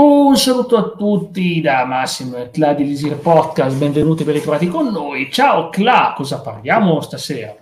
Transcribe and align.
Un 0.00 0.36
saluto 0.36 0.76
a 0.76 0.90
tutti 0.90 1.60
da 1.60 1.84
Massimo 1.84 2.36
e 2.36 2.50
Cla 2.50 2.72
di 2.72 2.84
Lisir 2.84 3.18
Podcast, 3.18 3.76
benvenuti 3.76 4.22
per 4.22 4.34
ritrovati 4.34 4.68
con 4.68 4.86
noi. 4.86 5.28
Ciao 5.28 5.70
Cla, 5.70 6.12
cosa 6.14 6.40
parliamo 6.40 7.00
stasera? 7.00 7.52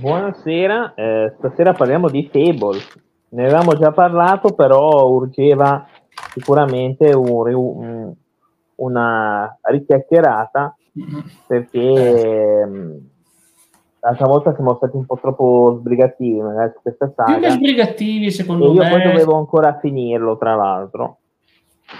Buonasera, 0.00 0.94
eh, 0.94 1.34
stasera 1.36 1.74
parliamo 1.74 2.08
di 2.08 2.30
Fable. 2.32 2.78
Ne 3.28 3.44
avevamo 3.44 3.76
già 3.76 3.92
parlato, 3.92 4.54
però 4.54 5.06
urgeva 5.06 5.86
sicuramente 6.32 7.12
un, 7.12 7.54
un, 7.54 8.14
una 8.76 9.58
richiacchierata 9.60 10.74
mm-hmm. 10.98 11.20
perché 11.46 12.66
mm, 12.66 12.96
l'altra 14.00 14.26
volta 14.26 14.54
siamo 14.54 14.76
stati 14.76 14.96
un 14.96 15.04
po' 15.04 15.18
troppo 15.20 15.76
sbrigativi 15.78 16.40
magari 16.40 16.72
su 16.74 16.80
questa 16.80 17.12
saga. 17.14 17.32
Più 17.32 17.40
che 17.42 17.50
sbrigativi 17.50 18.30
secondo 18.30 18.64
e 18.64 18.78
me. 18.78 18.82
Io 18.82 18.88
poi 18.88 19.02
dovevo 19.02 19.36
ancora 19.36 19.78
finirlo, 19.78 20.38
tra 20.38 20.54
l'altro. 20.54 21.18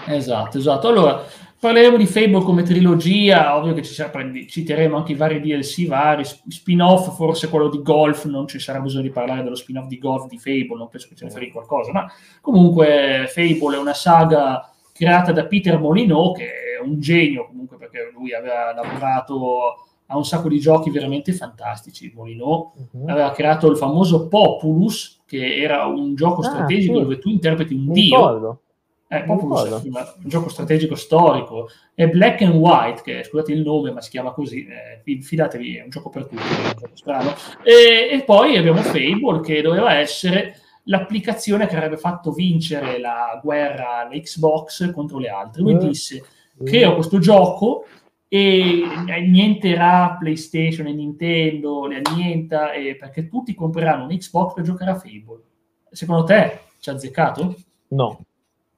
Esatto, 0.05 0.57
esatto. 0.57 0.87
Allora, 0.87 1.23
parleremo 1.59 1.97
di 1.97 2.05
Fable 2.05 2.41
come 2.41 2.63
trilogia, 2.63 3.55
ovvio 3.55 3.73
che 3.73 3.83
ci 3.83 3.93
sarà, 3.93 4.23
citeremo 4.47 4.97
anche 4.97 5.13
i 5.13 5.15
vari 5.15 5.39
DLC, 5.39 5.87
vari 5.87 6.23
spin-off, 6.23 7.15
forse 7.15 7.49
quello 7.49 7.69
di 7.69 7.81
Golf, 7.81 8.25
non 8.25 8.47
ci 8.47 8.59
sarà 8.59 8.79
bisogno 8.79 9.03
di 9.03 9.09
parlare 9.09 9.43
dello 9.43 9.55
spin-off 9.55 9.87
di 9.87 9.97
Golf 9.97 10.27
di 10.27 10.37
Fable, 10.37 10.77
non 10.77 10.89
penso 10.89 11.07
che 11.09 11.15
ce 11.15 11.25
ne 11.25 11.31
frega 11.31 11.51
qualcosa, 11.51 11.91
ma 11.91 12.11
comunque 12.41 13.25
Fable 13.27 13.75
è 13.75 13.79
una 13.79 13.93
saga 13.93 14.71
creata 14.91 15.31
da 15.31 15.45
Peter 15.45 15.79
Molyneux, 15.79 16.37
che 16.37 16.45
è 16.45 16.83
un 16.83 16.99
genio 16.99 17.47
comunque 17.47 17.77
perché 17.77 18.11
lui 18.13 18.33
aveva 18.33 18.73
lavorato 18.73 19.83
a 20.09 20.15
un 20.15 20.25
sacco 20.25 20.47
di 20.47 20.59
giochi 20.59 20.89
veramente 20.89 21.33
fantastici. 21.33 22.11
Molyneux 22.15 22.71
uh-huh. 22.91 23.09
aveva 23.09 23.31
creato 23.31 23.69
il 23.69 23.77
famoso 23.77 24.27
Populus, 24.27 25.21
che 25.25 25.57
era 25.57 25.85
un 25.85 26.15
gioco 26.15 26.41
ah, 26.41 26.45
strategico 26.45 26.95
sì. 26.95 27.01
dove 27.01 27.19
tu 27.19 27.29
interpreti 27.29 27.73
un 27.73 27.83
Mi 27.85 27.93
dio. 27.93 28.15
Ricordo 28.15 28.61
eh, 29.09 29.23
Populus 29.23 29.63
è 29.63 29.73
un, 29.73 29.81
un, 29.83 30.29
gioco 30.29 30.49
strategico 30.49 30.95
storico. 30.95 31.69
E 31.95 32.09
Black 32.09 32.41
and 32.41 32.55
White, 32.55 33.01
che 33.03 33.23
scusate 33.23 33.53
il 33.53 33.61
nome, 33.61 33.91
ma 33.91 34.01
si 34.01 34.09
chiama 34.09 34.31
così, 34.31 34.67
eh, 34.67 35.21
fidatevi, 35.21 35.77
è 35.77 35.83
un 35.83 35.89
gioco 35.89 36.09
per 36.09 36.25
tutti, 36.25 36.41
è 36.41 36.67
un 36.67 36.73
gioco 36.77 36.95
strano. 36.95 37.33
E, 37.63 38.09
e, 38.11 38.23
poi 38.23 38.57
abbiamo 38.57 38.81
Fable, 38.81 39.41
che 39.41 39.61
doveva 39.61 39.93
essere 39.93 40.59
l'applicazione 40.83 41.67
che 41.67 41.75
avrebbe 41.75 41.97
fatto 41.97 42.31
vincere 42.31 42.99
la 42.99 43.39
guerra 43.41 43.99
alla 43.99 44.19
Xbox 44.19 44.91
contro 44.91 45.19
le 45.19 45.29
altre. 45.29 45.61
Lui 45.61 45.75
mm. 45.75 45.79
disse, 45.79 46.23
creo 46.63 46.95
questo 46.95 47.19
gioco 47.19 47.85
e 48.27 48.83
nienterà 49.25 50.17
PlayStation 50.19 50.85
e 50.87 50.93
Nintendo, 50.93 51.87
le 51.87 52.01
annienta, 52.03 52.73
e 52.73 52.97
perché 52.97 53.29
tutti 53.29 53.53
compreranno 53.53 54.03
un 54.03 54.17
Xbox 54.17 54.53
per 54.53 54.65
giocare 54.65 54.91
a 54.91 54.95
Fable. 54.95 55.41
Secondo 55.91 56.25
te 56.25 56.59
ci 56.79 56.89
ha 56.89 56.93
azzeccato? 56.93 57.55
No. 57.89 58.26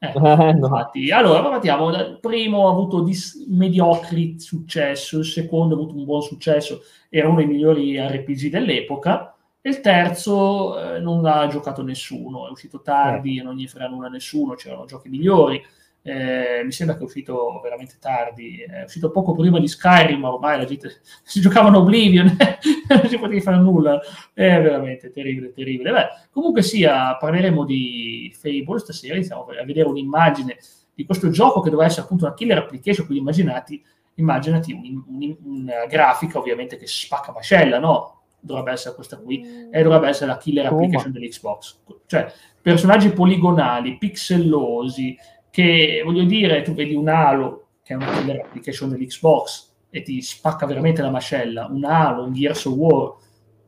Eh, 0.01 0.13
no. 0.17 0.49
infatti, 0.49 1.11
allora 1.11 1.41
partiamo. 1.41 1.89
Il 1.89 2.19
primo 2.21 2.67
ha 2.67 2.71
avuto 2.71 3.01
dis- 3.01 3.45
mediocri 3.49 4.39
successo, 4.39 5.19
il 5.19 5.25
secondo 5.25 5.75
ha 5.75 5.77
avuto 5.77 5.95
un 5.95 6.05
buon 6.05 6.21
successo, 6.21 6.81
era 7.09 7.27
uno 7.27 7.37
dei 7.37 7.47
migliori 7.47 7.99
RPG 7.99 8.49
dell'epoca. 8.49 9.33
E 9.61 9.69
il 9.69 9.81
terzo 9.81 10.95
eh, 10.95 10.99
non 10.99 11.21
l'ha 11.21 11.47
giocato 11.51 11.83
nessuno, 11.83 12.47
è 12.47 12.49
uscito 12.51 12.81
tardi 12.81 13.37
eh. 13.37 13.41
e 13.41 13.43
non 13.43 13.55
gli 13.55 13.67
frega 13.67 13.89
nulla 13.89 14.07
a 14.07 14.09
nessuno, 14.09 14.55
c'erano 14.55 14.85
giochi 14.85 15.09
migliori. 15.09 15.61
Eh, 16.09 16.63
mi 16.63 16.71
sembra 16.71 16.95
che 16.95 17.03
è 17.03 17.05
uscito 17.05 17.59
veramente 17.61 17.97
tardi, 17.99 18.63
è 18.63 18.85
uscito 18.85 19.11
poco 19.11 19.35
prima 19.35 19.59
di 19.59 19.67
Skyrim, 19.67 20.21
ma 20.21 20.33
ormai 20.33 20.57
la 20.57 20.65
gente 20.65 21.01
si 21.21 21.39
giocava 21.39 21.69
in 21.69 21.75
Oblivion, 21.75 22.35
non 22.89 23.07
si 23.07 23.19
poteva 23.19 23.39
fare 23.41 23.57
nulla, 23.57 24.01
è 24.33 24.59
veramente 24.59 25.11
terribile, 25.11 25.51
terribile. 25.51 25.91
Beh, 25.91 26.07
comunque 26.31 26.63
sia, 26.63 27.15
parleremo 27.15 27.63
di 27.63 28.35
Fable 28.35 28.79
stasera, 28.79 29.13
iniziamo 29.13 29.45
a 29.45 29.63
vedere 29.63 29.87
un'immagine 29.87 30.57
di 30.95 31.05
questo 31.05 31.29
gioco 31.29 31.61
che 31.61 31.69
doveva 31.69 31.87
essere 31.87 32.05
appunto 32.05 32.25
una 32.25 32.33
killer 32.33 32.57
application, 32.57 33.05
quindi 33.05 33.23
immaginati, 33.23 33.83
immaginati 34.15 34.73
un, 34.73 35.03
un, 35.07 35.37
una 35.43 35.85
grafica 35.85 36.39
ovviamente 36.39 36.77
che 36.77 36.87
spacca 36.87 37.31
mascella, 37.31 37.77
no? 37.77 38.21
Dovrebbe 38.39 38.71
essere 38.71 38.95
questa 38.95 39.17
qui, 39.17 39.69
e 39.69 39.83
dovrebbe 39.83 40.07
essere 40.07 40.31
la 40.31 40.37
killer 40.37 40.65
application 40.65 41.11
dell'Xbox. 41.11 41.81
Cioè, 42.07 42.33
personaggi 42.61 43.11
poligonali, 43.11 43.97
pixellosi, 43.97 45.15
che 45.49 46.01
voglio 46.03 46.23
dire, 46.23 46.61
tu 46.61 46.73
vedi 46.73 46.95
un 46.95 47.07
Halo, 47.07 47.67
che 47.83 47.93
è 47.93 47.95
una 47.95 48.11
killer 48.11 48.41
application 48.41 48.89
dell'Xbox, 48.89 49.67
e 49.89 50.01
ti 50.03 50.21
spacca 50.21 50.65
veramente 50.65 51.01
la 51.01 51.09
mascella, 51.09 51.67
un 51.69 51.83
Halo, 51.83 52.23
un 52.23 52.33
Gears 52.33 52.65
of 52.65 52.73
War. 52.75 53.15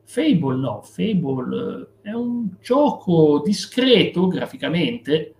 Fable 0.04 0.56
no, 0.56 0.82
Fable 0.82 1.88
eh, 2.02 2.10
è 2.10 2.12
un 2.12 2.48
gioco 2.60 3.40
discreto 3.44 4.26
graficamente, 4.26 5.34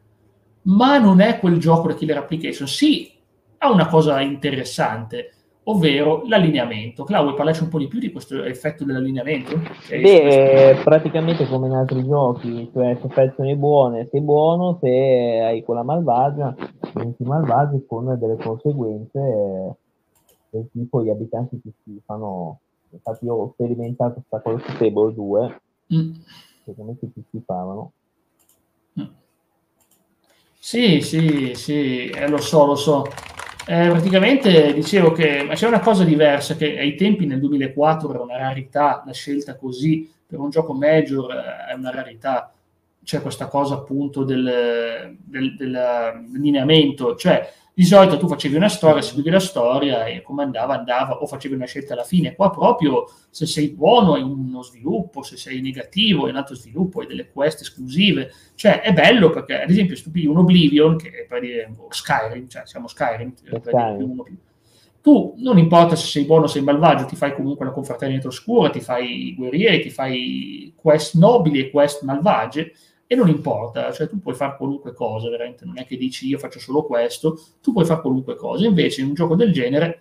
ma 0.63 0.99
non 0.99 1.21
è 1.21 1.39
quel 1.39 1.59
gioco 1.59 1.89
da 1.89 1.95
killer 1.95 2.19
application. 2.19 2.67
Sì, 2.67 3.13
ha 3.59 3.71
una 3.71 3.87
cosa 3.87 4.21
interessante, 4.21 5.35
ovvero 5.65 6.23
l'allineamento. 6.27 7.05
Clau, 7.05 7.25
vuoi 7.25 7.35
parlarci 7.37 7.63
un 7.63 7.69
po' 7.69 7.79
di 7.79 7.89
più 7.89 7.99
di 7.99 8.11
questo 8.11 8.43
effetto 8.43 8.85
dell'allineamento? 8.85 9.61
Beh, 9.89 10.73
è 10.73 10.83
praticamente 10.83 11.47
come 11.47 11.69
in 11.69 11.75
altri 11.75 12.05
giochi, 12.05 12.71
cioè 12.73 12.99
se 13.01 13.09
fai 13.09 13.29
azioni 13.29 13.57
buone 13.57 14.09
sei 14.11 14.21
buono, 14.21 14.79
se 14.81 14.89
hai 14.89 15.63
quella 15.63 15.83
malvagia, 15.83 16.55
diventi 16.93 17.25
malvagi 17.25 17.85
con 17.87 18.19
delle 18.19 18.37
conseguenze 18.37 19.77
del 20.51 20.69
tipo 20.73 21.03
gli 21.03 21.11
abitanti 21.11 21.61
che 21.63 21.71
si 21.85 22.01
fanno... 22.05 22.61
Infatti 22.91 23.25
io 23.25 23.35
ho 23.35 23.51
sperimentato 23.55 24.23
questa 24.29 24.41
cosa 24.43 24.63
su 24.71 24.77
Table 24.77 25.15
2, 25.15 25.61
mm. 25.95 26.13
secondo 26.65 26.93
me 26.93 27.11
si 27.15 27.23
schifavano. 27.29 27.93
Mm. 29.01 29.05
Sì, 30.59 31.01
sì, 31.01 31.55
sì, 31.55 32.09
eh, 32.09 32.29
lo 32.29 32.37
so, 32.37 32.67
lo 32.67 32.75
so. 32.75 33.05
Eh, 33.65 33.89
praticamente 33.91 34.73
dicevo 34.73 35.13
che 35.13 35.49
c'è 35.53 35.69
una 35.69 35.79
cosa 35.79 36.03
diversa 36.03 36.57
che 36.57 36.79
ai 36.79 36.97
tempi 36.97 37.27
nel 37.27 37.39
2004 37.39 38.11
era 38.11 38.21
una 38.21 38.37
rarità, 38.37 39.05
la 39.07 39.13
scelta 39.13 39.55
così 39.57 40.11
per 40.27 40.41
un 40.41 40.51
gioco 40.51 40.73
major 40.73 41.31
eh, 41.33 41.71
è 41.71 41.75
una 41.75 41.91
rarità. 41.91 42.53
C'è 43.05 43.21
questa 43.21 43.47
cosa 43.47 43.75
appunto 43.75 44.25
del, 44.25 45.17
del, 45.25 45.57
del 45.57 46.29
lineamento, 46.33 47.17
cioè 47.17 47.53
di 47.75 47.85
solito 47.85 48.19
tu 48.19 48.29
facevi 48.29 48.55
una 48.55 48.69
storia, 48.69 49.01
seguivi 49.01 49.31
la 49.31 49.41
storia 49.41 50.05
e 50.05 50.21
come 50.21 50.43
andava, 50.43 50.77
andava, 50.77 51.23
o 51.23 51.27
facevi 51.27 51.55
una 51.55 51.65
scelta 51.65 51.95
alla 51.95 52.05
fine. 52.05 52.35
Qua 52.35 52.51
proprio 52.51 53.07
se 53.31 53.47
sei 53.47 53.71
buono 53.71 54.13
hai 54.15 54.23
uno 54.23 54.63
sviluppo, 54.63 55.23
se 55.23 55.39
sei 55.39 55.63
negativo 55.63 56.25
hai 56.25 56.31
un 56.31 56.37
altro 56.37 56.55
sviluppo, 56.55 57.01
hai 57.01 57.07
delle 57.07 57.31
quest 57.31 57.63
esclusive. 57.63 58.31
Cioè 58.55 58.83
è 58.83 58.93
bello 58.93 59.31
perché, 59.31 59.63
ad 59.63 59.71
esempio, 59.71 59.97
stupidi 59.97 60.27
un 60.27 60.37
Oblivion, 60.37 60.97
che 60.99 61.09
è 61.09 61.27
per 61.27 61.41
dire 61.41 61.75
Skyrim, 61.89 62.47
cioè 62.49 62.63
siamo 62.67 62.89
Skyrim, 62.89 63.33
uno 63.99 64.23
più. 64.23 64.37
Tu 65.01 65.35
non 65.39 65.59
importa 65.59 65.97
se 65.97 66.07
sei 66.07 66.25
buono 66.25 66.45
o 66.45 66.49
sei 66.49 66.63
malvagio, 66.63 67.07
ti 67.07 67.17
fai 67.17 67.35
comunque 67.35 67.65
la 67.65 67.73
confraternita 67.73 68.29
oscura, 68.29 68.71
ti 68.71 68.81
fai 68.81 69.35
guerrieri, 69.37 69.81
ti 69.81 69.91
fai 69.91 70.73
quest 70.77 71.15
nobili 71.15 71.59
e 71.59 71.71
quest 71.71 72.03
malvagie 72.03 72.73
e 73.13 73.15
non 73.15 73.29
importa, 73.29 73.93
cioè 73.93 74.09
tu 74.09 74.21
puoi 74.21 74.35
fare 74.35 74.57
qualunque 74.57 74.95
cosa, 74.95 75.29
veramente 75.29 75.67
non 75.67 75.77
è 75.79 75.85
che 75.85 75.99
dici 75.99 76.27
io 76.27 76.39
faccio 76.39 76.59
solo 76.59 76.87
questo, 76.87 77.39
tu 77.61 77.75
puoi 77.75 77.85
fare 77.85 78.01
qualunque 78.01 78.37
cosa, 78.37 78.65
invece 78.65 79.03
in 79.03 79.09
un 79.09 79.13
gioco 79.13 79.37
del 79.37 79.53
genere 79.53 80.01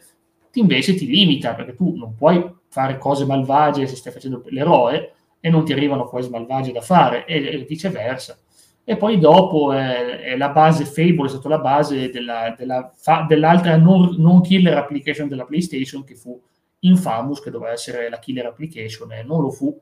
ti 0.49 0.61
invece 0.61 0.95
ti 0.95 1.05
limita, 1.07 1.53
perché 1.53 1.75
tu 1.75 1.93
non 1.97 2.15
puoi 2.15 2.41
fare 2.69 2.97
cose 2.97 3.25
malvagie 3.25 3.85
se 3.85 3.97
stai 3.97 4.13
facendo 4.13 4.41
l'eroe 4.45 5.11
e 5.41 5.49
non 5.49 5.65
ti 5.65 5.73
arrivano 5.73 6.05
cose 6.05 6.29
malvagie 6.29 6.71
da 6.71 6.79
fare, 6.79 7.25
e, 7.25 7.65
viceversa. 7.67 8.39
E 8.85 8.95
poi 8.95 9.19
dopo 9.19 9.73
è, 9.73 10.21
è 10.21 10.37
la 10.37 10.49
base 10.49 10.85
Fable, 10.85 11.25
è 11.25 11.29
stata 11.29 11.49
la 11.49 11.59
base 11.59 12.11
della, 12.11 12.55
della, 12.57 12.93
fa, 12.95 13.25
dell'altra 13.27 13.75
non, 13.75 14.15
non, 14.19 14.39
killer 14.39 14.77
application 14.77 15.27
della 15.27 15.43
PlayStation 15.43 16.05
che 16.05 16.15
fu 16.15 16.41
Infamous, 16.79 17.41
che 17.41 17.51
doveva 17.51 17.73
essere 17.73 18.09
la 18.09 18.19
killer 18.19 18.45
application 18.45 19.11
e 19.11 19.21
non 19.23 19.41
lo 19.41 19.49
fu 19.49 19.77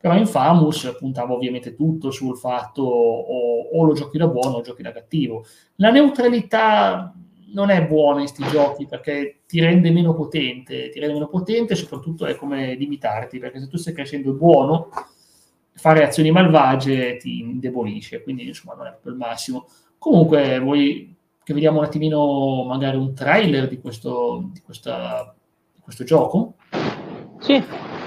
però 0.00 0.16
Infamous 0.16 0.96
puntava 0.98 1.34
ovviamente 1.34 1.74
tutto 1.74 2.10
sul 2.10 2.36
fatto 2.36 2.82
o, 2.82 3.68
o 3.72 3.84
lo 3.84 3.94
giochi 3.94 4.16
da 4.16 4.28
buono 4.28 4.56
o 4.56 4.60
giochi 4.60 4.82
da 4.82 4.92
cattivo. 4.92 5.44
La 5.76 5.90
neutralità 5.90 7.12
non 7.50 7.70
è 7.70 7.84
buona 7.86 8.20
in 8.20 8.30
questi 8.32 8.44
giochi 8.44 8.86
perché 8.86 9.40
ti 9.46 9.60
rende 9.60 9.90
meno 9.90 10.14
potente, 10.14 10.90
ti 10.90 11.00
rende 11.00 11.14
meno 11.14 11.28
potente 11.28 11.72
e 11.72 11.76
soprattutto 11.76 12.26
è 12.26 12.36
come 12.36 12.74
limitarti, 12.74 13.38
perché 13.38 13.58
se 13.58 13.68
tu 13.68 13.76
stai 13.76 13.94
crescendo 13.94 14.32
buono, 14.32 14.88
fare 15.72 16.04
azioni 16.04 16.30
malvagie 16.30 17.16
ti 17.16 17.40
indebolisce, 17.40 18.22
quindi 18.22 18.46
insomma 18.46 18.74
non 18.74 18.86
è 18.86 18.90
proprio 18.90 19.12
il 19.12 19.18
massimo. 19.18 19.66
Comunque 19.98 20.60
vuoi 20.60 21.16
che 21.42 21.54
vediamo 21.54 21.78
un 21.78 21.84
attimino 21.84 22.64
magari 22.64 22.96
un 22.96 23.14
trailer 23.14 23.66
di 23.68 23.80
questo, 23.80 24.50
di 24.52 24.60
questa, 24.60 25.34
di 25.74 25.80
questo 25.80 26.04
gioco? 26.04 26.54
Sì, 27.40 27.62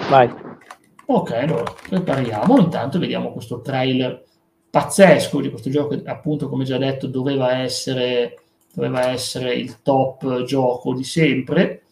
vai. 0.09 0.50
Ok, 1.13 1.31
allora 1.31 1.73
prepariamo. 1.89 2.57
Intanto 2.57 2.97
vediamo 2.97 3.33
questo 3.33 3.59
trailer 3.59 4.23
pazzesco 4.69 5.41
di 5.41 5.49
questo 5.49 5.69
gioco 5.69 5.89
che 5.89 6.09
appunto, 6.09 6.47
come 6.47 6.63
già 6.63 6.77
detto, 6.77 7.07
doveva 7.07 7.57
essere, 7.57 8.39
doveva 8.73 9.09
essere 9.09 9.53
il 9.55 9.81
top 9.81 10.43
gioco 10.43 10.93
di 10.93 11.03
sempre. 11.03 11.83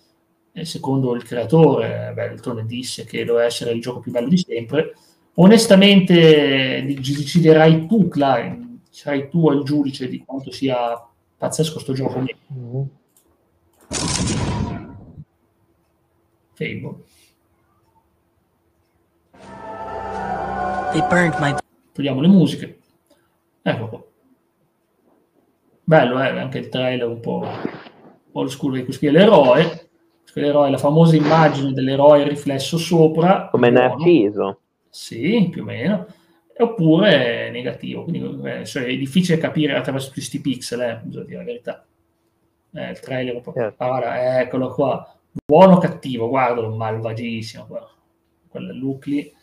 E 0.54 0.64
secondo 0.64 1.14
il 1.16 1.24
creatore, 1.24 2.12
Belton 2.14 2.66
disse 2.66 3.04
che 3.04 3.26
doveva 3.26 3.46
essere 3.46 3.72
il 3.72 3.82
gioco 3.82 4.00
più 4.00 4.14
bello 4.14 4.30
di 4.30 4.38
sempre. 4.38 4.96
Onestamente 5.34 6.86
deciderai 6.86 7.88
tu, 7.88 8.08
Klein, 8.08 8.84
sarai 8.90 9.30
tu 9.30 9.52
il 9.52 9.64
giudice 9.64 10.08
di 10.08 10.24
quanto 10.26 10.50
sia 10.52 10.98
pazzesco 11.38 11.80
sto 11.80 11.92
gioco. 11.92 12.20
Mm-hmm. 12.20 12.84
Fable. 16.54 16.96
My... 20.94 21.56
Togliamo 21.94 22.22
le 22.22 22.28
musiche. 22.28 22.80
Ecco 23.62 23.88
qua. 23.88 24.04
Bello, 25.84 26.22
eh? 26.22 26.30
Anche 26.30 26.58
il 26.60 26.70
trailer 26.70 27.08
un 27.08 27.20
po' 27.20 27.46
old 28.32 28.50
school 28.50 28.84
di 28.84 28.98
cui 28.98 29.12
l'eroe. 29.12 29.88
L'eroe, 30.34 30.70
la 30.70 30.78
famosa 30.78 31.16
immagine 31.16 31.74
dell'eroe 31.74 32.28
riflesso 32.28 32.78
sopra. 32.78 33.50
Come 33.50 33.70
Narciso. 33.70 34.62
Sì, 34.90 35.50
più 35.52 35.64
o 35.64 35.66
meno. 35.66 36.08
Oppure 36.58 37.50
negativo. 37.52 38.04
Quindi 38.04 38.48
eh, 38.48 38.66
cioè, 38.66 38.86
è 38.86 38.96
difficile 38.98 39.38
capire 39.38 39.76
attraverso 39.76 40.12
questi 40.12 40.40
pixel, 40.40 40.82
eh, 40.82 41.02
bisogna 41.04 41.26
dire 41.26 41.38
la 41.38 41.44
verità. 41.44 41.86
Eh, 42.74 42.90
il 42.92 43.00
trailer 43.00 43.36
un 43.36 43.42
po'. 43.42 43.54
Certo. 43.54 43.84
Ah, 43.84 44.40
eccolo 44.40 44.70
qua. 44.74 45.16
Buono 45.46 45.76
o 45.76 45.78
cattivo, 45.78 46.30
guardalo, 46.30 46.76
malvagissimo. 46.76 47.66
Guarda. 47.68 47.90
Quel 48.48 48.80
look 48.80 49.06
lì 49.06 49.38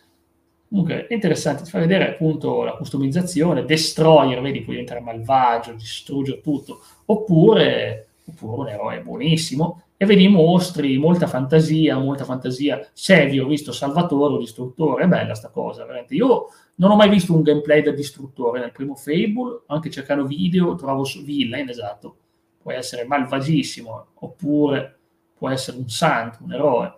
Comunque 0.76 1.06
è 1.06 1.14
interessante, 1.14 1.62
ti 1.62 1.70
fa 1.70 1.78
vedere 1.78 2.10
appunto 2.10 2.62
la 2.62 2.72
customizzazione, 2.72 3.64
destroyer, 3.64 4.42
vedi, 4.42 4.60
puoi 4.60 4.76
diventare 4.76 5.00
malvagio, 5.00 5.72
distruggere 5.72 6.42
tutto, 6.42 6.82
oppure, 7.06 8.08
oppure 8.26 8.60
un 8.60 8.68
eroe 8.68 9.00
buonissimo, 9.00 9.84
e 9.96 10.04
vedi 10.04 10.28
mostri, 10.28 10.98
molta 10.98 11.26
fantasia, 11.26 11.96
molta 11.96 12.24
fantasia. 12.24 12.86
Sevi, 12.92 13.40
ho 13.40 13.46
visto 13.46 13.72
Salvatore 13.72 14.34
o 14.34 14.38
Distruttore, 14.38 15.04
è 15.04 15.06
bella 15.06 15.32
sta 15.32 15.48
cosa, 15.48 15.86
veramente. 15.86 16.14
Io 16.14 16.48
non 16.74 16.90
ho 16.90 16.96
mai 16.96 17.08
visto 17.08 17.34
un 17.34 17.40
gameplay 17.40 17.80
da 17.80 17.92
Distruttore. 17.92 18.60
Nel 18.60 18.72
primo 18.72 18.96
Fable, 18.96 19.62
anche 19.68 19.88
cercando 19.88 20.26
video, 20.26 20.74
trovo 20.74 21.04
su 21.04 21.24
Villain, 21.24 21.70
esatto, 21.70 22.16
può 22.60 22.70
essere 22.70 23.06
malvagissimo, 23.06 24.08
oppure 24.12 24.98
può 25.38 25.48
essere 25.48 25.78
un 25.78 25.88
santo, 25.88 26.40
un 26.42 26.52
eroe 26.52 26.92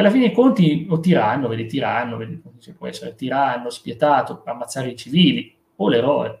alla 0.00 0.10
fine 0.10 0.26
dei 0.26 0.34
conti 0.34 0.86
o 0.90 1.00
tiranno, 1.00 1.48
vedi 1.48 1.66
tiranno, 1.66 2.16
vedi, 2.16 2.42
cioè, 2.58 2.74
può 2.74 2.86
essere 2.86 3.14
tiranno, 3.14 3.70
spietato, 3.70 4.42
ammazzare 4.44 4.90
i 4.90 4.96
civili 4.96 5.54
o 5.76 5.88
l'eroe. 5.88 6.40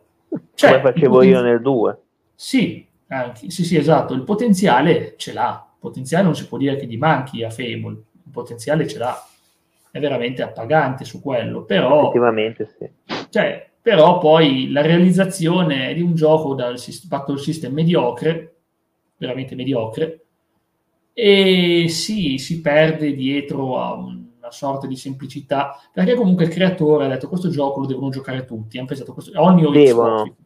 Cioè, 0.54 0.80
Come 0.80 0.92
facevo 0.92 1.22
io 1.22 1.40
nel 1.40 1.62
2. 1.62 1.98
Sì, 2.34 2.86
anche, 3.08 3.50
sì, 3.50 3.64
sì, 3.64 3.76
esatto, 3.76 4.12
il 4.12 4.24
potenziale 4.24 5.14
ce 5.16 5.32
l'ha, 5.32 5.68
il 5.72 5.78
potenziale 5.78 6.24
non 6.24 6.36
si 6.36 6.46
può 6.46 6.58
dire 6.58 6.76
che 6.76 6.86
gli 6.86 6.98
manchi 6.98 7.42
a 7.44 7.50
Fable, 7.50 7.92
il 7.92 8.30
potenziale 8.30 8.86
ce 8.86 8.98
l'ha, 8.98 9.26
è 9.90 9.98
veramente 10.00 10.42
appagante 10.42 11.04
su 11.04 11.22
quello, 11.22 11.64
però... 11.64 12.02
Effettivamente 12.02 12.74
sì. 12.78 12.90
Cioè, 13.30 13.70
però 13.80 14.18
poi 14.18 14.70
la 14.70 14.82
realizzazione 14.82 15.94
di 15.94 16.02
un 16.02 16.14
gioco 16.14 16.54
dal 16.54 16.78
battle 17.08 17.38
system 17.38 17.72
mediocre, 17.72 18.56
veramente 19.16 19.54
mediocre, 19.54 20.25
e 21.18 21.86
sì, 21.88 22.36
si 22.36 22.60
perde 22.60 23.14
dietro 23.14 23.78
a 23.78 23.94
una 23.94 24.50
sorta 24.50 24.86
di 24.86 24.96
semplicità, 24.96 25.74
perché 25.90 26.14
comunque 26.14 26.44
il 26.44 26.50
creatore 26.50 27.06
ha 27.06 27.08
detto 27.08 27.26
questo 27.26 27.48
gioco 27.48 27.80
lo 27.80 27.86
devono 27.86 28.10
giocare 28.10 28.44
tutti, 28.44 28.76
hanno 28.76 28.86
pensato 28.86 29.14
questo, 29.14 29.32
ogni 29.40 29.62
devono. 29.70 30.36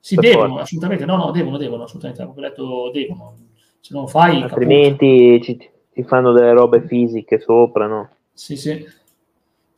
Sì, 0.00 0.16
devono, 0.16 0.48
forza. 0.48 0.62
assolutamente, 0.64 1.04
no, 1.04 1.16
no, 1.18 1.30
devono, 1.30 1.56
devono, 1.56 1.84
assolutamente, 1.84 2.22
ho 2.24 2.34
detto 2.34 2.90
devono, 2.92 3.36
se 3.78 3.94
non 3.94 4.08
fai... 4.08 4.42
Altrimenti 4.42 5.40
ci, 5.40 5.56
ci, 5.92 6.02
fanno 6.02 6.32
delle 6.32 6.52
robe 6.52 6.84
fisiche 6.84 7.38
sopra, 7.38 7.86
no? 7.86 8.08
Sì, 8.32 8.56
sì. 8.56 8.84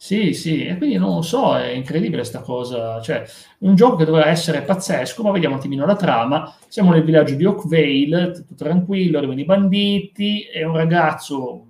Sì, 0.03 0.33
sì, 0.33 0.65
e 0.65 0.79
quindi 0.79 0.97
non 0.97 1.23
so, 1.23 1.55
è 1.59 1.73
incredibile 1.73 2.23
questa 2.23 2.41
cosa. 2.41 3.03
Cioè, 3.03 3.23
un 3.59 3.75
gioco 3.75 3.97
che 3.97 4.07
doveva 4.07 4.29
essere 4.29 4.63
pazzesco, 4.63 5.23
ma 5.23 5.31
vediamo 5.31 5.57
un 5.57 5.61
attimino 5.61 5.85
la 5.85 5.95
trama. 5.95 6.57
Siamo 6.69 6.91
nel 6.91 7.05
villaggio 7.05 7.35
di 7.35 7.45
Oakvale, 7.45 8.33
tutto 8.33 8.55
tranquillo, 8.55 9.19
arrivano 9.19 9.41
i 9.41 9.45
banditi, 9.45 10.45
e 10.45 10.65
un 10.65 10.75
ragazzo 10.75 11.67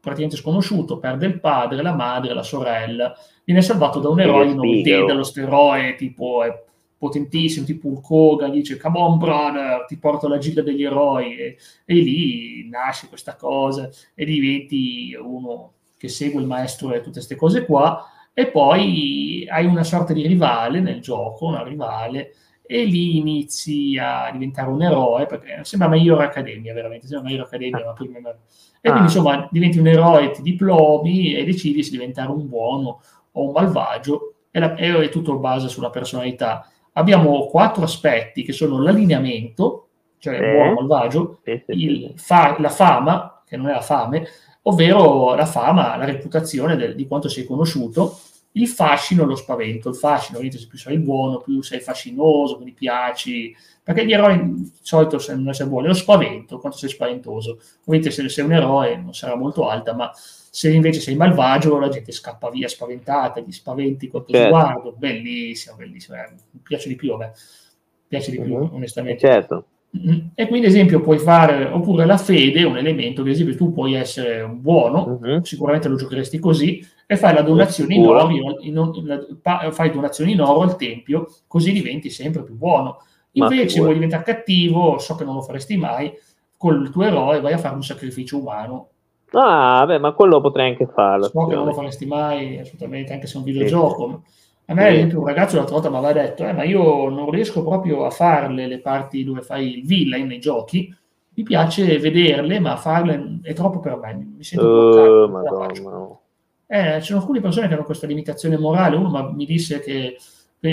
praticamente 0.00 0.38
sconosciuto 0.38 0.98
perde 0.98 1.26
il 1.26 1.38
padre, 1.38 1.82
la 1.82 1.92
madre, 1.92 2.32
la 2.32 2.42
sorella. 2.42 3.14
Viene 3.44 3.60
salvato 3.60 4.00
da 4.00 4.08
un 4.08 4.20
eroe 4.20 4.54
non 4.54 4.82
vede 4.82 5.12
lo 5.12 5.22
steroe, 5.22 5.96
tipo 5.96 6.44
è 6.44 6.64
potentissimo, 6.96 7.66
tipo 7.66 7.88
un 7.88 8.00
Koga, 8.00 8.48
dice 8.48 8.78
come 8.78 8.98
on 8.98 9.18
brother, 9.18 9.84
ti 9.84 9.98
porto 9.98 10.28
la 10.28 10.38
giga 10.38 10.62
degli 10.62 10.82
eroi, 10.82 11.36
e, 11.36 11.56
e 11.84 11.94
lì 11.94 12.66
nasce 12.70 13.06
questa 13.08 13.36
cosa 13.36 13.90
e 14.14 14.24
diventi 14.24 15.14
uno 15.14 15.72
che 16.04 16.10
segue 16.10 16.42
il 16.42 16.46
maestro 16.46 16.92
e 16.92 16.98
tutte 16.98 17.12
queste 17.12 17.34
cose 17.34 17.64
qua, 17.64 18.06
e 18.34 18.48
poi 18.48 19.46
hai 19.48 19.64
una 19.64 19.84
sorta 19.84 20.12
di 20.12 20.26
rivale 20.26 20.80
nel 20.80 21.00
gioco, 21.00 21.46
una 21.46 21.62
rivale, 21.62 22.34
e 22.66 22.84
lì 22.84 23.16
inizi 23.16 23.98
a 23.98 24.28
diventare 24.30 24.68
un 24.68 24.82
eroe, 24.82 25.24
perché 25.26 25.60
sembra 25.62 25.88
Major 25.88 26.20
Academia, 26.20 26.74
veramente, 26.74 27.06
sembra 27.06 27.30
Major 27.30 27.46
Academia, 27.46 27.84
ma 27.84 27.92
prima... 27.92 28.18
E 28.18 28.90
quindi, 28.90 29.00
ah. 29.00 29.02
insomma, 29.04 29.48
diventi 29.50 29.78
un 29.78 29.86
eroe, 29.86 30.30
ti 30.30 30.42
diplomi 30.42 31.34
e 31.34 31.44
decidi 31.44 31.82
se 31.82 31.90
diventare 31.90 32.30
un 32.30 32.46
buono 32.48 33.00
o 33.32 33.46
un 33.46 33.52
malvagio, 33.52 34.34
e, 34.50 34.60
la, 34.60 34.74
e 34.74 35.08
tutto 35.08 35.38
base 35.38 35.68
sulla 35.68 35.90
personalità. 35.90 36.68
Abbiamo 36.92 37.46
quattro 37.46 37.82
aspetti 37.84 38.42
che 38.42 38.52
sono 38.52 38.80
l'allineamento, 38.82 39.88
cioè 40.18 40.38
eh. 40.38 40.52
buono 40.52 40.74
malvagio, 40.74 41.38
il, 41.68 42.12
fa, 42.16 42.56
la 42.58 42.68
fama, 42.68 43.42
che 43.46 43.56
non 43.56 43.68
è 43.68 43.72
la 43.72 43.80
fame, 43.80 44.26
ovvero 44.66 45.34
la 45.34 45.46
fama, 45.46 45.96
la 45.96 46.04
reputazione 46.04 46.76
del, 46.76 46.94
di 46.94 47.06
quanto 47.06 47.28
sei 47.28 47.44
conosciuto, 47.44 48.18
il 48.56 48.68
fascino 48.68 49.24
lo 49.24 49.34
spavento. 49.34 49.88
Il 49.88 49.96
fascino, 49.96 50.38
se 50.40 50.66
più 50.66 50.78
sei 50.78 50.98
buono, 50.98 51.38
più 51.38 51.62
sei 51.62 51.80
fascinoso, 51.80 52.56
quindi 52.56 52.72
piaci, 52.72 53.54
perché 53.82 54.06
gli 54.06 54.12
eroi 54.12 54.54
di 54.54 54.72
solito 54.80 55.20
non 55.34 55.48
essere 55.48 55.68
buoni, 55.68 55.88
lo 55.88 55.94
spavento, 55.94 56.58
quanto 56.58 56.78
sei 56.78 56.88
spaventoso. 56.88 57.58
Ovviamente 57.80 58.10
se 58.10 58.28
sei 58.28 58.44
un 58.44 58.52
eroe 58.52 58.96
non 58.96 59.14
sarà 59.14 59.34
molto 59.34 59.68
alta, 59.68 59.94
ma 59.94 60.10
se 60.14 60.70
invece 60.70 61.00
sei 61.00 61.16
malvagio 61.16 61.78
la 61.78 61.88
gente 61.88 62.12
scappa 62.12 62.48
via 62.48 62.68
spaventata, 62.68 63.40
gli 63.40 63.52
spaventi 63.52 64.08
con 64.08 64.24
certo. 64.26 64.46
sguardo, 64.46 64.94
bellissimo, 64.96 65.76
bellissimo, 65.76 66.16
eh, 66.16 66.30
mi 66.52 66.60
piace 66.62 66.88
di 66.88 66.94
più, 66.94 67.10
vabbè. 67.10 67.26
mi 67.26 68.08
piace 68.08 68.30
di 68.30 68.40
più, 68.40 68.54
uh-huh. 68.54 68.74
onestamente. 68.74 69.18
Certo. 69.18 69.66
Mm-hmm. 69.96 70.18
E 70.34 70.48
quindi, 70.48 70.66
ad 70.66 70.72
esempio, 70.72 71.00
puoi 71.00 71.18
fare, 71.18 71.66
oppure 71.66 72.04
la 72.04 72.16
fede 72.16 72.60
è 72.60 72.64
un 72.64 72.76
elemento 72.76 73.22
che, 73.22 73.28
ad 73.28 73.34
esempio, 73.34 73.56
tu 73.56 73.72
puoi 73.72 73.94
essere 73.94 74.42
un 74.42 74.60
buono, 74.60 75.18
uh-huh. 75.20 75.44
sicuramente 75.44 75.88
lo 75.88 75.96
giocheresti 75.96 76.38
così, 76.38 76.84
e 77.06 77.16
fai 77.16 77.34
la 77.34 77.42
donazione 77.42 77.94
in 77.94 78.06
oro, 78.06 78.28
in, 78.30 78.56
in, 78.60 79.70
fai 79.70 79.90
donazioni 79.90 80.32
in 80.32 80.40
oro 80.40 80.62
al 80.62 80.76
tempio, 80.76 81.28
così 81.46 81.72
diventi 81.72 82.10
sempre 82.10 82.42
più 82.42 82.56
buono. 82.56 83.02
Invece 83.32 83.80
vuoi 83.80 83.94
diventare 83.94 84.22
cattivo, 84.22 84.98
so 84.98 85.14
che 85.14 85.24
non 85.24 85.34
lo 85.34 85.42
faresti 85.42 85.76
mai, 85.76 86.12
col 86.56 86.90
tuo 86.90 87.02
eroe 87.02 87.40
vai 87.40 87.52
a 87.52 87.58
fare 87.58 87.74
un 87.74 87.82
sacrificio 87.82 88.38
umano. 88.38 88.88
Ah, 89.32 89.84
beh, 89.86 89.98
ma 89.98 90.12
quello 90.12 90.40
potrei 90.40 90.70
anche 90.70 90.86
farlo. 90.86 91.28
So 91.28 91.46
che 91.46 91.54
non 91.54 91.66
lo 91.66 91.72
faresti 91.72 92.06
mai, 92.06 92.58
assolutamente, 92.58 93.12
anche 93.12 93.26
se 93.26 93.34
è 93.34 93.38
un 93.38 93.44
videogioco. 93.44 94.22
Sì. 94.24 94.42
A 94.66 94.74
me, 94.74 94.86
ad 94.86 94.94
esempio, 94.94 95.20
un 95.20 95.26
ragazzo 95.26 95.56
l'altra 95.56 95.74
volta 95.74 95.90
mi 95.90 95.96
aveva 95.96 96.12
detto: 96.12 96.46
eh, 96.46 96.52
Ma 96.52 96.64
io 96.64 97.08
non 97.10 97.30
riesco 97.30 97.62
proprio 97.62 98.06
a 98.06 98.10
farle 98.10 98.66
le 98.66 98.80
parti 98.80 99.22
dove 99.24 99.42
fai 99.42 99.78
il 99.78 99.86
villain 99.86 100.26
nei 100.26 100.40
giochi. 100.40 100.94
Mi 101.36 101.42
piace 101.42 101.98
vederle, 101.98 102.60
ma 102.60 102.76
farle 102.76 103.40
è 103.42 103.52
troppo 103.52 103.80
per 103.80 103.96
me. 103.96 104.34
Mi 104.36 104.44
sento 104.44 104.66
uh, 104.66 105.28
bloccato. 105.28 106.20
Eh, 106.66 107.00
ci 107.00 107.06
sono 107.06 107.20
alcune 107.20 107.40
persone 107.40 107.68
che 107.68 107.74
hanno 107.74 107.84
questa 107.84 108.06
limitazione 108.06 108.56
morale. 108.56 108.96
Uno 108.96 109.32
mi 109.32 109.44
disse 109.44 109.80
che 109.80 110.16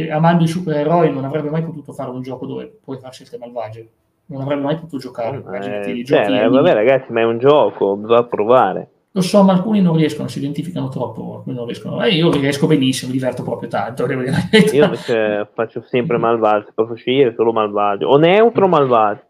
amando 0.09 0.43
i 0.43 0.47
supereroi 0.47 1.11
non 1.11 1.25
avrebbe 1.25 1.49
mai 1.49 1.63
potuto 1.63 1.91
fare 1.91 2.11
un 2.11 2.21
gioco 2.21 2.45
dove 2.45 2.79
puoi 2.81 2.97
fare 2.97 3.11
scelte 3.11 3.37
malvagie. 3.37 3.89
Non 4.27 4.41
avrebbe 4.41 4.61
mai 4.61 4.75
potuto 4.75 4.99
giocare. 4.99 5.43
Eh, 5.83 6.05
cioè, 6.05 6.47
vabbè, 6.47 6.73
ragazzi, 6.73 7.11
ma 7.11 7.19
è 7.19 7.25
un 7.25 7.39
gioco, 7.39 7.97
bisogna 7.97 8.23
provare. 8.23 8.89
Lo 9.13 9.21
so, 9.21 9.43
ma 9.43 9.51
alcuni 9.51 9.81
non 9.81 9.97
riescono, 9.97 10.29
si 10.29 10.37
identificano 10.37 10.87
troppo, 10.87 11.35
alcuni 11.35 11.55
non 11.55 11.65
riescono. 11.65 12.01
Eh, 12.01 12.15
io 12.15 12.31
riesco 12.31 12.65
benissimo, 12.65 13.11
mi 13.11 13.17
diverto 13.17 13.43
proprio 13.43 13.67
tanto. 13.67 14.05
Io 14.09 14.85
invece 14.85 15.49
faccio 15.53 15.83
sempre 15.87 16.17
malvagio, 16.17 16.71
posso 16.73 16.95
scegliere 16.95 17.33
solo 17.35 17.51
malvagio, 17.51 18.07
o 18.07 18.17
neutro 18.17 18.65
o 18.65 18.67
malvagio. 18.69 19.23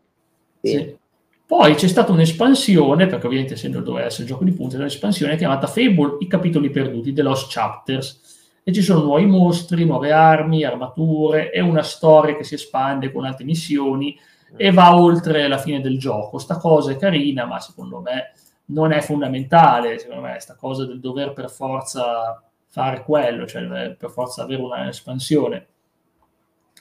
Sì. 0.62 0.70
Sì. 0.70 1.00
Poi 1.48 1.74
c'è 1.74 1.88
stata 1.88 2.12
un'espansione, 2.12 3.08
perché 3.08 3.26
ovviamente 3.26 3.56
essendo 3.56 3.82
doveva 3.82 4.06
essere 4.06 4.24
il 4.24 4.30
gioco 4.30 4.44
di 4.44 4.54
punta, 4.54 4.78
un'espansione 4.78 5.36
chiamata 5.36 5.68
Fable, 5.68 6.18
i 6.20 6.28
capitoli 6.28 6.70
perduti, 6.70 7.12
The 7.12 7.24
Lost 7.24 7.52
Chapters. 7.52 8.20
E 8.64 8.72
ci 8.72 8.82
sono 8.84 9.02
nuovi 9.04 9.26
mostri, 9.26 9.84
nuove 9.84 10.12
armi, 10.12 10.64
armature, 10.64 11.52
e 11.52 11.60
una 11.60 11.82
storia 11.82 12.36
che 12.36 12.44
si 12.44 12.54
espande 12.54 13.12
con 13.12 13.26
altre 13.26 13.44
missioni 13.44 14.16
e 14.56 14.72
va 14.72 14.96
oltre 14.96 15.48
la 15.48 15.58
fine 15.58 15.82
del 15.82 15.98
gioco. 15.98 16.38
Sta 16.38 16.58
cosa 16.58 16.92
è 16.92 16.96
carina, 16.96 17.46
ma 17.46 17.60
secondo 17.60 18.00
me 18.00 18.32
non 18.72 18.92
è 18.92 19.02
fondamentale, 19.02 19.98
secondo 20.00 20.22
me, 20.22 20.32
questa 20.32 20.56
cosa 20.56 20.86
del 20.86 21.00
dover 21.00 21.34
per 21.34 21.50
forza 21.50 22.42
fare 22.68 23.04
quello, 23.04 23.46
cioè 23.46 23.96
per 23.98 24.10
forza 24.10 24.44
avere 24.44 24.62
un'espansione. 24.62 25.68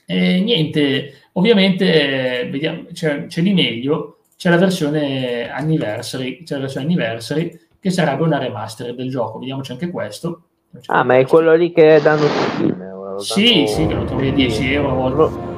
E 0.06 0.40
niente, 0.40 1.12
ovviamente 1.32 2.48
vediamo, 2.50 2.86
c'è, 2.92 3.26
c'è, 3.26 3.42
di 3.42 3.52
meglio, 3.52 4.18
c'è 4.36 4.50
la 4.50 4.56
versione 4.56 5.50
anniversary, 5.50 6.42
c'è 6.42 6.54
la 6.54 6.62
versione 6.62 6.86
anniversary 6.86 7.58
che 7.78 7.90
sarebbe 7.90 8.22
una 8.22 8.38
remaster 8.38 8.94
del 8.94 9.08
gioco, 9.08 9.38
vediamoci 9.38 9.72
anche 9.72 9.90
questo. 9.90 10.42
Ah, 10.86 11.02
ma 11.02 11.16
è 11.16 11.26
quello 11.26 11.54
lì 11.54 11.72
che 11.72 12.00
danno 12.02 12.26
su 12.26 12.28
Steam? 12.28 13.18
Sì, 13.18 13.66
sì, 13.66 13.86
che 13.86 13.94
lo 13.94 14.04
trovi 14.04 14.28
a 14.28 14.32
10 14.32 14.72
euro. 14.72 15.48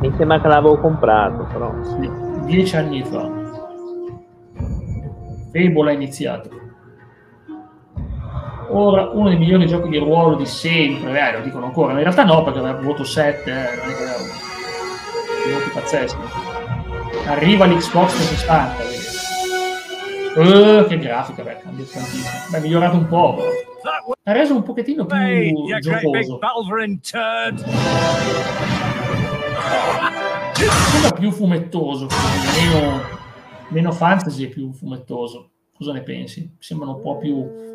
Mi 0.00 0.12
sembra 0.16 0.40
che 0.40 0.48
l'avevo 0.48 0.78
comprato, 0.78 1.46
però. 1.52 1.72
Sì, 1.84 2.10
dieci 2.46 2.76
anni 2.76 3.04
fa. 3.04 3.39
Fable 5.52 5.90
ha 5.90 5.94
iniziato. 5.94 6.50
Ora, 8.72 9.10
uno 9.10 9.28
dei 9.28 9.38
migliori 9.38 9.66
giochi 9.66 9.88
di 9.88 9.98
ruolo 9.98 10.36
di 10.36 10.46
sempre, 10.46 11.18
eh, 11.18 11.32
lo 11.32 11.40
dicono 11.40 11.66
ancora, 11.66 11.92
in 11.92 11.98
realtà 11.98 12.24
no, 12.24 12.42
perché 12.44 12.60
aveva 12.60 12.80
voto 12.80 13.02
7, 13.02 13.50
eh, 13.50 13.54
non 13.54 13.90
è 13.90 13.96
che 13.96 14.02
aveva 14.02 14.38
voti 15.58 15.70
pazzeschi. 15.72 16.18
Arriva 17.26 17.66
l'Xbox 17.66 18.14
360, 18.14 18.82
vedi. 18.84 19.08
Uh, 20.30 20.86
che 20.86 20.98
grafica, 20.98 21.42
beh, 21.42 21.58
cambia 21.62 21.84
tantissimo. 21.84 22.28
Beh, 22.50 22.60
migliorato 22.60 22.96
un 22.96 23.08
po', 23.08 23.34
però. 23.34 23.48
Ha 24.22 24.32
reso 24.32 24.54
un 24.54 24.62
pochettino 24.62 25.04
più 25.06 25.16
Hey, 25.16 25.52
giocoso. 25.80 26.38
Sembra 30.90 31.10
più 31.18 31.32
fumettoso, 31.32 32.06
meno, 32.54 33.00
meno 33.70 33.92
fantasy 33.92 34.44
e 34.44 34.48
più 34.48 34.72
fumettoso. 34.72 35.50
Cosa 35.72 35.92
ne 35.92 36.02
pensi? 36.02 36.54
Sembrano 36.58 36.96
un 36.96 37.02
po' 37.02 37.18
più... 37.18 37.68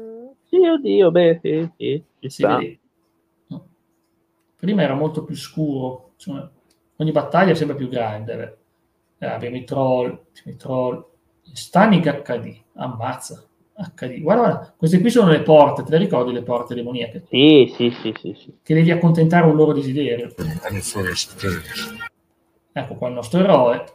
Sì, 0.47 0.57
oddio, 0.57 1.11
beh, 1.11 1.39
sì, 1.41 1.69
sì, 1.75 2.03
ci 2.19 2.29
si 2.29 2.43
sta. 2.43 2.59
Prima 4.55 4.83
era 4.83 4.93
molto 4.93 5.23
più 5.23 5.35
scuro, 5.35 6.11
insomma, 6.13 6.49
ogni 6.97 7.11
battaglia 7.11 7.51
è 7.51 7.55
sempre 7.55 7.75
più 7.75 7.89
grande. 7.89 8.57
Eh, 9.17 9.25
abbiamo 9.25 9.57
i 9.57 9.63
troll, 9.63 10.17
i 10.45 10.55
troll, 10.55 11.03
Static 11.51 12.21
HD, 12.21 12.55
ammazza, 12.75 13.43
HD. 13.73 14.21
Guarda, 14.21 14.41
guarda, 14.41 14.73
queste 14.77 14.99
qui 15.01 15.09
sono 15.09 15.29
le 15.29 15.41
porte, 15.41 15.83
te 15.83 15.91
le 15.91 15.97
ricordi 15.97 16.31
le 16.31 16.43
porte 16.43 16.73
demoniache? 16.73 17.25
Sì, 17.29 17.73
sì, 17.75 17.91
sì, 18.01 18.13
sì, 18.19 18.35
sì. 18.37 18.57
Che 18.61 18.73
devi 18.73 18.91
accontentare 18.91 19.45
un 19.45 19.55
loro 19.55 19.73
desiderio. 19.73 20.33
Ecco 22.71 22.95
qua 22.95 23.07
il 23.07 23.13
nostro 23.13 23.39
eroe. 23.39 23.85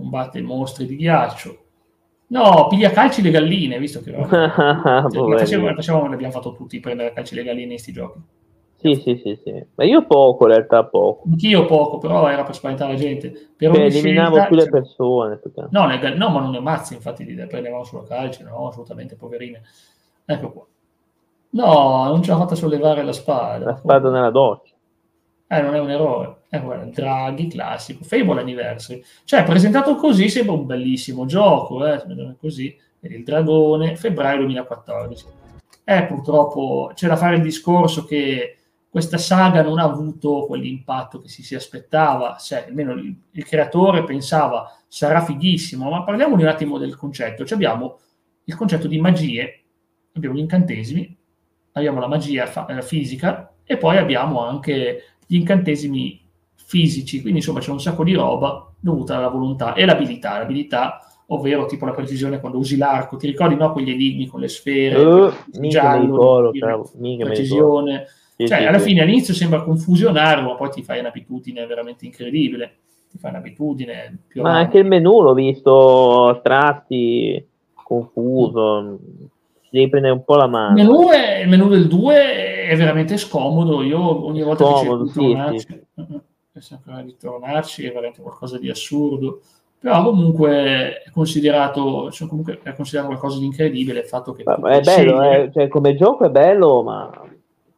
Combatte 0.00 0.40
mostri 0.40 0.86
di 0.86 0.96
ghiaccio. 0.96 1.58
No, 2.28 2.66
piglia 2.68 2.90
calci 2.90 3.20
le 3.22 3.30
galline, 3.30 3.78
visto 3.78 4.00
che... 4.00 4.12
Ah, 4.16 5.06
Cioè, 5.10 5.38
facevamo, 5.38 5.74
facevamo- 5.74 6.08
l'abbiamo 6.08 6.32
fatto 6.32 6.54
tutti, 6.54 6.80
prendere 6.80 7.12
calci 7.12 7.34
le 7.34 7.42
galline 7.42 7.72
in 7.72 7.78
sti 7.78 7.92
giochi. 7.92 8.20
Sì, 8.76 8.94
sì, 8.94 9.20
sì, 9.22 9.38
sì. 9.44 9.64
Ma 9.74 9.84
io 9.84 10.06
poco, 10.06 10.46
in 10.46 10.52
realtà 10.54 10.84
poco. 10.84 11.24
Anch'io 11.28 11.66
poco, 11.66 11.98
però 11.98 12.26
era 12.30 12.44
per 12.44 12.54
spaventare 12.54 12.92
la 12.92 12.98
gente. 12.98 13.28
Per 13.54 13.70
Cioè, 13.70 13.78
ogni 13.78 13.88
eliminavo 13.88 14.36
scelta- 14.36 14.46
più 14.48 14.56
le 14.56 14.62
cioè, 14.62 14.70
persone. 14.70 15.36
perché- 15.36 15.66
No, 15.70 15.86
le 15.86 16.14
no, 16.14 16.30
ma 16.30 16.40
non 16.40 16.50
le 16.50 16.60
mazzi, 16.60 16.94
infatti 16.94 17.24
li 17.26 17.46
prendevamo 17.46 17.84
solo 17.84 18.04
calci, 18.04 18.42
no, 18.42 18.68
assolutamente, 18.68 19.16
poverine. 19.16 19.60
Ecco 20.24 20.50
qua. 20.52 20.64
No, 21.50 22.04
non 22.04 22.22
ce 22.22 22.30
l'ha 22.30 22.38
fatta 22.38 22.54
sollevare 22.54 23.02
la 23.02 23.12
spada. 23.12 23.64
La 23.66 23.76
spada 23.76 24.08
nella 24.10 24.30
doccia. 24.30 24.72
Eh, 25.52 25.60
non 25.62 25.74
è 25.74 25.80
un 25.80 25.90
eroe. 25.90 26.42
Eh, 26.48 26.60
guarda, 26.60 26.84
Draghi, 26.84 27.48
classico. 27.48 28.04
Fable 28.04 28.40
Anniversary. 28.40 29.02
Cioè, 29.24 29.42
presentato 29.42 29.96
così 29.96 30.28
sembra 30.28 30.54
un 30.54 30.64
bellissimo 30.64 31.26
gioco, 31.26 31.84
eh, 31.84 32.36
così. 32.38 32.78
Il 33.00 33.24
dragone, 33.24 33.96
febbraio 33.96 34.38
2014. 34.42 35.26
Eh, 35.82 36.04
purtroppo 36.04 36.92
c'è 36.94 37.08
da 37.08 37.16
fare 37.16 37.36
il 37.36 37.42
discorso 37.42 38.04
che 38.04 38.58
questa 38.88 39.18
saga 39.18 39.62
non 39.62 39.80
ha 39.80 39.82
avuto 39.82 40.46
quell'impatto 40.46 41.20
che 41.20 41.28
si 41.28 41.42
si 41.42 41.56
aspettava, 41.56 42.36
cioè, 42.38 42.66
almeno 42.68 42.92
il, 42.92 43.12
il 43.32 43.44
creatore 43.44 44.04
pensava 44.04 44.72
sarà 44.86 45.20
fighissimo, 45.20 45.90
ma 45.90 46.04
parliamo 46.04 46.36
un 46.36 46.46
attimo 46.46 46.78
del 46.78 46.94
concetto. 46.94 47.44
Cioè, 47.44 47.56
abbiamo 47.56 47.98
il 48.44 48.54
concetto 48.54 48.86
di 48.86 49.00
magie, 49.00 49.62
abbiamo 50.12 50.36
gli 50.36 50.40
incantesimi, 50.40 51.16
abbiamo 51.72 51.98
la 51.98 52.06
magia 52.06 52.46
fa- 52.46 52.66
eh, 52.66 52.82
fisica 52.82 53.52
e 53.64 53.76
poi 53.76 53.96
abbiamo 53.96 54.44
anche 54.44 55.06
gli 55.30 55.36
incantesimi 55.36 56.20
fisici, 56.56 57.20
quindi 57.20 57.38
insomma 57.38 57.60
c'è 57.60 57.70
un 57.70 57.80
sacco 57.80 58.02
di 58.02 58.14
roba 58.14 58.68
dovuta 58.80 59.16
alla 59.16 59.28
volontà 59.28 59.74
e 59.74 59.84
l'abilità, 59.84 60.38
l'abilità 60.38 60.98
ovvero 61.28 61.66
tipo 61.66 61.84
la 61.86 61.92
precisione 61.92 62.40
quando 62.40 62.58
usi 62.58 62.76
l'arco, 62.76 63.16
ti 63.16 63.28
ricordi 63.28 63.54
no 63.54 63.70
quegli 63.70 63.90
enigmi 63.90 64.26
con 64.26 64.40
le 64.40 64.48
sfere, 64.48 64.96
Uh, 64.96 65.32
il 65.52 65.68
giallo, 65.68 66.02
ricordo, 66.14 66.50
il- 66.50 66.62
me 66.98 67.10
ricordo. 67.10 67.26
precisione, 67.26 68.06
Sì, 68.36 68.46
cioè 68.48 68.58
sì, 68.58 68.64
alla 68.64 68.78
sì. 68.78 68.84
fine 68.86 69.02
all'inizio 69.02 69.34
sembra 69.34 69.62
confusionario, 69.62 70.42
ma 70.44 70.54
poi 70.56 70.70
ti 70.70 70.82
fai 70.82 70.98
un'abitudine 70.98 71.64
veramente 71.66 72.04
incredibile, 72.04 72.78
ti 73.08 73.18
fai 73.18 73.30
un'abitudine 73.30 74.18
più 74.26 74.42
Ma 74.42 74.56
anche 74.58 74.78
il 74.78 74.86
menu 74.86 75.22
l'ho 75.22 75.34
visto 75.34 76.26
a 76.28 76.40
tratti, 76.40 77.46
confuso. 77.74 78.98
Ci 78.98 79.39
devi 79.70 79.88
prendere 79.88 80.12
un 80.12 80.24
po' 80.24 80.36
la 80.36 80.44
Il 80.44 80.50
mano. 80.50 80.74
menù, 80.74 81.08
è- 81.08 81.40
il 81.42 81.48
menù 81.48 81.68
del 81.68 81.86
2 81.86 82.66
è 82.66 82.76
veramente 82.76 83.16
scomodo. 83.16 83.82
Io 83.82 84.26
ogni 84.26 84.42
volta 84.42 84.64
Scomodo, 84.64 85.04
che 85.04 85.10
sì, 85.10 85.20
cerco 85.20 85.32
di 85.32 85.32
tornarci, 85.34 85.86
uh-uh, 85.94 86.20
è 86.52 86.60
sempre 86.60 87.04
di 87.04 87.16
tornarci, 87.16 87.86
è 87.86 87.92
veramente 87.92 88.20
qualcosa 88.22 88.58
di 88.58 88.68
assurdo. 88.68 89.40
Però 89.78 90.02
comunque 90.04 91.02
è 91.02 91.10
considerato, 91.10 92.10
cioè, 92.10 92.28
comunque 92.28 92.60
è 92.62 92.74
considerato 92.74 93.08
qualcosa 93.08 93.38
di 93.38 93.46
incredibile 93.46 94.00
il 94.00 94.06
fatto 94.06 94.34
che 94.34 94.42
è 94.42 94.80
bello, 94.80 95.22
eh, 95.22 95.50
cioè, 95.54 95.68
come 95.68 95.94
gioco 95.94 96.26
è 96.26 96.28
bello, 96.28 96.82
ma 96.82 97.10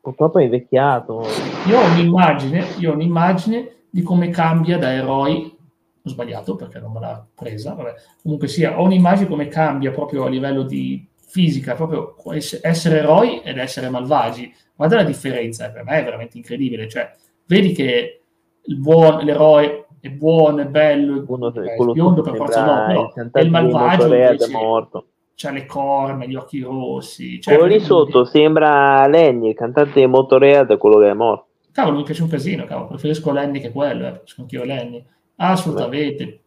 purtroppo 0.00 0.40
è 0.40 0.42
invecchiato. 0.42 1.24
Io 1.68 1.78
ho 1.78 1.92
un'immagine, 1.92 2.64
io 2.78 2.90
ho 2.90 2.94
un'immagine 2.94 3.84
di 3.88 4.02
come 4.02 4.30
cambia 4.30 4.78
da 4.78 4.92
eroi. 4.92 5.56
Ho 6.04 6.08
sbagliato 6.08 6.56
perché 6.56 6.80
non 6.80 6.90
me 6.90 6.98
l'ha 6.98 7.24
presa. 7.32 7.74
Vabbè. 7.74 7.94
Comunque 8.20 8.48
sia, 8.48 8.80
ho 8.80 8.84
un'immagine 8.84 9.28
come 9.28 9.46
cambia 9.46 9.92
proprio 9.92 10.24
a 10.24 10.28
livello 10.28 10.64
di 10.64 11.06
fisica, 11.32 11.74
proprio 11.74 12.14
ess- 12.34 12.60
essere 12.62 12.98
eroi 12.98 13.40
ed 13.40 13.56
essere 13.56 13.88
malvagi. 13.88 14.52
Guarda 14.76 14.96
la 14.96 15.04
differenza, 15.04 15.70
per 15.70 15.82
me 15.82 15.98
è 15.98 16.04
veramente 16.04 16.36
incredibile. 16.36 16.88
Cioè, 16.88 17.10
vedi 17.46 17.72
che 17.72 18.20
il 18.64 18.78
buon, 18.78 19.24
l'eroe 19.24 19.86
è 19.98 20.10
buono, 20.10 20.60
è 20.60 20.66
bello, 20.66 21.22
è 21.22 21.74
quello 21.74 21.92
biondo 21.92 22.20
per 22.20 22.36
forza 22.36 22.64
no, 22.64 22.86
però 22.86 23.12
il 23.14 23.30
è 23.32 23.48
malvagio 23.48 24.02
Motorhead 24.02 24.32
invece 24.32 24.52
morto. 24.52 25.06
ha 25.42 25.50
le 25.50 25.64
corna, 25.64 26.26
gli 26.26 26.34
occhi 26.34 26.60
rossi. 26.60 27.40
Cioè, 27.40 27.56
Quello 27.56 27.72
lì 27.72 27.80
sotto 27.80 28.24
sembra 28.26 29.06
Lenny, 29.06 29.48
il 29.48 29.54
cantante 29.54 30.00
di 30.00 30.06
Motorhead, 30.06 30.76
quello 30.76 30.98
che 30.98 31.08
è 31.08 31.14
morto. 31.14 31.46
Cavolo, 31.72 31.96
mi 31.96 32.02
piace 32.02 32.22
un 32.22 32.28
casino, 32.28 32.66
cavolo. 32.66 32.88
Preferisco 32.88 33.32
Lenny 33.32 33.58
che 33.58 33.72
quello, 33.72 34.06
eh. 34.06 34.10
preferisco 34.10 34.40
anch'io 34.42 34.64
Lenny. 34.64 35.02
Assolutamente. 35.36 36.40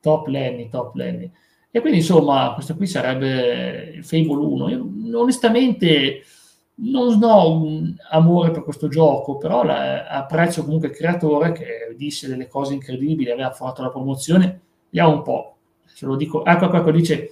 Top 0.00 0.26
Lenny, 0.26 0.68
top 0.68 0.96
Lenny. 0.96 1.30
E 1.74 1.80
quindi, 1.80 1.98
insomma, 2.00 2.52
questo 2.52 2.76
qui 2.76 2.86
sarebbe 2.86 4.00
Fable 4.02 4.34
1. 4.36 4.68
Io 4.68 5.18
onestamente 5.18 6.22
non 6.74 7.22
ho 7.22 7.50
un 7.62 7.94
amore 8.10 8.50
per 8.50 8.62
questo 8.62 8.88
gioco, 8.88 9.38
però 9.38 9.64
la- 9.64 10.06
apprezzo 10.06 10.64
comunque 10.64 10.88
il 10.88 10.94
creatore 10.94 11.52
che 11.52 11.94
disse 11.96 12.28
delle 12.28 12.46
cose 12.46 12.74
incredibili, 12.74 13.30
aveva 13.30 13.52
fatto 13.52 13.82
la 13.82 13.88
promozione, 13.90 14.60
vediamo 14.90 15.14
un 15.16 15.22
po'. 15.22 15.56
Se 15.86 16.04
lo 16.04 16.16
dico, 16.16 16.44
ecco 16.44 16.68
qua, 16.68 16.82
qua 16.82 16.92
dice 16.92 17.30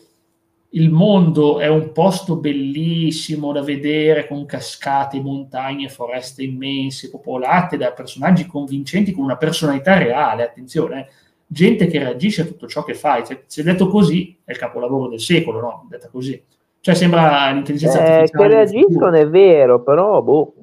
il 0.75 0.91
mondo 0.91 1.59
è 1.59 1.67
un 1.67 1.91
posto 1.93 2.37
bellissimo 2.37 3.53
da 3.53 3.61
vedere 3.63 4.27
con 4.29 4.47
cascate, 4.47 5.21
montagne, 5.21 5.89
foreste 5.89 6.45
immense, 6.45 7.11
popolate 7.11 7.77
da 7.77 7.93
personaggi 7.93 8.47
convincenti 8.47 9.13
con 9.13 9.25
una 9.25 9.37
personalità 9.37 9.99
reale, 9.99 10.45
attenzione, 10.45 11.01
eh. 11.01 11.09
Gente 11.53 11.89
che 11.89 11.99
reagisce 11.99 12.43
a 12.43 12.45
tutto 12.45 12.69
ciò 12.69 12.85
che 12.85 12.95
fai. 12.95 13.25
Cioè, 13.27 13.43
se 13.47 13.63
detto 13.65 13.89
così, 13.89 14.37
è 14.45 14.53
il 14.53 14.59
capolavoro 14.59 15.09
del 15.09 15.21
secolo, 15.21 15.61
no? 15.61 15.87
Detta 15.89 16.09
così. 16.09 16.41
Cioè 16.81 16.95
sembra 16.95 17.51
l'intelligenza 17.51 17.99
Eh, 17.99 18.05
che 18.05 18.11
artificiale. 18.13 18.49
futuro. 18.49 18.49
reagiscono 18.49 19.17
è 19.17 19.29
vero, 19.29 19.83
però 19.83 20.23
boh. 20.23 20.55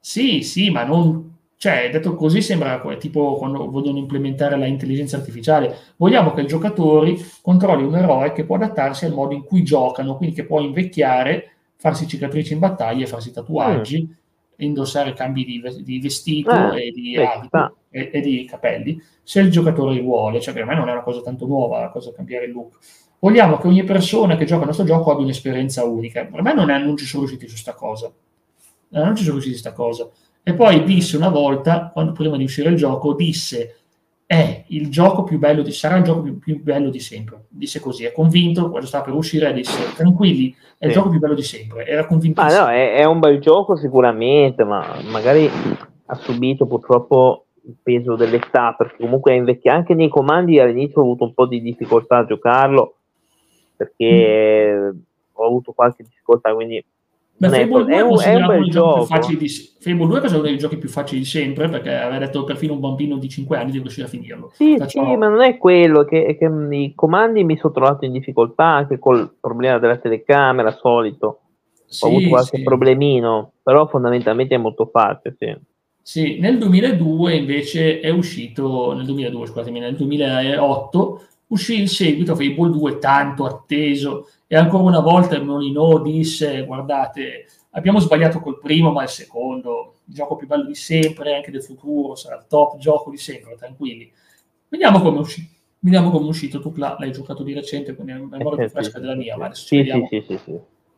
Sì, 0.00 0.42
sì, 0.42 0.70
ma 0.70 0.84
non... 0.84 1.30
Cioè, 1.56 1.90
detto 1.92 2.16
così 2.16 2.42
sembra 2.42 2.82
tipo 2.98 3.36
quando 3.36 3.70
vogliono 3.70 3.98
implementare 3.98 4.56
l'intelligenza 4.56 5.16
artificiale. 5.16 5.76
Vogliamo 5.96 6.32
che 6.32 6.40
i 6.40 6.46
giocatori 6.46 7.16
controlli 7.40 7.84
un 7.84 7.94
eroe 7.94 8.32
che 8.32 8.44
può 8.44 8.56
adattarsi 8.56 9.04
al 9.04 9.12
modo 9.12 9.32
in 9.34 9.44
cui 9.44 9.62
giocano, 9.62 10.16
quindi 10.16 10.34
che 10.34 10.44
può 10.44 10.58
invecchiare, 10.58 11.50
farsi 11.76 12.08
cicatrici 12.08 12.54
in 12.54 12.58
battaglia, 12.58 13.06
farsi 13.06 13.32
tatuaggi, 13.32 14.12
indossare 14.64 15.12
cambi 15.12 15.44
di, 15.44 15.62
di 15.82 16.00
vestito 16.00 16.50
Ah, 16.50 16.78
e 16.78 16.90
di 16.90 17.16
abito 17.16 17.76
e, 17.90 18.10
e 18.12 18.20
di 18.20 18.44
capelli, 18.44 19.00
se 19.22 19.40
il 19.40 19.50
giocatore 19.50 20.00
vuole. 20.00 20.40
Cioè, 20.40 20.54
per 20.54 20.64
me 20.64 20.74
non 20.74 20.88
è 20.88 20.92
una 20.92 21.02
cosa 21.02 21.20
tanto 21.20 21.46
nuova, 21.46 21.80
la 21.80 21.90
cosa 21.90 22.12
cambiare 22.12 22.46
il 22.46 22.52
look. 22.52 22.78
Vogliamo 23.18 23.58
che 23.58 23.68
ogni 23.68 23.84
persona 23.84 24.36
che 24.36 24.44
gioca 24.44 24.62
al 24.62 24.68
nostro 24.68 24.84
gioco 24.84 25.12
abbia 25.12 25.24
un'esperienza 25.24 25.84
unica. 25.84 26.24
Per 26.24 26.42
me 26.42 26.54
non, 26.54 26.70
è, 26.70 26.78
non 26.78 26.96
ci 26.96 27.04
sono 27.04 27.24
riusciti 27.24 27.48
su 27.48 27.56
sta 27.56 27.74
cosa. 27.74 28.06
Eh, 28.06 28.98
non 28.98 29.14
ci 29.14 29.22
sono 29.22 29.34
riusciti 29.34 29.54
su 29.54 29.60
sta 29.60 29.72
cosa. 29.72 30.08
E 30.42 30.54
poi 30.54 30.82
disse 30.82 31.16
una 31.16 31.28
volta, 31.28 31.90
quando 31.92 32.12
prima 32.12 32.36
di 32.36 32.44
uscire 32.44 32.70
il 32.70 32.76
gioco, 32.76 33.14
disse 33.14 33.81
è 34.32 34.64
il 34.68 34.88
gioco 34.88 35.24
più 35.24 35.38
bello 35.38 35.60
di, 35.60 35.72
sarà 35.72 35.98
il 35.98 36.04
gioco 36.04 36.22
più, 36.22 36.38
più 36.38 36.62
bello 36.62 36.88
di 36.88 37.00
sempre. 37.00 37.44
Disse 37.50 37.80
così, 37.80 38.04
è 38.04 38.12
convinto, 38.12 38.70
quando 38.70 38.86
stava 38.86 39.04
per 39.04 39.12
uscire, 39.12 39.52
disse 39.52 39.92
tranquilli, 39.94 40.54
è 40.78 40.86
il 40.86 40.92
Sì. 40.92 40.96
gioco 40.96 41.10
più 41.10 41.18
bello 41.18 41.34
di 41.34 41.42
sempre. 41.42 41.84
Era 41.84 42.00
Ma 42.00 42.06
convintissimo. 42.06 42.62
no, 42.62 42.68
è, 42.70 42.94
è 42.94 43.04
un 43.04 43.18
bel 43.18 43.40
gioco 43.40 43.76
sicuramente, 43.76 44.64
ma 44.64 44.96
magari 45.10 45.50
ha 46.06 46.14
subito 46.14 46.64
purtroppo 46.64 47.44
il 47.66 47.76
peso 47.82 48.16
dell'età, 48.16 48.72
perché 48.72 48.96
comunque 49.00 49.32
è 49.32 49.36
invecchiato. 49.36 49.76
Anche 49.76 49.92
nei 49.94 50.08
comandi 50.08 50.58
all'inizio 50.58 51.02
ho 51.02 51.04
avuto 51.04 51.24
un 51.24 51.34
po' 51.34 51.44
di 51.44 51.60
difficoltà 51.60 52.16
a 52.18 52.24
giocarlo, 52.24 52.94
perché 53.76 54.94
ho 55.30 55.44
avuto 55.46 55.72
qualche 55.72 56.04
difficoltà, 56.04 56.54
quindi 56.54 56.82
Beh, 57.50 57.66
Fable 57.66 57.84
2 57.84 57.94
è 57.94 58.00
un- 58.00 58.20
è 58.20 58.34
un 58.34 58.46
bel 58.46 58.56
uno 58.56 58.60
dei 58.60 58.70
giochi 58.70 58.70
più 58.70 58.70
gioco. 58.72 59.04
facili 59.04 59.36
di 59.38 59.48
Fable 59.80 60.06
2 60.06 60.20
è 60.20 60.28
uno 60.30 60.40
dei 60.40 60.58
giochi 60.58 60.76
più 60.76 60.88
facili 60.88 61.20
di 61.20 61.26
sempre 61.26 61.68
perché 61.68 61.94
aveva 61.94 62.18
detto 62.18 62.44
perfino 62.44 62.72
un 62.74 62.80
bambino 62.80 63.16
di 63.16 63.28
5 63.28 63.56
anni 63.56 63.70
di 63.72 63.78
riuscire 63.78 64.06
a 64.06 64.08
finirlo. 64.10 64.50
Sì, 64.54 64.76
Perciò- 64.78 65.04
sì, 65.04 65.16
ma 65.16 65.28
non 65.28 65.40
è 65.42 65.58
quello, 65.58 66.04
che, 66.04 66.36
che 66.38 66.48
mh, 66.48 66.72
i 66.72 66.92
comandi 66.94 67.44
mi 67.44 67.56
sono 67.56 67.72
trovato 67.72 68.04
in 68.04 68.12
difficoltà 68.12 68.64
anche 68.64 68.98
col 68.98 69.34
problema 69.40 69.78
della 69.78 69.96
telecamera 69.96 70.70
solito. 70.72 71.38
Sì, 71.86 72.04
Ho 72.04 72.08
avuto 72.08 72.28
qualche 72.28 72.56
sì. 72.58 72.62
problemino, 72.62 73.52
però 73.62 73.86
fondamentalmente 73.86 74.54
è 74.54 74.58
molto 74.58 74.86
facile, 74.86 75.34
sì. 75.38 75.54
Sì, 76.04 76.38
nel 76.40 76.58
2002 76.58 77.34
invece 77.34 78.00
è 78.00 78.08
uscito, 78.10 78.92
nel 78.94 79.04
2002 79.04 79.46
scusatemi, 79.46 79.78
nel 79.78 79.94
2008 79.96 81.22
uscì 81.48 81.80
il 81.80 81.88
seguito 81.88 82.34
Fable 82.34 82.70
2 82.70 82.98
tanto 82.98 83.44
atteso 83.44 84.26
e 84.52 84.56
ancora 84.56 84.82
una 84.82 85.00
volta 85.00 85.34
il 85.34 85.44
Molino 85.44 85.96
disse 86.00 86.66
guardate 86.66 87.46
abbiamo 87.70 88.00
sbagliato 88.00 88.38
col 88.40 88.58
primo 88.58 88.90
ma 88.92 89.02
il 89.02 89.08
secondo, 89.08 90.00
il 90.04 90.14
gioco 90.14 90.36
più 90.36 90.46
bello 90.46 90.64
di 90.64 90.74
sempre 90.74 91.34
anche 91.34 91.50
del 91.50 91.62
futuro, 91.62 92.14
sarà 92.16 92.36
il 92.36 92.44
top 92.48 92.76
gioco 92.76 93.08
di 93.10 93.16
sempre, 93.16 93.56
tranquilli. 93.56 94.12
Vediamo 94.68 95.00
come 95.00 95.16
è 95.16 95.20
uscito. 95.20 95.50
Vediamo 95.78 96.10
come 96.10 96.26
è 96.26 96.28
uscito, 96.28 96.60
tu 96.60 96.70
l'hai 96.76 97.12
giocato 97.12 97.42
di 97.42 97.54
recente, 97.54 97.94
quindi 97.94 98.12
è 98.12 98.16
una 98.16 98.36
memoria 98.36 98.58
più 98.58 98.66
Eh, 98.66 98.68
fresca 98.68 98.96
sì, 98.96 99.00
della 99.00 99.14
mia, 99.14 99.32
sì. 99.32 99.38
ma 99.38 99.46
adesso 99.46 99.62
ci 99.62 99.68
Sì, 99.68 99.76
vediamo 99.76 100.08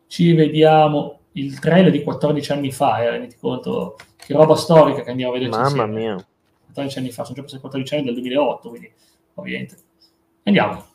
ci 0.09 0.33
vediamo 0.33 1.19
il 1.33 1.59
trailer 1.61 1.93
di 1.93 2.03
14 2.03 2.53
anni 2.53 2.73
fa, 2.73 3.05
eh, 3.05 3.11
renditi 3.11 3.37
conto 3.39 3.95
che 4.17 4.35
roba 4.35 4.57
storica 4.57 5.03
che 5.05 5.11
andiamo 5.11 5.31
a 5.31 5.39
vedere 5.39 5.57
Mamma 5.57 5.87
mia. 5.87 6.17
14 6.65 6.99
anni 6.99 7.13
fa, 7.13 7.23
sono 7.23 7.37
già 7.37 7.43
passati 7.43 7.61
14 7.61 7.95
anni 7.95 8.05
del 8.07 8.15
2008, 8.15 8.69
quindi 8.69 8.93
ovviamente. 9.35 9.77
Andiamo. 10.43 10.87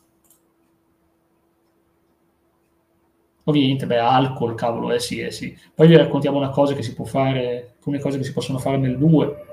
Ovviamente, 3.49 3.87
beh, 3.87 3.97
alcol, 3.97 4.53
cavolo, 4.53 4.91
eh 4.91 4.99
sì, 4.99 5.19
eh 5.19 5.31
sì. 5.31 5.57
Poi 5.73 5.87
vi 5.87 5.97
raccontiamo 5.97 6.37
una 6.37 6.49
cosa 6.49 6.75
che 6.75 6.83
si 6.83 6.93
può 6.93 7.05
fare, 7.05 7.73
alcune 7.77 7.99
cose 7.99 8.17
che 8.17 8.23
si 8.23 8.31
possono 8.31 8.59
fare 8.59 8.77
nel 8.77 8.97
2, 8.97 9.45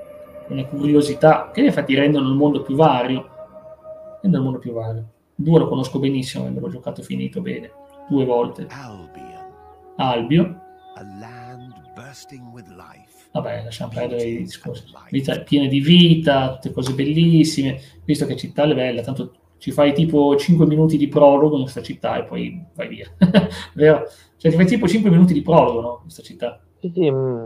una 0.49 0.65
curiosità, 0.65 1.49
che 1.51 1.61
in 1.61 1.65
effetti 1.65 1.95
rendono 1.95 2.29
il 2.29 2.35
mondo 2.35 2.61
più 2.61 2.75
vario. 2.75 3.27
Rendono 4.21 4.43
il 4.43 4.49
mondo 4.49 4.59
più 4.59 4.73
vario. 4.73 4.99
Il 5.35 5.43
2 5.43 5.59
lo 5.59 5.67
conosco 5.67 5.97
benissimo, 5.97 6.47
l'ho 6.47 6.69
giocato 6.69 7.01
finito 7.01 7.41
bene, 7.41 7.71
due 8.07 8.23
volte. 8.25 8.67
Albion, 8.69 9.45
Albio, 9.95 10.61
a 10.95 11.01
land 11.19 11.73
bursting 11.95 12.53
with 12.53 12.67
life. 12.67 13.29
vabbè, 13.31 13.63
lasciamo 13.63 13.91
perdere 13.93 14.23
i 14.23 14.37
discorsi. 14.37 14.83
Vita 15.09 15.39
piena 15.39 15.67
di 15.67 15.79
vita, 15.79 16.53
tutte 16.53 16.71
cose 16.71 16.93
bellissime, 16.93 17.81
visto 18.05 18.27
che 18.27 18.35
città 18.35 18.63
è 18.63 18.75
bella, 18.75 19.01
tanto 19.01 19.33
ci 19.57 19.71
fai 19.71 19.93
tipo 19.93 20.35
5 20.35 20.65
minuti 20.65 20.97
di 20.97 21.07
prologo 21.07 21.55
in 21.55 21.61
questa 21.63 21.81
città 21.81 22.17
e 22.17 22.23
poi 22.23 22.63
vai 22.75 22.87
via. 22.87 23.07
Vero? 23.73 24.03
Cioè 24.37 24.51
ti 24.51 24.57
fai 24.57 24.65
tipo 24.65 24.87
5 24.87 25.09
minuti 25.09 25.33
di 25.33 25.41
prologo, 25.41 25.81
no? 25.81 25.93
In 25.95 26.01
questa 26.03 26.21
città. 26.21 26.61
Sì, 26.79 26.91
sì, 26.93 27.11
mm. 27.11 27.45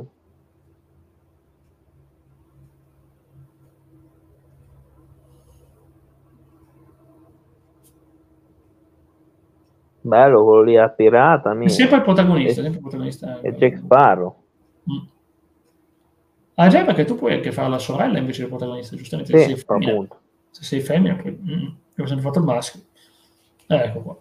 Bello 10.03 10.44
quello 10.44 10.63
lì 10.63 10.77
a 10.77 10.89
pirata, 10.89 11.58
È 11.58 11.68
sempre 11.68 11.98
il 11.98 12.03
protagonista, 12.03 12.60
È- 12.60 12.63
sempre 12.63 12.74
il 12.74 12.82
protagonista. 12.82 13.39
È 13.39 13.51
Jack 13.51 13.77
Sparrow. 13.77 14.44
Mm. 14.91 15.08
Ah 16.56 16.68
già, 16.68 16.84
perché 16.84 17.06
tu 17.06 17.15
puoi 17.15 17.34
anche 17.34 17.51
fare 17.51 17.70
la 17.70 17.77
sorella 17.77 18.18
invece 18.18 18.41
del 18.41 18.50
protagonista, 18.50 18.96
giustamente. 18.96 19.32
se 19.32 19.44
Sì, 19.44 19.56
sei 19.56 19.63
femmina. 19.63 20.08
Se 20.50 20.63
sei 20.63 20.80
femmina, 20.82 21.15
poi... 21.15 21.39
Mm, 21.39 21.68
abbiamo 21.92 22.10
sempre 22.10 22.26
fatto 22.26 22.40
il 22.40 22.46
maschio. 22.46 22.82
Eh, 23.68 23.76
ecco 23.76 24.00
qua. 24.02 24.18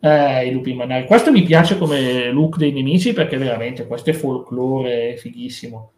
Eh, 0.00 0.46
i 0.46 0.52
lupi 0.52 0.74
mannari. 0.74 1.06
Questo 1.06 1.32
mi 1.32 1.42
piace 1.42 1.78
come 1.78 2.30
look 2.30 2.56
dei 2.58 2.72
nemici 2.72 3.12
perché 3.12 3.36
veramente 3.38 3.86
questo 3.86 4.10
è 4.10 4.12
folklore 4.12 5.16
fighissimo. 5.16 5.90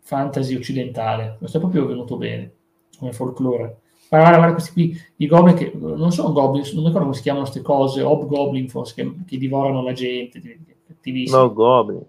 Fantasy 0.00 0.56
occidentale. 0.56 1.36
Questo 1.38 1.58
è 1.58 1.60
proprio 1.60 1.86
venuto 1.86 2.16
bene 2.16 2.52
come 2.98 3.12
folklore. 3.12 3.80
Guarda, 4.08 4.36
guarda 4.36 4.52
questi 4.54 4.72
qui, 4.72 5.00
i 5.16 5.26
goblin 5.26 5.54
che 5.54 5.70
non 5.74 6.10
sono 6.12 6.32
goblin, 6.32 6.62
non 6.72 6.82
mi 6.82 6.86
ricordo 6.86 7.00
come 7.00 7.14
si 7.14 7.22
chiamano 7.22 7.44
queste 7.44 7.62
cose, 7.62 8.02
hobgoblin 8.02 8.68
forse, 8.68 8.94
che, 8.94 9.14
che 9.26 9.36
divorano 9.36 9.82
la 9.82 9.92
gente, 9.92 10.40
cattivissimi. 10.86 11.38
No 11.38 11.52
Goblin. 11.52 12.06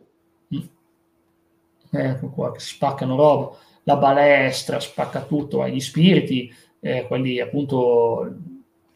Ecco 1.91 2.29
qua, 2.29 2.51
che 2.51 2.59
spaccano 2.59 3.15
roba. 3.15 3.51
La 3.89 3.97
balestra 3.97 4.79
spacca 4.79 5.23
tutto, 5.23 5.65
eh, 5.65 5.71
gli 5.71 5.79
spiriti, 5.79 6.53
eh, 6.79 7.07
quelli 7.07 7.39
appunto... 7.39 8.35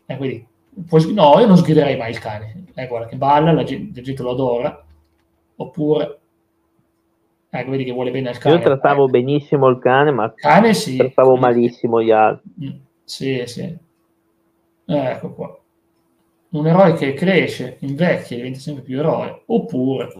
Eh, 0.06 0.18
quelli, 0.18 0.46
puoi- 0.88 1.14
no, 1.14 1.40
io 1.40 1.48
non 1.48 1.58
sgriderei 1.58 1.98
mai 1.98 2.12
il 2.12 2.20
cane. 2.20 2.66
Eh, 2.76 2.86
guarda 2.86 3.08
che 3.08 3.16
balla, 3.16 3.52
la 3.54 3.64
gente, 3.64 4.00
la 4.00 4.06
gente 4.06 4.22
lo 4.22 4.32
adora. 4.32 4.86
Oppure... 5.56 6.20
Ecco, 7.50 7.72
vedi 7.72 7.84
che 7.86 7.92
vuole 7.92 8.12
bene 8.12 8.30
al 8.30 8.38
cane. 8.38 8.56
Io 8.58 8.62
trattavo 8.62 9.08
Eh, 9.08 9.10
benissimo 9.10 9.68
il 9.68 9.80
cane, 9.80 10.12
ma 10.12 10.32
cane 10.36 10.74
sì. 10.76 10.98
trattavo 10.98 11.38
malissimo 11.38 12.02
gli 12.02 12.12
altri. 12.12 12.50
Mm, 12.64 12.70
Sì, 13.04 13.44
sì. 13.46 13.78
Ecco 14.86 15.34
qua. 15.34 15.58
Un 16.50 16.68
eroe 16.68 16.94
che 16.94 17.14
cresce, 17.14 17.78
invecchia, 17.80 18.38
diventa 18.38 18.60
sempre 18.60 18.84
più 18.84 19.00
eroe. 19.00 19.42
Oppure 19.48 20.12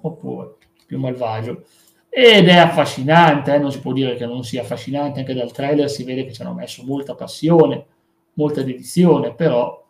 oppure 0.00 0.56
più 0.86 0.98
malvagio. 0.98 1.62
Ed 2.14 2.46
è 2.46 2.56
affascinante, 2.56 3.54
eh, 3.54 3.58
non 3.58 3.72
si 3.72 3.80
può 3.80 3.92
dire 3.92 4.16
che 4.16 4.26
non 4.26 4.44
sia 4.44 4.60
affascinante, 4.60 5.20
anche 5.20 5.32
dal 5.32 5.50
trailer 5.50 5.88
si 5.88 6.04
vede 6.04 6.26
che 6.26 6.32
ci 6.32 6.42
hanno 6.42 6.52
messo 6.52 6.84
molta 6.84 7.14
passione, 7.14 7.86
molta 8.34 8.62
dedizione, 8.62 9.32
però, 9.34 9.82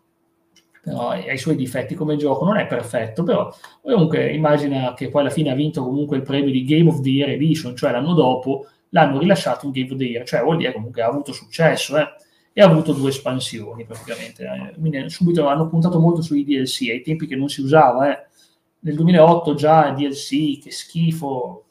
però 0.81 1.09
ha 1.09 1.33
i 1.33 1.39
suoi 1.39 1.57
difetti 1.57 1.97
come 1.97 2.15
gioco, 2.17 2.45
non 2.45 2.59
è 2.59 2.67
perfetto, 2.69 3.25
però 3.25 3.53
comunque 3.81 4.31
immagina 4.33 4.95
che 4.95 5.09
poi 5.09 5.23
alla 5.23 5.31
fine 5.31 5.51
ha 5.51 5.55
vinto 5.55 5.83
comunque 5.83 6.17
il 6.17 6.23
premio 6.23 6.53
di 6.53 6.65
Game 6.65 6.89
of 6.89 7.01
the 7.01 7.09
Year 7.09 7.31
Edition, 7.31 7.75
cioè 7.75 7.91
l'anno 7.91 8.15
dopo 8.15 8.67
l'hanno 8.91 9.19
rilasciato 9.19 9.67
in 9.67 9.73
Game 9.73 9.91
of 9.91 9.97
the 9.99 10.05
Year, 10.05 10.25
cioè 10.25 10.43
vuol 10.43 10.59
dire 10.59 10.73
comunque 10.73 11.03
ha 11.03 11.09
avuto 11.09 11.33
successo, 11.33 11.99
eh, 11.99 12.07
e 12.53 12.61
ha 12.63 12.67
avuto 12.67 12.93
due 12.93 13.09
espansioni 13.09 13.85
praticamente. 13.85 14.45
eh. 14.45 14.79
Quindi 14.79 15.11
subito 15.11 15.47
hanno 15.49 15.67
puntato 15.69 15.99
molto 15.99 16.23
sui 16.23 16.45
DLC, 16.45 16.89
ai 16.91 17.03
tempi 17.03 17.27
che 17.27 17.35
non 17.35 17.49
si 17.49 17.63
usava, 17.63 18.13
eh 18.13 18.27
nel 18.81 18.95
2008 18.97 19.55
già 19.55 19.91
DLC, 19.91 20.61
che 20.61 20.71
schifo, 20.71 21.62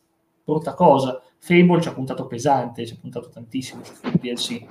brutta 0.52 0.74
cosa. 0.74 1.22
Fable 1.38 1.82
ci 1.82 1.88
ha 1.88 1.94
puntato 1.94 2.28
pesante, 2.28 2.86
ci 2.86 2.94
ha 2.94 2.98
puntato 3.00 3.30
tantissimo 3.30 3.84
su 3.84 3.94
DLC. 4.20 4.66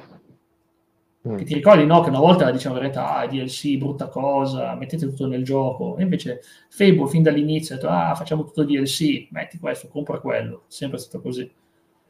Mm. 1.28 1.36
Che 1.36 1.44
ti 1.44 1.54
ricordi, 1.54 1.84
no? 1.84 2.00
Che 2.00 2.08
una 2.08 2.18
volta 2.20 2.50
dicevano 2.50 2.80
in 2.80 2.90
realtà, 2.90 3.16
ah, 3.16 3.26
DLC, 3.26 3.76
brutta 3.76 4.08
cosa, 4.08 4.74
mettete 4.74 5.06
tutto 5.06 5.26
nel 5.26 5.44
gioco. 5.44 5.96
E 5.98 6.02
invece 6.02 6.40
Fable 6.70 7.08
fin 7.08 7.22
dall'inizio 7.22 7.74
ha 7.74 7.78
detto, 7.78 7.90
ah, 7.90 8.14
facciamo 8.14 8.44
tutto 8.44 8.64
DLC, 8.64 9.28
metti 9.30 9.58
questo, 9.58 9.88
compra 9.88 10.18
quello. 10.18 10.62
Sempre 10.68 10.98
stato 10.98 11.20
così. 11.20 11.42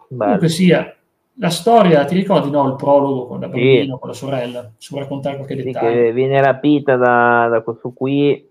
Bello. 0.09 0.25
Comunque 0.25 0.49
sia, 0.49 0.97
la 1.35 1.49
storia, 1.51 2.05
ti 2.05 2.15
ricordi, 2.15 2.51
no? 2.51 2.69
Il 2.69 2.77
prologo 2.77 3.27
con 3.27 3.41
la 3.41 3.47
Sì. 3.47 3.53
bambina, 3.53 3.97
con 3.99 4.09
la 4.11 4.15
sorella? 4.15 4.73
Si 4.77 4.91
può 4.91 5.01
raccontare 5.01 5.37
qualche 5.37 5.57
Sì, 5.57 5.63
dettaglio? 5.63 6.03
che 6.03 6.13
viene 6.13 6.41
rapita 6.41 6.97
da, 6.97 7.49
da 7.51 7.61
questo 7.63 7.91
qui, 7.93 8.47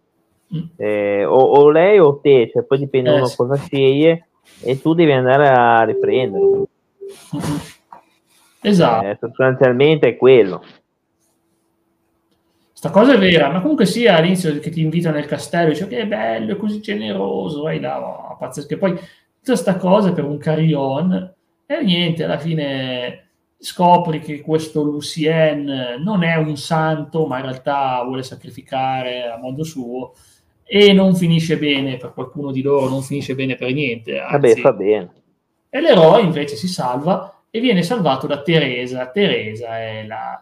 Mm. 0.51 0.63
eh, 0.77 1.25
o, 1.25 1.37
o 1.37 1.69
lei 1.69 1.99
o 1.99 2.17
te, 2.17 2.49
cioè 2.51 2.63
poi 2.63 2.79
dipende 2.79 3.11
Eh, 3.11 3.13
uno 3.17 3.25
sì. 3.27 3.35
cosa 3.35 3.53
sceglie 3.55 4.28
e 4.61 4.81
tu 4.81 4.93
devi 4.93 5.11
andare 5.11 5.49
a 5.49 5.83
riprenderlo. 5.83 6.67
Esatto. 8.61 9.05
Eh, 9.05 9.17
sostanzialmente 9.17 10.09
è 10.09 10.17
quello. 10.17 10.61
Sta 12.73 12.89
cosa 12.91 13.13
è 13.13 13.17
vera, 13.17 13.49
ma 13.49 13.61
comunque 13.61 13.85
sia 13.85 14.15
all'inizio 14.15 14.57
che 14.59 14.69
ti 14.69 14.81
invitano 14.81 15.15
nel 15.15 15.25
castello, 15.25 15.69
dice 15.69 15.87
che 15.87 16.07
bello, 16.07 16.53
è 16.53 16.57
così 16.57 16.79
generoso, 16.81 17.63
vai 17.63 17.79
là, 17.79 18.31
oh, 18.31 18.37
pazzesco. 18.37 18.73
E 18.73 18.77
poi 18.77 18.97
tutta 19.39 19.55
sta 19.57 19.75
cosa 19.75 20.13
per 20.13 20.23
un 20.23 20.37
carillon 20.37 21.33
e 21.65 21.83
niente, 21.83 22.23
alla 22.23 22.37
fine 22.37 23.27
scopri 23.57 24.21
che 24.21 24.41
questo 24.41 24.81
Lucien 24.81 25.97
non 26.01 26.23
è 26.23 26.35
un 26.35 26.55
santo, 26.55 27.27
ma 27.27 27.37
in 27.39 27.43
realtà 27.43 28.01
vuole 28.05 28.23
sacrificare 28.23 29.29
a 29.29 29.37
modo 29.37 29.63
suo 29.63 30.13
e 30.71 30.93
non 30.93 31.15
finisce 31.15 31.57
bene 31.57 31.97
per 31.97 32.13
qualcuno 32.13 32.51
di 32.51 32.61
loro, 32.61 32.89
non 32.89 33.01
finisce 33.01 33.33
bene 33.33 33.55
per 33.55 33.73
niente. 33.73 34.19
Vabbè, 34.19 34.55
fa 34.57 34.71
bene. 34.71 35.11
e 35.67 35.81
l'eroe 35.81 36.21
invece 36.21 36.55
si 36.55 36.67
salva 36.67 37.41
e 37.49 37.59
viene 37.59 37.81
salvato 37.81 38.27
da 38.27 38.43
Teresa. 38.43 39.07
Teresa 39.07 39.79
è, 39.79 40.05
la, 40.05 40.39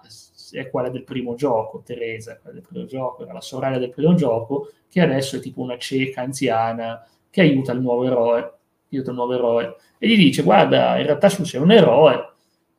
è 0.51 0.69
quella 0.69 0.89
del 0.89 1.05
primo 1.05 1.35
gioco, 1.35 1.81
Teresa 1.85 2.33
è 2.33 2.39
quella 2.41 2.57
del 2.57 2.67
primo 2.67 2.85
gioco, 2.85 3.23
era 3.23 3.31
la 3.31 3.39
sorella 3.39 3.77
del 3.77 3.89
primo 3.89 4.15
gioco, 4.15 4.69
che 4.89 4.99
adesso 4.99 5.37
è 5.37 5.39
tipo 5.39 5.61
una 5.61 5.77
cieca 5.77 6.23
anziana 6.23 7.07
che 7.29 7.39
aiuta 7.39 7.71
il 7.71 7.79
nuovo 7.79 8.03
eroe, 8.03 8.51
aiuta 8.91 9.11
il 9.11 9.15
nuovo 9.15 9.33
eroe 9.33 9.75
e 9.97 10.09
gli 10.09 10.17
dice 10.17 10.43
guarda, 10.43 10.97
in 10.97 11.05
realtà 11.05 11.29
tu 11.29 11.45
sei 11.45 11.61
un 11.61 11.71
eroe, 11.71 12.31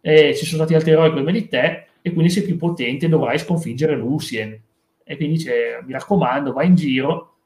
e 0.02 0.34
ci 0.36 0.44
sono 0.44 0.58
stati 0.58 0.74
altri 0.74 0.90
eroi 0.90 1.12
prima 1.12 1.30
di 1.30 1.48
te 1.48 1.86
e 2.02 2.12
quindi 2.12 2.30
sei 2.30 2.42
più 2.42 2.58
potente 2.58 3.06
e 3.06 3.08
dovrai 3.08 3.38
sconfiggere 3.38 3.96
Lucien. 3.96 4.52
E 5.02 5.16
quindi 5.16 5.36
dice, 5.36 5.82
mi 5.86 5.92
raccomando, 5.92 6.52
vai 6.52 6.66
in 6.66 6.74
giro 6.74 7.36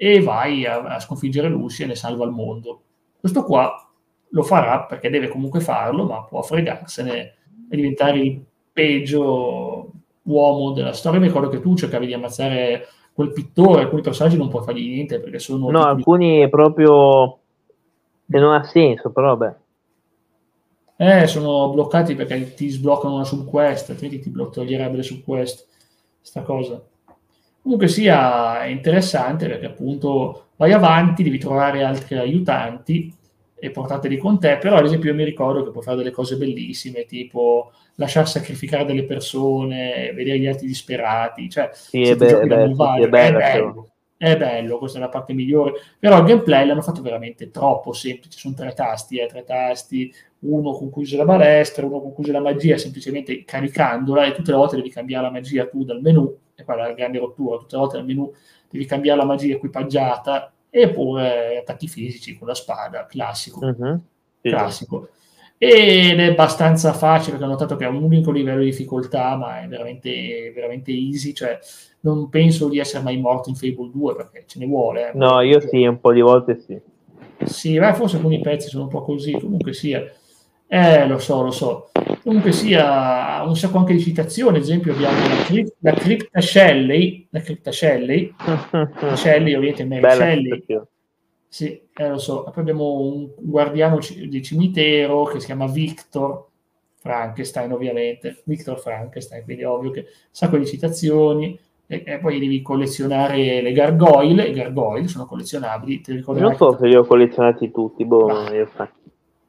e 0.00 0.20
vai 0.22 0.64
a, 0.64 0.78
a 0.78 1.00
sconfiggere 1.00 1.48
Lucien 1.48 1.90
e 1.90 1.96
salva 1.96 2.24
il 2.24 2.30
mondo. 2.30 2.82
Questo 3.18 3.42
qua 3.42 3.90
lo 4.28 4.42
farà 4.44 4.84
perché 4.84 5.10
deve 5.10 5.26
comunque 5.26 5.58
farlo, 5.58 6.04
ma 6.04 6.22
può 6.22 6.40
fregarsene 6.40 7.34
e 7.68 7.76
diventare 7.76 8.20
il 8.20 8.40
peggio 8.72 9.90
uomo 10.22 10.70
della 10.70 10.92
storia. 10.92 11.18
Mi 11.18 11.26
ricordo 11.26 11.48
che 11.48 11.60
tu 11.60 11.74
cercavi 11.74 12.06
di 12.06 12.14
ammazzare 12.14 12.86
quel 13.12 13.32
pittore, 13.32 13.82
alcuni 13.82 14.02
personaggi 14.02 14.36
non 14.36 14.48
puoi 14.48 14.62
fargli 14.62 14.86
niente 14.86 15.18
perché 15.18 15.40
sono... 15.40 15.68
No, 15.68 15.82
alcuni 15.82 16.42
di... 16.44 16.48
proprio... 16.48 17.38
che 18.30 18.38
non 18.38 18.54
ha 18.54 18.62
senso, 18.62 19.10
però 19.10 19.36
beh. 19.36 19.54
Eh, 21.00 21.26
sono 21.26 21.70
bloccati 21.70 22.14
perché 22.14 22.54
ti 22.54 22.68
sbloccano 22.68 23.14
una 23.14 23.24
subquest, 23.24 23.90
altrimenti 23.90 24.30
ti 24.30 24.32
toglierebbe 24.32 24.98
le 24.98 25.02
subquest, 25.02 25.66
sta 26.20 26.42
cosa. 26.42 26.80
Comunque 27.68 27.92
sia 27.92 28.64
interessante 28.64 29.46
perché 29.46 29.66
appunto 29.66 30.46
vai 30.56 30.72
avanti, 30.72 31.22
devi 31.22 31.36
trovare 31.36 31.84
altri 31.84 32.16
aiutanti 32.16 33.14
e 33.58 33.70
portateli 33.70 34.16
con 34.16 34.40
te, 34.40 34.56
però 34.56 34.76
ad 34.76 34.86
esempio 34.86 35.10
io 35.10 35.14
mi 35.14 35.24
ricordo 35.24 35.62
che 35.62 35.70
puoi 35.70 35.82
fare 35.82 35.98
delle 35.98 36.10
cose 36.10 36.38
bellissime, 36.38 37.04
tipo 37.04 37.72
lasciar 37.96 38.26
sacrificare 38.26 38.86
delle 38.86 39.04
persone, 39.04 40.14
vedere 40.14 40.38
gli 40.38 40.46
altri 40.46 40.66
disperati, 40.66 41.50
cioè 41.50 41.68
sì, 41.74 42.04
è, 42.04 42.16
be- 42.16 42.40
beh, 42.46 42.72
sì, 42.74 43.02
è, 43.02 43.06
bello, 43.06 43.06
è, 43.06 43.08
bello, 43.10 43.88
è 44.16 44.36
bello, 44.38 44.78
questa 44.78 44.96
è 44.96 45.02
la 45.02 45.10
parte 45.10 45.34
migliore, 45.34 45.74
però 45.98 46.20
il 46.20 46.24
gameplay 46.24 46.66
l'hanno 46.66 46.80
fatto 46.80 47.02
veramente 47.02 47.50
troppo 47.50 47.92
semplice, 47.92 48.38
sono 48.38 48.54
tre 48.54 48.72
tasti, 48.72 49.18
eh, 49.18 49.26
tre 49.26 49.44
tasti, 49.44 50.10
uno 50.38 50.72
con 50.72 50.88
cui 50.88 51.02
usi 51.02 51.16
la 51.16 51.26
balestra, 51.26 51.84
uno 51.84 52.00
con 52.00 52.14
cui 52.14 52.22
usi 52.22 52.32
la 52.32 52.40
magia, 52.40 52.78
semplicemente 52.78 53.44
caricandola 53.44 54.24
e 54.24 54.32
tutte 54.32 54.52
le 54.52 54.56
volte 54.56 54.76
devi 54.76 54.88
cambiare 54.88 55.24
la 55.24 55.32
magia 55.32 55.68
tu 55.68 55.84
dal 55.84 56.00
menu 56.00 56.34
e 56.58 56.64
quella 56.64 56.86
è 56.86 56.88
la 56.88 56.94
grande 56.94 57.18
rottura, 57.18 57.56
tutte 57.56 57.76
le 57.76 57.80
volte 57.80 57.96
nel 57.98 58.06
menu 58.06 58.32
devi 58.68 58.84
cambiare 58.84 59.18
la 59.18 59.24
magia 59.24 59.54
equipaggiata 59.54 60.52
eppure 60.68 61.58
attacchi 61.58 61.86
fisici 61.86 62.36
con 62.36 62.48
la 62.48 62.54
spada, 62.54 63.06
classico. 63.06 63.64
Uh-huh. 63.64 64.00
Classico. 64.40 65.08
Ed 65.56 66.20
è 66.20 66.30
abbastanza 66.30 66.92
facile 66.92 67.32
perché 67.32 67.44
ho 67.44 67.50
notato 67.50 67.76
che 67.76 67.84
ha 67.84 67.88
un 67.88 68.02
unico 68.02 68.30
livello 68.30 68.60
di 68.60 68.66
difficoltà, 68.66 69.36
ma 69.36 69.60
è 69.62 69.66
veramente, 69.66 70.52
veramente 70.54 70.92
easy, 70.92 71.32
cioè 71.32 71.58
non 72.00 72.28
penso 72.28 72.68
di 72.68 72.78
essere 72.78 73.02
mai 73.02 73.18
morto 73.18 73.48
in 73.48 73.56
Fable 73.56 73.90
2 73.92 74.14
perché 74.14 74.44
ce 74.46 74.58
ne 74.58 74.66
vuole. 74.66 75.10
Eh. 75.10 75.16
No, 75.16 75.40
io 75.40 75.60
sì, 75.60 75.84
un 75.84 76.00
po' 76.00 76.12
di 76.12 76.20
volte 76.20 76.60
sì. 76.60 76.80
Sì, 77.44 77.78
beh, 77.78 77.94
forse 77.94 78.16
alcuni 78.16 78.40
pezzi 78.40 78.68
sono 78.68 78.84
un 78.84 78.88
po' 78.88 79.02
così, 79.02 79.32
comunque 79.32 79.72
sia. 79.72 80.04
Eh, 80.66 81.06
lo 81.06 81.18
so, 81.18 81.42
lo 81.42 81.50
so. 81.50 81.90
Comunque 82.28 82.52
sia, 82.52 83.42
un 83.42 83.56
sacco 83.56 83.78
anche 83.78 83.94
di 83.94 84.02
citazioni, 84.02 84.58
ad 84.58 84.62
esempio 84.62 84.92
abbiamo 84.92 85.16
la, 85.16 85.42
cri- 85.44 85.72
la 85.78 85.92
cripta 85.94 86.42
Shelley, 86.42 87.26
la 87.30 87.40
cripta 87.40 87.72
Shelley, 87.72 88.34
Shelley 89.16 89.54
ovviamente 89.54 89.86
Mary 89.86 90.02
Bella 90.02 90.14
Shelley. 90.14 90.64
Sì, 91.48 91.80
eh, 91.94 92.08
lo 92.10 92.18
so. 92.18 92.42
Poi 92.42 92.52
abbiamo 92.56 93.00
un 93.00 93.30
guardiano 93.38 93.96
c- 93.96 94.26
di 94.26 94.42
cimitero 94.42 95.24
che 95.24 95.40
si 95.40 95.46
chiama 95.46 95.68
Victor 95.68 96.48
Frankenstein, 96.96 97.72
ovviamente. 97.72 98.42
Victor 98.44 98.78
Frankenstein, 98.78 99.44
quindi 99.44 99.62
è 99.62 99.66
ovvio 99.66 99.90
che 99.90 100.00
un 100.00 100.06
sacco 100.30 100.58
di 100.58 100.66
citazioni. 100.66 101.58
E, 101.86 102.02
e 102.04 102.18
poi 102.18 102.38
devi 102.38 102.60
collezionare 102.60 103.62
le 103.62 103.72
gargoyle. 103.72 104.48
Le 104.48 104.52
gargoyle 104.52 105.08
sono 105.08 105.24
collezionabili. 105.24 106.02
Te 106.02 106.22
non 106.26 106.54
so 106.56 106.76
se 106.78 106.88
li 106.88 106.94
ho 106.94 107.06
collezionati 107.06 107.70
tutti, 107.70 108.04
boh, 108.04 108.26
ah. 108.26 108.50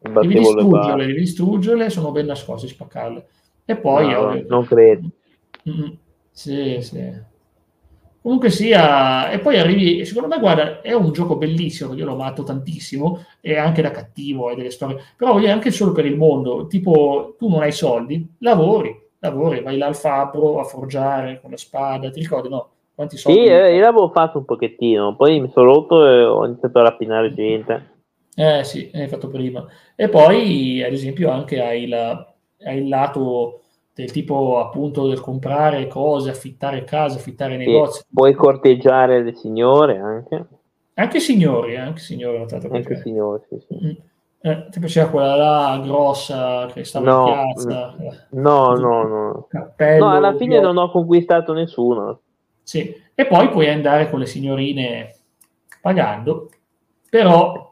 Io 0.01 0.19
devi 0.21 0.33
distruggerle, 0.35 1.05
devi 1.05 1.19
distruggerle, 1.19 1.89
sono 1.89 2.11
ben 2.11 2.25
nascoste, 2.25 2.67
spaccarle. 2.67 3.27
E 3.65 3.75
poi... 3.75 4.11
No, 4.11 4.33
eh, 4.33 4.45
non 4.47 4.65
credo. 4.65 5.07
Mm-hmm. 5.69 5.91
Sì, 6.31 6.77
sì. 6.81 7.27
Comunque 8.21 8.49
sia, 8.49 9.29
e 9.31 9.39
poi 9.39 9.57
arrivi, 9.57 10.05
secondo 10.05 10.27
me, 10.27 10.39
guarda, 10.39 10.81
è 10.81 10.93
un 10.93 11.11
gioco 11.11 11.37
bellissimo, 11.37 11.93
io 11.93 12.05
l'ho 12.05 12.13
amato 12.13 12.43
tantissimo, 12.43 13.25
e 13.39 13.57
anche 13.57 13.81
da 13.81 13.91
cattivo, 13.91 14.49
hai 14.49 14.55
delle 14.55 14.71
storie, 14.71 14.97
però 15.15 15.33
voglio 15.33 15.51
anche 15.51 15.71
solo 15.71 15.93
per 15.93 16.05
il 16.05 16.17
mondo, 16.17 16.67
tipo, 16.67 17.35
tu 17.37 17.47
non 17.47 17.61
hai 17.61 17.71
soldi, 17.71 18.35
lavori, 18.39 18.93
lavori, 19.19 19.61
vai 19.61 19.77
là 19.77 19.87
al 19.87 19.95
fabbro 19.95 20.59
a 20.59 20.65
forgiare 20.65 21.39
con 21.41 21.51
la 21.51 21.57
spada, 21.57 22.11
ti 22.11 22.19
ricordi, 22.19 22.49
no? 22.49 22.69
Quanti 22.93 23.15
soldi? 23.15 23.39
Sì, 23.39 23.45
eh, 23.45 23.75
io 23.75 23.81
l'avevo 23.81 24.09
fatto 24.09 24.39
un 24.39 24.45
pochettino, 24.45 25.15
poi 25.15 25.39
mi 25.39 25.49
sono 25.53 25.65
rotto 25.67 26.05
e 26.05 26.23
ho 26.25 26.45
iniziato 26.45 26.79
a 26.79 26.83
rapinare 26.83 27.33
gente. 27.33 27.98
Eh 28.39 28.63
sì, 28.63 28.89
hai 28.93 29.09
fatto 29.09 29.27
prima. 29.27 29.67
E 29.97 30.07
poi, 30.07 30.81
ad 30.81 30.93
esempio, 30.93 31.29
anche 31.29 31.61
hai, 31.61 31.89
la, 31.89 32.33
hai 32.63 32.77
il 32.77 32.87
lato 32.87 33.63
del 33.93 34.09
tipo 34.13 34.59
appunto 34.59 35.07
del 35.07 35.19
comprare 35.19 35.87
cose, 35.87 36.29
affittare 36.29 36.85
case, 36.85 37.17
affittare 37.17 37.57
negozi. 37.57 38.01
puoi 38.09 38.33
corteggiare 38.33 39.21
le 39.21 39.35
signore 39.35 39.97
anche. 39.97 40.45
Anche 40.93 41.19
signori, 41.19 41.73
eh, 41.73 41.79
anche 41.79 41.99
signori, 41.99 42.37
ho 42.37 42.39
notato. 42.39 42.69
Anche 42.71 43.01
signori, 43.01 43.41
sì, 43.49 43.59
sì. 43.67 43.85
Mm. 43.85 43.91
Eh, 44.39 44.67
ti 44.69 44.79
piaceva 44.79 45.09
quella 45.09 45.35
là 45.35 45.81
grossa 45.83 46.67
che 46.71 46.85
stava 46.85 47.11
no, 47.11 47.27
in 47.27 47.33
piazza? 47.33 47.95
No, 48.29 48.73
no, 48.75 49.03
no. 49.03 49.47
Cappello, 49.49 50.05
no, 50.05 50.15
alla 50.15 50.33
fine 50.37 50.61
non 50.61 50.77
ho 50.77 50.89
conquistato 50.89 51.51
nessuno. 51.51 52.21
Sì, 52.63 52.95
e 53.13 53.25
poi 53.25 53.49
puoi 53.49 53.67
andare 53.67 54.09
con 54.09 54.19
le 54.19 54.25
signorine 54.25 55.13
pagando, 55.81 56.49
però 57.09 57.67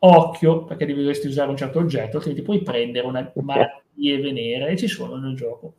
occhio, 0.00 0.64
perché 0.64 0.86
dovresti 0.86 1.26
usare 1.26 1.50
un 1.50 1.56
certo 1.56 1.78
oggetto, 1.78 2.16
altrimenti 2.16 2.44
puoi 2.44 2.62
prendere 2.62 3.06
una 3.06 3.32
malattia 3.34 4.20
venere 4.20 4.68
e 4.70 4.76
ci 4.76 4.86
sono 4.86 5.16
nel 5.16 5.34
gioco. 5.34 5.74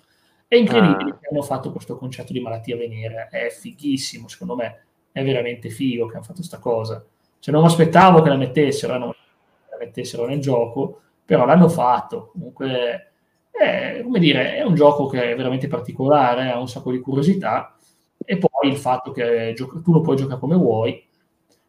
È 0.47 0.55
incredibile 0.55 1.11
ah. 1.11 1.17
che 1.19 1.27
hanno 1.31 1.41
fatto 1.41 1.71
questo 1.71 1.97
concetto 1.97 2.33
di 2.33 2.39
malattia 2.39 2.75
venere, 2.75 3.27
è 3.31 3.49
fighissimo, 3.49 4.27
secondo 4.27 4.55
me, 4.55 4.85
è 5.11 5.23
veramente 5.23 5.69
figo 5.69 6.07
che 6.07 6.15
hanno 6.15 6.23
fatto 6.23 6.37
questa 6.37 6.59
cosa. 6.59 7.03
Cioè 7.39 7.53
non 7.53 7.63
mi 7.63 7.69
aspettavo 7.69 8.21
che 8.21 8.29
la 8.29 8.35
mettessero, 8.35 8.97
non 8.97 9.07
la 9.07 9.77
mettessero 9.79 10.25
nel 10.25 10.39
gioco, 10.39 11.01
però 11.25 11.45
l'hanno 11.45 11.69
fatto. 11.69 12.29
Comunque, 12.33 13.13
è, 13.49 14.01
come 14.03 14.19
dire, 14.19 14.57
è 14.57 14.63
un 14.63 14.75
gioco 14.75 15.07
che 15.07 15.31
è 15.31 15.35
veramente 15.35 15.67
particolare, 15.67 16.49
ha 16.51 16.59
un 16.59 16.67
sacco 16.67 16.91
di 16.91 16.99
curiosità, 16.99 17.75
e 18.23 18.37
poi 18.37 18.69
il 18.69 18.77
fatto 18.77 19.11
che 19.11 19.53
tu 19.55 19.91
lo 19.91 20.01
puoi 20.01 20.15
giocare 20.15 20.39
come 20.39 20.55
vuoi, 20.55 21.03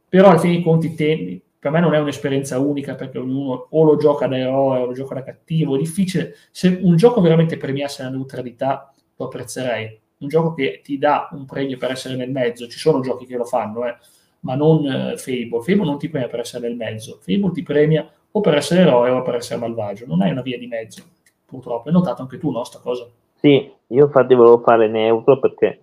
però 0.09 0.29
alla 0.29 0.39
fine 0.39 0.55
dei 0.55 0.63
conti 0.63 0.95
te, 0.95 1.41
per 1.63 1.71
me 1.71 1.79
non 1.79 1.95
è 1.95 1.99
un'esperienza 2.01 2.59
unica 2.59 2.97
perché 2.97 3.19
ognuno 3.19 3.69
o 3.71 3.85
lo 3.85 3.95
gioca 3.95 4.27
da 4.27 4.37
eroe 4.37 4.81
o 4.81 4.87
lo 4.87 4.93
gioca 4.95 5.15
da 5.15 5.23
cattivo, 5.23 5.77
è 5.77 5.79
difficile. 5.79 6.35
Se 6.51 6.81
un 6.83 6.97
gioco 6.97 7.21
veramente 7.21 7.57
premiasse 7.57 8.03
la 8.03 8.09
neutralità, 8.09 8.93
lo 9.15 9.27
apprezzerei. 9.27 9.97
Un 10.19 10.27
gioco 10.27 10.55
che 10.55 10.81
ti 10.83 10.99
dà 10.99 11.29
un 11.31 11.47
premio 11.47 11.77
per 11.77 11.93
essere 11.93 12.17
nel 12.17 12.33
mezzo, 12.33 12.67
ci 12.67 12.81
sono 12.81 12.99
giochi 12.99 13.27
che 13.27 13.37
lo 13.37 13.45
fanno, 13.45 13.87
eh, 13.87 13.95
ma 14.41 14.57
non 14.57 14.85
eh, 14.85 15.17
Fable. 15.17 15.63
Fable 15.63 15.85
non 15.85 15.99
ti 15.99 16.09
premia 16.09 16.27
per 16.27 16.41
essere 16.41 16.67
nel 16.67 16.77
mezzo, 16.77 17.21
Fable 17.21 17.53
ti 17.53 17.63
premia 17.63 18.11
o 18.33 18.41
per 18.41 18.57
essere 18.57 18.81
eroe 18.81 19.11
o 19.11 19.23
per 19.23 19.37
essere 19.37 19.61
malvagio, 19.61 20.05
non 20.05 20.21
hai 20.21 20.33
una 20.33 20.43
via 20.43 20.59
di 20.59 20.67
mezzo, 20.67 21.05
purtroppo. 21.47 21.87
Hai 21.87 21.95
notato 21.95 22.23
anche 22.23 22.39
tu, 22.39 22.51
no, 22.51 22.65
sta 22.65 22.81
cosa? 22.81 23.07
Sì, 23.37 23.73
io 23.87 24.05
infatti 24.05 24.35
volevo 24.35 24.59
fare 24.59 24.89
neutro 24.89 25.39
perché 25.39 25.79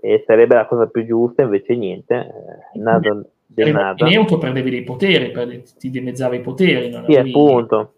eh, 0.00 0.24
sarebbe 0.26 0.54
la 0.54 0.66
cosa 0.66 0.86
più 0.86 1.04
giusta, 1.04 1.42
invece 1.42 1.76
niente, 1.76 2.14
eh, 2.14 2.78
Denata. 3.50 4.04
neutro 4.04 4.36
perdevi 4.36 4.70
dei 4.70 4.82
poteri, 4.84 5.30
perdevi, 5.30 5.64
ti 5.78 5.90
dimezzava 5.90 6.34
i 6.34 6.40
poteri. 6.40 6.90
Non 6.90 7.04
sì, 7.06 7.14
avevi... 7.14 7.30
appunto. 7.30 7.94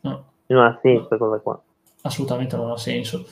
No. 0.00 0.24
Non 0.46 0.64
ha 0.64 0.78
senso 0.82 1.16
cosa 1.16 1.38
qua. 1.38 1.62
Assolutamente 2.02 2.56
non 2.56 2.70
ha 2.70 2.76
senso. 2.76 3.26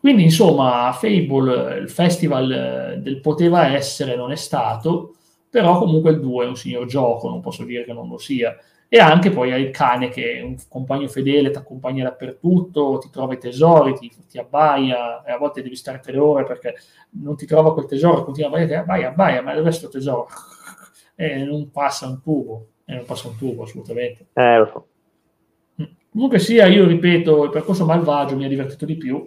Quindi, 0.00 0.22
insomma, 0.22 0.92
Fable, 0.92 1.78
il 1.78 1.90
festival 1.90 2.50
eh, 2.52 2.98
del 2.98 3.20
poteva 3.20 3.74
essere, 3.74 4.14
non 4.14 4.30
è 4.30 4.36
stato, 4.36 5.16
però 5.50 5.78
comunque 5.78 6.12
il 6.12 6.20
2 6.20 6.44
è 6.44 6.48
un 6.48 6.56
signor 6.56 6.86
gioco, 6.86 7.28
non 7.28 7.40
posso 7.40 7.64
dire 7.64 7.84
che 7.84 7.92
non 7.92 8.08
lo 8.08 8.18
sia. 8.18 8.56
E 8.90 8.98
anche 8.98 9.30
poi 9.30 9.52
hai 9.52 9.62
il 9.62 9.70
cane 9.70 10.08
che 10.08 10.38
è 10.38 10.40
un 10.40 10.56
compagno 10.66 11.08
fedele, 11.08 11.50
ti 11.50 11.58
accompagna 11.58 12.04
dappertutto, 12.04 12.96
ti 12.98 13.10
trova 13.10 13.34
i 13.34 13.38
tesori, 13.38 13.92
ti, 13.92 14.10
ti 14.26 14.38
abbaia, 14.38 15.22
e 15.24 15.32
a 15.32 15.36
volte 15.36 15.60
devi 15.60 15.76
stare 15.76 16.00
tre 16.00 16.16
ore 16.16 16.44
perché 16.44 16.74
non 17.20 17.36
ti 17.36 17.44
trova 17.44 17.74
quel 17.74 17.84
tesoro, 17.84 18.24
continua 18.24 18.48
a 18.48 18.52
abbaiare, 18.54 18.76
abbaia, 18.76 19.08
abbaia, 19.08 19.42
ma 19.42 19.50
dove 19.50 19.60
è 19.60 19.68
questo 19.68 19.88
tesoro? 19.88 20.28
e 21.14 21.44
non 21.44 21.70
passa 21.70 22.06
un 22.06 22.22
tubo, 22.22 22.68
e 22.86 22.94
non 22.94 23.04
passa 23.04 23.28
un 23.28 23.36
tubo 23.36 23.64
assolutamente. 23.64 24.28
Eh, 24.32 24.56
lo 24.56 24.66
so. 24.66 24.86
Mm. 25.82 25.92
Comunque 26.10 26.38
sia, 26.38 26.64
io 26.66 26.86
ripeto, 26.86 27.44
il 27.44 27.50
percorso 27.50 27.84
malvagio 27.84 28.36
mi 28.36 28.46
ha 28.46 28.48
divertito 28.48 28.86
di 28.86 28.96
più. 28.96 29.26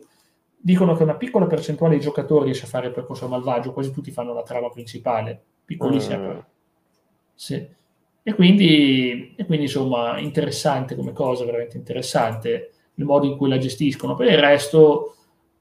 Dicono 0.57 0.95
che 0.95 1.03
una 1.03 1.15
piccola 1.15 1.45
percentuale 1.45 1.95
di 1.95 2.01
giocatori 2.01 2.45
riesce 2.45 2.65
a 2.65 2.69
fare 2.69 2.87
il 2.87 2.93
percorso 2.93 3.27
malvagio, 3.27 3.73
quasi 3.73 3.91
tutti 3.91 4.09
fanno 4.09 4.33
la 4.33 4.43
trama 4.43 4.69
principale, 4.69 5.39
piccolissima. 5.65 6.17
Mm. 6.17 6.39
Sì. 7.35 7.79
E 8.23 8.33
quindi, 8.33 9.33
e 9.35 9.45
quindi, 9.45 9.65
insomma, 9.65 10.19
interessante 10.19 10.95
come 10.95 11.11
cosa, 11.11 11.45
veramente 11.45 11.77
interessante 11.77 12.71
il 12.95 13.05
modo 13.05 13.25
in 13.25 13.35
cui 13.35 13.49
la 13.49 13.57
gestiscono. 13.57 14.15
Per 14.15 14.27
il 14.27 14.37
resto, 14.37 15.15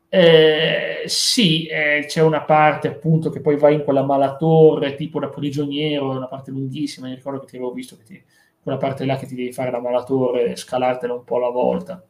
eh, 0.09 1.03
sì, 1.07 1.67
eh, 1.67 2.05
c'è 2.07 2.21
una 2.21 2.43
parte 2.43 2.89
appunto 2.89 3.31
che 3.31 3.41
poi 3.41 3.57
va 3.57 3.71
in 3.71 3.83
quella 3.83 4.03
malatorre 4.03 4.95
tipo 4.95 5.19
da 5.21 5.29
prigioniero, 5.29 6.11
una 6.11 6.27
parte 6.27 6.51
lunghissima, 6.51 7.07
mi 7.07 7.15
ricordo 7.15 7.41
che 7.41 7.47
ti 7.47 7.57
avevo 7.57 7.73
visto 7.73 7.97
che 7.97 8.05
ti, 8.05 8.23
quella 8.63 8.77
parte 8.77 9.05
là 9.07 9.17
che 9.17 9.27
ti 9.27 9.35
devi 9.35 9.53
fare 9.53 9.71
la 9.71 9.81
malatorre, 9.81 10.57
scalartela 10.57 11.15
un 11.15 11.25
po' 11.25 11.37
alla 11.37 11.51
volta. 11.51 12.05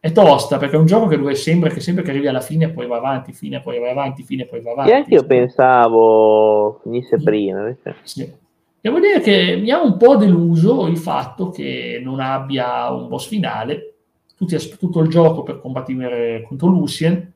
È 0.00 0.10
tosta 0.10 0.58
perché 0.58 0.74
è 0.74 0.80
un 0.80 0.86
gioco 0.86 1.06
che 1.06 1.16
dove 1.16 1.36
sembra 1.36 1.70
che 1.70 1.78
sempre 1.78 2.02
che 2.02 2.10
arrivi 2.10 2.26
alla 2.26 2.40
fine 2.40 2.70
poi 2.70 2.88
va 2.88 2.96
avanti, 2.96 3.32
fine 3.32 3.62
poi 3.62 3.78
va 3.78 3.90
avanti, 3.90 4.24
fine 4.24 4.46
poi 4.46 4.60
va 4.60 4.72
avanti. 4.72 4.90
E 4.90 4.94
anche 4.94 5.14
io 5.14 5.24
pensavo 5.24 6.80
finisse 6.82 7.18
prima. 7.22 7.72
Sì. 8.02 8.40
Devo 8.82 8.98
dire 8.98 9.20
che 9.20 9.56
mi 9.56 9.70
ha 9.70 9.80
un 9.80 9.96
po' 9.96 10.16
deluso 10.16 10.88
il 10.88 10.98
fatto 10.98 11.50
che 11.50 12.00
non 12.02 12.18
abbia 12.18 12.90
un 12.90 13.06
boss 13.06 13.28
finale 13.28 13.94
tutti, 14.34 14.56
tutto 14.76 14.98
il 14.98 15.08
gioco 15.08 15.44
per 15.44 15.60
combattere 15.60 16.42
contro 16.42 16.66
Lucien 16.66 17.32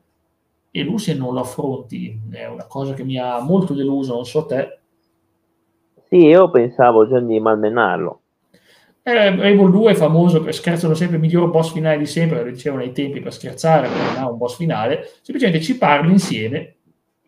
e 0.69 0.83
Lucien 0.83 1.17
non 1.17 1.33
lo 1.33 1.39
affronti, 1.39 2.19
è 2.31 2.47
una 2.47 2.65
cosa 2.65 2.93
che 2.93 3.05
mi 3.05 3.17
ha 3.17 3.39
molto 3.39 3.73
deluso, 3.73 4.13
non 4.13 4.25
so 4.25 4.45
te. 4.45 4.79
Sì, 6.09 6.17
io 6.17 6.49
pensavo 6.49 7.07
già 7.07 7.21
di 7.21 7.39
malmenarlo. 7.39 8.21
Eh, 9.03 9.11
Evil 9.11 9.71
2 9.71 9.91
è 9.91 9.95
famoso, 9.95 10.43
per, 10.43 10.53
scherzano 10.53 10.95
sempre 10.95 11.15
il 11.15 11.21
miglior 11.21 11.49
boss 11.49 11.71
finale 11.71 11.97
di 11.97 12.05
sempre, 12.05 12.43
lo 12.43 12.49
dicevano 12.49 12.81
ai 12.81 12.91
tempi 12.91 13.21
per 13.21 13.33
scherzare, 13.33 13.87
perché 13.87 14.13
non 14.13 14.23
ha 14.23 14.29
un 14.29 14.37
boss 14.37 14.57
finale, 14.57 15.09
semplicemente 15.21 15.63
ci 15.63 15.77
parli 15.77 16.11
insieme, 16.11 16.75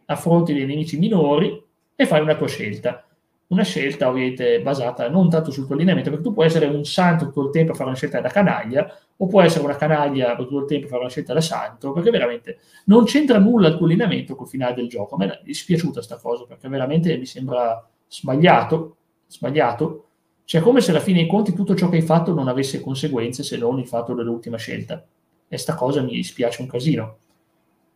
affronti 0.08 0.54
dei 0.54 0.66
nemici 0.66 1.00
minori 1.00 1.64
e 1.96 2.06
fai 2.06 2.20
una 2.20 2.36
tua 2.36 2.48
scelta. 2.48 3.09
Una 3.50 3.64
scelta 3.64 4.08
ovviamente 4.10 4.62
basata 4.62 5.10
non 5.10 5.28
tanto 5.28 5.50
sul 5.50 5.66
tuo 5.66 5.74
allineamento, 5.74 6.12
perché 6.12 6.24
tu 6.24 6.34
puoi 6.34 6.46
essere 6.46 6.68
un 6.68 6.86
santo 6.86 7.26
tutto 7.26 7.46
il 7.46 7.50
tempo 7.50 7.72
a 7.72 7.76
fare 7.76 7.90
una 7.90 7.98
scelta 7.98 8.22
da 8.22 8.30
canaglia, 8.30 8.96
o 9.18 9.26
puoi 9.26 9.46
essere 9.46 9.66
una 9.66 9.76
canaglia 9.76 10.36
tutto 10.36 10.60
il 10.60 10.66
tempo 10.66 10.86
a 10.86 10.90
fare 10.90 11.02
una 11.02 11.10
scelta 11.10 11.34
da 11.34 11.42
santo, 11.42 11.92
perché 11.92 12.12
veramente 12.12 12.60
non 12.86 13.06
c'entra 13.06 13.40
nulla 13.40 13.70
il 13.70 13.78
tuo 13.78 13.86
allineamento 13.88 14.36
col 14.36 14.48
finale 14.48 14.76
del 14.76 14.88
gioco. 14.88 15.16
A 15.16 15.18
me 15.18 15.26
è 15.32 15.40
dispiaciuta 15.44 15.94
questa 15.94 16.18
cosa, 16.18 16.46
perché 16.46 16.68
veramente 16.70 17.18
mi 17.18 17.26
sembra 17.26 17.84
sbagliato, 18.08 18.98
sbagliato. 19.28 20.06
Cioè, 20.46 20.62
come 20.62 20.80
se 20.82 20.92
alla 20.92 21.00
fine 21.00 21.20
dei 21.20 21.28
conti 21.28 21.54
tutto 21.54 21.76
ciò 21.76 21.90
che 21.90 21.96
hai 21.98 22.02
fatto 22.04 22.34
non 22.36 22.48
avesse 22.48 22.82
conseguenze 22.82 23.42
se 23.42 23.58
non 23.58 23.80
il 23.80 23.88
fatto 23.88 24.14
dell'ultima 24.14 24.58
scelta. 24.58 25.04
E 25.48 25.58
sta 25.58 25.74
cosa 25.74 26.02
mi 26.04 26.12
dispiace 26.12 26.62
un 26.62 26.68
casino. 26.68 27.18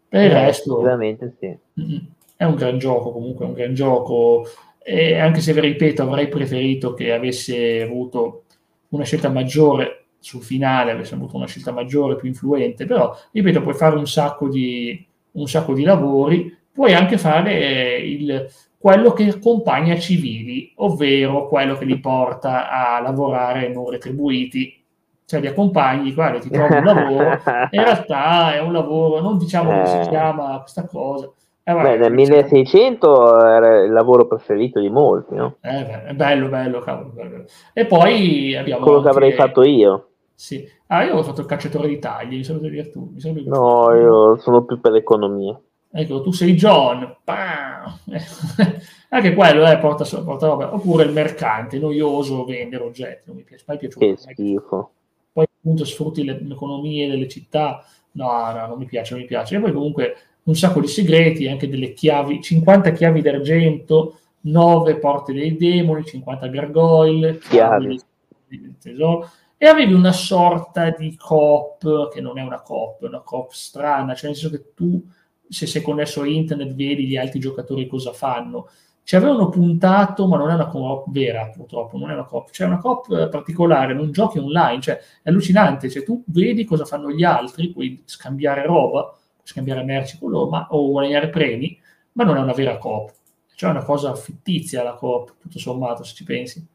Per 0.09 0.23
il 0.23 0.31
Eh, 0.31 0.33
resto, 0.45 0.81
sì. 1.39 1.57
è 2.35 2.43
un 2.43 2.55
gran 2.55 2.77
gioco, 2.79 3.11
comunque 3.11 3.45
è 3.45 3.47
un 3.47 3.53
gran 3.53 3.73
gioco. 3.75 4.45
E 4.85 5.17
anche 5.17 5.39
se, 5.41 5.53
vi 5.53 5.61
ripeto, 5.61 6.03
avrei 6.03 6.27
preferito 6.27 6.93
che 6.93 7.13
avesse 7.13 7.81
avuto 7.81 8.43
una 8.89 9.03
scelta 9.05 9.29
maggiore 9.29 10.05
sul 10.19 10.41
finale, 10.43 10.91
avesse 10.91 11.15
avuto 11.15 11.35
una 11.37 11.47
scelta 11.47 11.71
maggiore, 11.71 12.15
più 12.15 12.27
influente, 12.27 12.85
però, 12.85 13.15
ripeto, 13.31 13.61
puoi 13.61 13.73
fare 13.73 13.95
un 13.95 14.07
sacco 14.07 14.47
di, 14.49 15.05
un 15.31 15.47
sacco 15.47 15.73
di 15.73 15.83
lavori, 15.83 16.55
puoi 16.71 16.93
anche 16.93 17.17
fare 17.17 17.51
eh, 17.97 18.09
il, 18.11 18.49
quello 18.77 19.13
che 19.13 19.27
accompagna 19.29 19.97
civili, 19.97 20.71
ovvero 20.77 21.47
quello 21.47 21.75
che 21.77 21.85
li 21.85 21.99
porta 21.99 22.69
a 22.69 22.99
lavorare 23.01 23.69
non 23.69 23.89
retribuiti. 23.89 24.81
Cioè 25.25 25.39
li 25.39 25.47
accompagni, 25.47 26.13
guarda, 26.13 26.39
ti 26.39 26.49
trovi 26.49 26.75
un 26.75 26.83
lavoro, 26.83 27.31
in 27.71 27.81
realtà 27.83 28.53
è 28.53 28.59
un 28.59 28.73
lavoro, 28.73 29.21
non 29.21 29.37
diciamo 29.37 29.71
come 29.71 29.85
si 29.87 29.97
Eh. 29.97 30.07
chiama 30.09 30.59
questa 30.59 30.85
cosa. 30.85 31.31
Eh, 31.65 31.73
Beh, 31.73 31.81
nel 31.81 32.13
diciamo- 32.13 32.15
1600 32.15 33.39
era 33.45 33.83
il 33.83 33.91
lavoro 33.93 34.27
preferito 34.27 34.81
di 34.81 34.89
molti, 34.89 35.33
no? 35.35 35.57
eh, 35.61 36.13
bello, 36.13 36.49
bello, 36.49 36.79
cavolo, 36.79 37.09
bello. 37.09 37.45
E 37.71 37.85
poi 37.85 38.55
abbiamo 38.55 38.83
Quello 38.85 39.01
che 39.01 39.09
avrei 39.09 39.31
fatto 39.31 39.63
io. 39.63 40.07
Sì. 40.35 40.67
Ah, 40.87 41.03
io 41.03 41.09
avevo 41.11 41.23
fatto 41.23 41.39
il 41.41 41.47
cacciatore 41.47 41.87
di 41.87 41.99
tagli, 41.99 42.35
mi 42.35 42.43
sembra 42.43 42.67
di 42.67 42.75
dire 42.75 42.89
tu. 42.89 43.13
Di- 43.13 43.43
No, 43.47 43.93
io 43.93 44.35
sono 44.37 44.65
più 44.65 44.81
per 44.81 44.91
l'economia. 44.91 45.57
Ecco, 45.89 46.21
tu 46.21 46.31
sei 46.31 46.55
John. 46.55 47.15
Anche 49.09 49.33
quello 49.33 49.65
eh, 49.65 49.77
porta, 49.77 50.03
porta 50.23 50.47
roba. 50.47 50.73
Oppure 50.73 51.03
il 51.03 51.11
mercante, 51.13 51.77
noioso, 51.79 52.45
vendere 52.45 52.83
oggetti. 52.83 53.23
Non 53.27 53.37
mi 53.37 53.43
piace 53.43 53.63
mai 53.67 53.77
piaciuto. 53.77 54.05
Che 54.05 54.17
schifo. 54.17 54.91
Poi 55.31 55.45
appunto 55.45 55.85
sfrutti 55.85 56.23
le, 56.23 56.39
le 56.41 56.53
economie 56.53 57.07
delle 57.07 57.27
città. 57.27 57.83
No, 58.13 58.51
no, 58.51 58.67
non 58.67 58.77
mi 58.77 58.85
piace, 58.85 59.13
non 59.13 59.21
mi 59.21 59.27
piace. 59.27 59.55
E 59.55 59.59
poi 59.59 59.71
comunque 59.71 60.15
un 60.43 60.55
sacco 60.55 60.81
di 60.81 60.87
segreti, 60.87 61.47
anche 61.47 61.69
delle 61.69 61.93
chiavi, 61.93 62.41
50 62.41 62.91
chiavi 62.91 63.21
d'argento, 63.21 64.17
9 64.41 64.97
porte 64.97 65.33
dei 65.33 65.55
demoni, 65.55 66.03
50 66.03 66.47
gargoyle, 66.47 67.37
Chiavi. 67.37 67.99
del 68.47 68.75
tesoro. 68.79 69.29
E 69.57 69.67
avevi 69.67 69.93
una 69.93 70.11
sorta 70.11 70.89
di 70.89 71.15
coop, 71.15 72.11
che 72.11 72.19
non 72.19 72.37
è 72.37 72.41
una 72.41 72.61
coop, 72.61 73.03
è 73.03 73.07
una 73.07 73.21
coop 73.21 73.51
strana, 73.51 74.13
cioè 74.13 74.29
nel 74.29 74.37
senso 74.37 74.53
che 74.53 74.73
tu, 74.75 75.01
se 75.47 75.65
sei 75.65 75.81
connesso 75.81 76.21
a 76.21 76.27
internet, 76.27 76.73
vedi 76.73 77.07
gli 77.07 77.15
altri 77.15 77.39
giocatori 77.39 77.87
cosa 77.87 78.11
fanno. 78.11 78.67
Ci 79.05 79.15
avevano 79.15 79.47
puntato, 79.47 80.27
ma 80.27 80.37
non 80.37 80.49
è 80.49 80.53
una 80.53 80.67
coop 80.67 81.09
vera, 81.09 81.49
purtroppo, 81.49 81.97
non 81.97 82.09
è 82.09 82.13
una 82.13 82.25
coop. 82.25 82.49
C'è 82.49 82.65
una 82.65 82.79
coop 82.79 83.29
particolare, 83.29 83.93
non 83.93 84.11
giochi 84.11 84.39
online, 84.39 84.81
cioè 84.81 84.99
è 85.21 85.29
allucinante, 85.29 85.89
cioè 85.89 86.03
tu 86.03 86.21
vedi 86.27 86.65
cosa 86.65 86.83
fanno 86.83 87.09
gli 87.11 87.23
altri, 87.23 87.71
puoi 87.71 88.01
scambiare 88.03 88.65
roba, 88.65 89.17
scambiare 89.43 89.83
merci 89.83 90.17
con 90.17 90.31
loro, 90.31 90.49
ma, 90.49 90.67
o 90.71 90.89
guadagnare 90.91 91.29
premi, 91.29 91.79
ma 92.13 92.23
non 92.23 92.37
è 92.37 92.39
una 92.41 92.53
vera 92.53 92.77
coop. 92.77 93.11
Cioè 93.55 93.69
è 93.69 93.73
una 93.73 93.83
cosa 93.83 94.15
fittizia 94.15 94.83
la 94.83 94.93
coop, 94.95 95.35
tutto 95.39 95.59
sommato, 95.59 96.03
se 96.03 96.15
ci 96.15 96.23
pensi. 96.23 96.65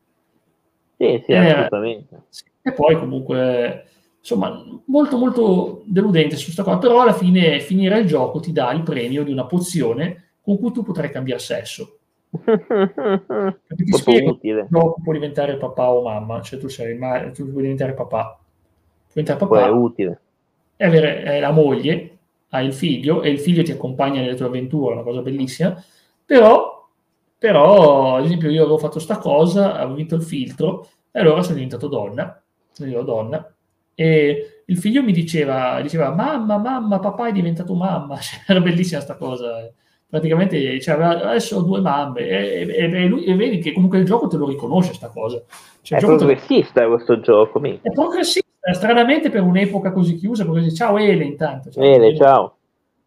Sì, 0.96 1.22
sì, 1.24 1.33
Eh, 1.33 1.37
assolutamente. 1.37 2.22
E 2.62 2.72
poi 2.72 2.96
comunque, 2.98 3.87
insomma, 4.18 4.62
molto 4.87 5.16
molto 5.16 5.83
deludente 5.87 6.37
su 6.37 6.50
sta 6.50 6.62
cosa, 6.62 6.78
però 6.78 7.00
alla 7.02 7.12
fine 7.12 7.61
finire 7.61 8.00
il 8.00 8.07
gioco 8.07 8.40
ti 8.40 8.52
dà 8.52 8.72
il 8.72 8.83
premio 8.83 9.22
di 9.24 9.31
una 9.33 9.46
pozione 9.46 10.33
con 10.40 10.59
cui 10.59 10.72
tu 10.72 10.83
potrai 10.83 11.11
cambiare 11.11 11.40
sesso. 11.40 11.98
Ti 13.74 13.92
spiego, 13.92 14.31
utile. 14.33 14.61
il 14.62 14.66
gioco 14.70 15.00
può 15.02 15.12
diventare 15.12 15.57
papà 15.57 15.90
o 15.90 16.02
mamma, 16.02 16.42
cioè 16.42 16.59
tu 16.59 16.68
sei 16.68 16.96
ma- 16.96 17.31
tu 17.31 17.50
puoi 17.50 17.62
diventare 17.62 17.94
papà. 17.94 18.38
Puoi 19.12 19.24
diventare 19.24 19.38
Poi 19.46 19.62
è 19.64 19.68
papà 19.68 19.70
utile. 19.70 20.20
e 20.76 20.85
avere 20.85 21.22
eh, 21.24 21.40
la 21.40 21.50
moglie, 21.52 22.17
hai 22.50 22.66
il 22.66 22.72
figlio 22.72 23.22
e 23.22 23.30
il 23.30 23.38
figlio 23.38 23.62
ti 23.62 23.72
accompagna 23.72 24.20
nelle 24.20 24.34
tue 24.34 24.46
avventure, 24.46 24.94
una 24.94 25.02
cosa 25.02 25.20
bellissima, 25.22 25.82
però, 26.24 26.88
però 27.38 28.16
ad 28.16 28.24
esempio 28.24 28.50
io 28.50 28.62
avevo 28.62 28.78
fatto 28.78 28.98
sta 28.98 29.18
cosa, 29.18 29.74
avevo 29.76 29.94
vinto 29.94 30.14
il 30.14 30.22
filtro 30.22 30.88
e 31.11 31.20
allora 31.20 31.42
sono 31.42 31.54
diventato 31.54 31.88
donna, 31.88 32.42
sono 32.72 32.88
diventato 32.88 33.16
donna 33.16 33.54
e 33.94 34.62
il 34.64 34.76
figlio 34.78 35.02
mi 35.02 35.12
diceva, 35.12 35.80
diceva 35.80 36.14
mamma, 36.14 36.56
mamma, 36.58 36.98
papà 37.00 37.28
è 37.28 37.32
diventato 37.32 37.74
mamma, 37.74 38.16
Cioè, 38.20 38.40
era 38.46 38.61
bellissima 38.61 39.00
sta 39.00 39.16
cosa, 39.16 39.70
praticamente 40.08 40.58
diceva 40.58 41.08
adesso 41.08 41.58
ho 41.58 41.62
due 41.62 41.80
mamme 41.80 42.20
e, 42.20 42.66
e- 42.68 42.90
e 43.04 43.06
lui- 43.06 43.24
e 43.24 43.34
vedi 43.34 43.58
che 43.58 43.72
comunque 43.72 43.98
il 43.98 44.04
gioco 44.04 44.26
te 44.26 44.37
lo 44.37 44.46
riconosce 44.48 44.94
sta 44.94 45.08
cosa. 45.08 45.42
Cioè, 45.82 45.98
È 45.98 46.00
gioco 46.00 46.16
te 46.16 46.24
progressista 46.24 46.87
questo 46.87 47.20
gioco. 47.20 47.58
mi. 47.61 47.78
è 47.82 47.90
progressista, 47.90 48.47
stranamente 48.72 49.31
per 49.31 49.42
un'epoca 49.42 49.92
così 49.92 50.16
chiusa, 50.16 50.44
dice, 50.44 50.74
ciao 50.74 50.98
Ele 50.98 51.24
intanto. 51.24 51.70
ciao, 51.70 51.83
Ele". 51.83 52.16
ciao. 52.16 52.57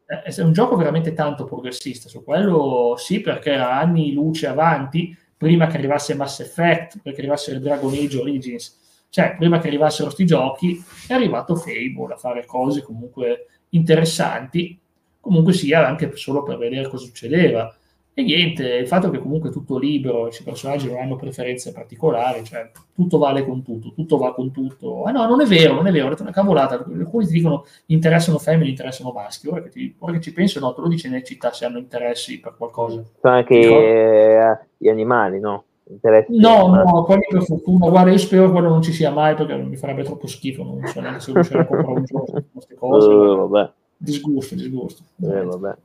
Eh, 0.05 0.21
È 0.23 0.41
un 0.41 0.53
gioco 0.53 0.75
veramente 0.75 1.13
tanto 1.13 1.45
progressista, 1.45 2.09
su 2.09 2.23
quello 2.23 2.95
sì, 2.97 3.21
perché 3.21 3.51
era 3.51 3.77
anni 3.77 4.13
luce 4.13 4.47
avanti, 4.47 5.15
prima 5.37 5.67
che 5.67 5.77
arrivasse 5.77 6.15
Mass 6.15 6.39
Effect, 6.39 6.99
prima 7.01 7.15
che 7.15 7.21
arrivasse 7.21 7.51
il 7.51 7.61
Dragon 7.61 7.91
Age 7.93 8.19
Origins, 8.19 8.79
cioè 9.09 9.35
prima 9.37 9.59
che 9.59 9.67
arrivassero 9.67 10.05
questi 10.05 10.25
giochi, 10.25 10.83
è 11.07 11.13
arrivato 11.13 11.55
Fable 11.55 12.13
a 12.13 12.17
fare 12.17 12.45
cose 12.45 12.81
comunque 12.81 13.47
interessanti, 13.69 14.79
comunque 15.19 15.53
sia 15.53 15.85
anche 15.87 16.11
solo 16.15 16.43
per 16.43 16.57
vedere 16.57 16.87
cosa 16.87 17.05
succedeva. 17.05 17.73
E 18.21 18.23
niente, 18.23 18.75
il 18.75 18.87
fatto 18.87 19.09
che 19.09 19.17
comunque 19.17 19.49
è 19.49 19.51
tutto 19.51 19.79
libero, 19.79 20.27
i 20.27 20.43
personaggi 20.43 20.87
non 20.87 20.97
hanno 20.99 21.15
preferenze 21.15 21.71
particolari, 21.71 22.43
cioè 22.43 22.69
tutto 22.93 23.17
vale 23.17 23.43
con 23.43 23.63
tutto, 23.63 23.93
tutto 23.95 24.17
va 24.17 24.31
con 24.35 24.51
tutto. 24.51 25.05
Ah 25.05 25.11
no, 25.11 25.25
non 25.25 25.41
è 25.41 25.45
vero, 25.45 25.73
non 25.73 25.87
è 25.87 25.91
vero, 25.91 26.07
detto 26.09 26.21
una 26.21 26.31
cavolata. 26.31 26.75
Alcuni 26.75 27.25
ti 27.25 27.31
dicono 27.33 27.65
interessano 27.87 28.37
femmine, 28.37 28.69
interessano 28.69 29.11
maschi. 29.11 29.47
Ora 29.47 29.63
che, 29.63 29.69
ti- 29.69 29.95
ora 29.97 30.11
che 30.13 30.21
ci 30.21 30.33
penso, 30.33 30.59
no, 30.59 30.71
te 30.75 30.81
lo 30.81 30.87
dice 30.87 31.09
nelle 31.09 31.23
città 31.23 31.51
se 31.51 31.65
hanno 31.65 31.79
interessi 31.79 32.39
per 32.39 32.53
qualcosa. 32.55 33.03
Sono 33.19 33.33
anche 33.33 33.55
eh, 33.59 34.57
gli 34.77 34.87
animali, 34.87 35.39
no? 35.39 35.63
Interessi 35.89 36.37
No, 36.37 36.65
animali. 36.65 36.91
no, 36.91 37.03
quelli 37.05 37.25
per 37.27 37.43
fortuna. 37.43 37.89
Guarda, 37.89 38.11
io 38.11 38.17
spero 38.19 38.45
che 38.45 38.51
quello 38.51 38.69
non 38.69 38.83
ci 38.83 38.93
sia 38.93 39.09
mai 39.09 39.33
perché 39.33 39.55
mi 39.55 39.77
farebbe 39.77 40.03
troppo 40.03 40.27
schifo. 40.27 40.63
Non 40.63 40.85
so 40.85 41.01
neanche 41.01 41.21
se 41.21 41.33
riuscirò 41.33 41.61
a 41.61 41.65
comprare 41.65 41.97
un 41.97 42.03
gioco 42.05 42.43
queste 42.53 42.75
cose. 42.75 43.09
Eh, 43.09 43.15
ma- 43.17 43.35
vabbè, 43.45 43.71
Disgusto, 43.97 44.53
disgusto. 44.53 45.01
eh, 45.23 45.43
vabbè. 45.43 45.75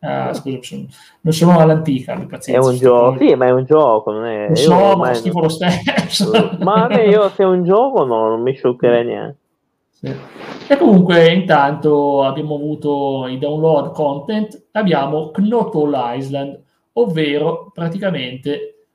Ah, 0.00 0.32
scusa, 0.32 0.58
sono- 0.62 0.86
non 1.22 1.32
sono 1.32 1.58
all'antica, 1.58 2.14
È 2.44 2.56
un 2.56 2.76
gioco, 2.76 3.18
sì, 3.18 3.34
ma 3.34 3.46
è 3.46 3.50
un 3.50 3.64
gioco, 3.64 4.12
non 4.12 4.26
è... 4.26 4.48
Lo 4.48 4.54
io 4.54 4.60
so, 4.60 4.96
ma 4.96 5.14
schifo 5.14 5.40
lo 5.40 5.48
stesso. 5.48 6.30
Ma 6.62 6.84
a 6.84 6.88
me 6.88 7.04
io 7.06 7.28
se 7.30 7.42
è 7.42 7.46
un 7.46 7.64
gioco 7.64 8.04
no, 8.04 8.28
non 8.28 8.40
mi 8.42 8.54
scioccherei 8.54 9.04
neanche. 9.04 9.36
Sì. 9.90 10.14
E 10.68 10.76
comunque 10.76 11.32
intanto 11.32 12.22
abbiamo 12.22 12.54
avuto 12.54 13.26
i 13.26 13.38
download 13.38 13.92
content, 13.92 14.68
abbiamo 14.72 15.30
Knottle 15.32 16.16
Island, 16.16 16.62
ovvero 16.92 17.70
praticamente, 17.74 18.86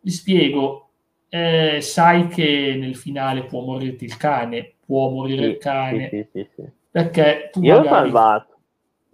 vi 0.00 0.10
spiego, 0.10 0.90
eh, 1.28 1.78
sai 1.80 2.28
che 2.28 2.76
nel 2.78 2.94
finale 2.94 3.44
può 3.44 3.62
morirti 3.62 4.04
il 4.04 4.16
cane, 4.16 4.74
può 4.86 5.08
morire 5.10 5.46
il 5.46 5.52
Sì, 5.54 5.58
cane, 5.58 6.08
sì, 6.30 6.46
perché 6.90 7.48
tu 7.50 7.60
Io 7.62 7.74
ho 7.74 7.78
magari... 7.78 8.10
salvato. 8.10 8.51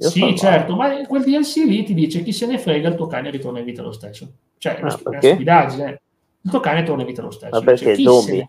Io 0.00 0.10
Sì, 0.10 0.36
certo, 0.36 0.76
ma 0.76 0.92
in 0.96 1.06
quel 1.06 1.24
DLC 1.24 1.56
lì 1.66 1.82
ti 1.82 1.92
dice 1.92 2.22
chi 2.22 2.32
se 2.32 2.46
ne 2.46 2.58
frega, 2.58 2.88
il 2.88 2.94
tuo 2.94 3.06
cane 3.06 3.30
ritorna 3.30 3.58
in 3.58 3.64
vita 3.64 3.82
lo 3.82 3.92
stesso. 3.92 4.30
Cioè, 4.56 4.76
è 4.76 4.78
Ah, 4.82 4.98
una 5.10 5.20
stupidaggine. 5.20 6.00
Il 6.42 6.50
tuo 6.50 6.60
cane 6.60 6.82
torna 6.84 7.02
in 7.02 7.08
vita 7.08 7.22
lo 7.22 7.30
stesso. 7.30 7.58
Ma 7.58 7.60
perché 7.64 7.96
Dice, 7.96 8.02
zombie? 8.08 8.40
se 8.40 8.48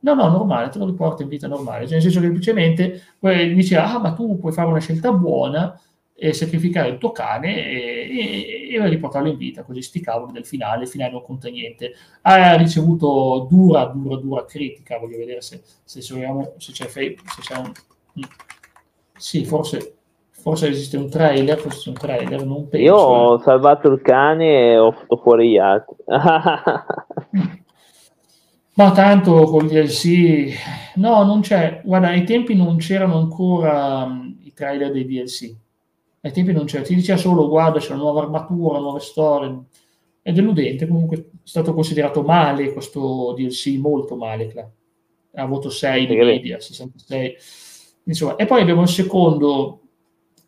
No, 0.00 0.14
no, 0.14 0.28
normale, 0.28 0.68
te 0.70 0.78
lo 0.78 0.86
riporta 0.86 1.22
in 1.22 1.28
vita 1.28 1.46
normale. 1.46 1.84
Cioè, 1.84 1.92
nel 1.94 2.02
senso 2.02 2.18
che 2.18 2.24
semplicemente 2.26 3.02
eh, 3.20 3.54
dice, 3.54 3.76
ah, 3.76 3.98
ma 4.00 4.12
tu 4.12 4.38
puoi 4.40 4.52
fare 4.52 4.68
una 4.68 4.80
scelta 4.80 5.12
buona 5.12 5.80
e 6.14 6.32
sacrificare 6.32 6.88
il 6.88 6.98
tuo 6.98 7.12
cane 7.12 7.64
e, 7.68 8.68
e- 8.70 8.74
e 8.74 8.88
riportarlo 8.88 9.28
in 9.28 9.36
vita, 9.36 9.62
così 9.62 9.80
sti 9.82 10.00
cavoli 10.00 10.32
del 10.32 10.44
finale, 10.46 10.82
il 10.82 10.88
finale 10.88 11.12
non 11.12 11.22
conta 11.22 11.48
niente. 11.48 11.92
Ha 12.22 12.56
ricevuto 12.56 13.46
dura, 13.48 13.84
dura, 13.86 14.16
dura 14.16 14.44
critica, 14.44 14.98
voglio 14.98 15.18
vedere 15.18 15.40
se, 15.40 15.62
se, 15.84 16.00
se, 16.00 16.26
se 16.58 16.72
c'è, 16.72 16.88
se 16.88 17.16
c'è 17.40 17.56
un... 17.56 17.72
mm. 18.18 18.22
Sì, 19.16 19.44
forse, 19.44 19.94
forse 20.42 20.68
esiste 20.68 20.96
un 20.96 21.08
trailer, 21.08 21.56
forse 21.56 21.88
un 21.88 21.94
trailer, 21.94 22.44
non 22.44 22.66
penso. 22.68 22.84
Io 22.84 22.96
ho 22.96 23.38
salvato 23.38 23.86
il 23.88 24.02
cane 24.02 24.72
e 24.72 24.76
ho 24.76 24.90
fatto 24.90 25.16
fuori 25.18 25.50
gli 25.50 25.56
altri. 25.56 25.94
Ma 28.74 28.90
tanto 28.90 29.44
col 29.44 29.68
DLC, 29.68 30.52
no, 30.96 31.22
non 31.22 31.42
c'è. 31.42 31.80
Guarda, 31.84 32.08
ai 32.08 32.24
tempi 32.24 32.56
non 32.56 32.76
c'erano 32.78 33.18
ancora 33.18 34.02
um, 34.02 34.36
i 34.42 34.52
trailer 34.52 34.90
dei 34.90 35.04
DLC. 35.04 35.54
Ai 36.22 36.32
tempi 36.32 36.52
non 36.52 36.64
c'era, 36.64 36.82
ti 36.82 36.96
diceva 36.96 37.18
solo 37.18 37.48
guarda, 37.48 37.78
c'è 37.78 37.92
una 37.92 38.02
nuova 38.02 38.22
armatura, 38.22 38.80
nuove 38.80 38.98
storie. 38.98 39.62
È 40.22 40.32
deludente, 40.32 40.88
comunque 40.88 41.16
è 41.18 41.24
stato 41.44 41.72
considerato 41.72 42.22
male 42.22 42.72
questo 42.72 43.32
DLC, 43.36 43.78
molto 43.78 44.16
male. 44.16 44.48
Clar. 44.48 44.68
Ha 45.34 45.42
avuto 45.42 45.70
6 45.70 46.06
di 46.06 46.16
media, 46.16 46.58
66. 46.58 47.36
Insomma, 48.06 48.34
e 48.34 48.44
poi 48.44 48.60
abbiamo 48.60 48.82
il 48.82 48.88
secondo 48.88 49.81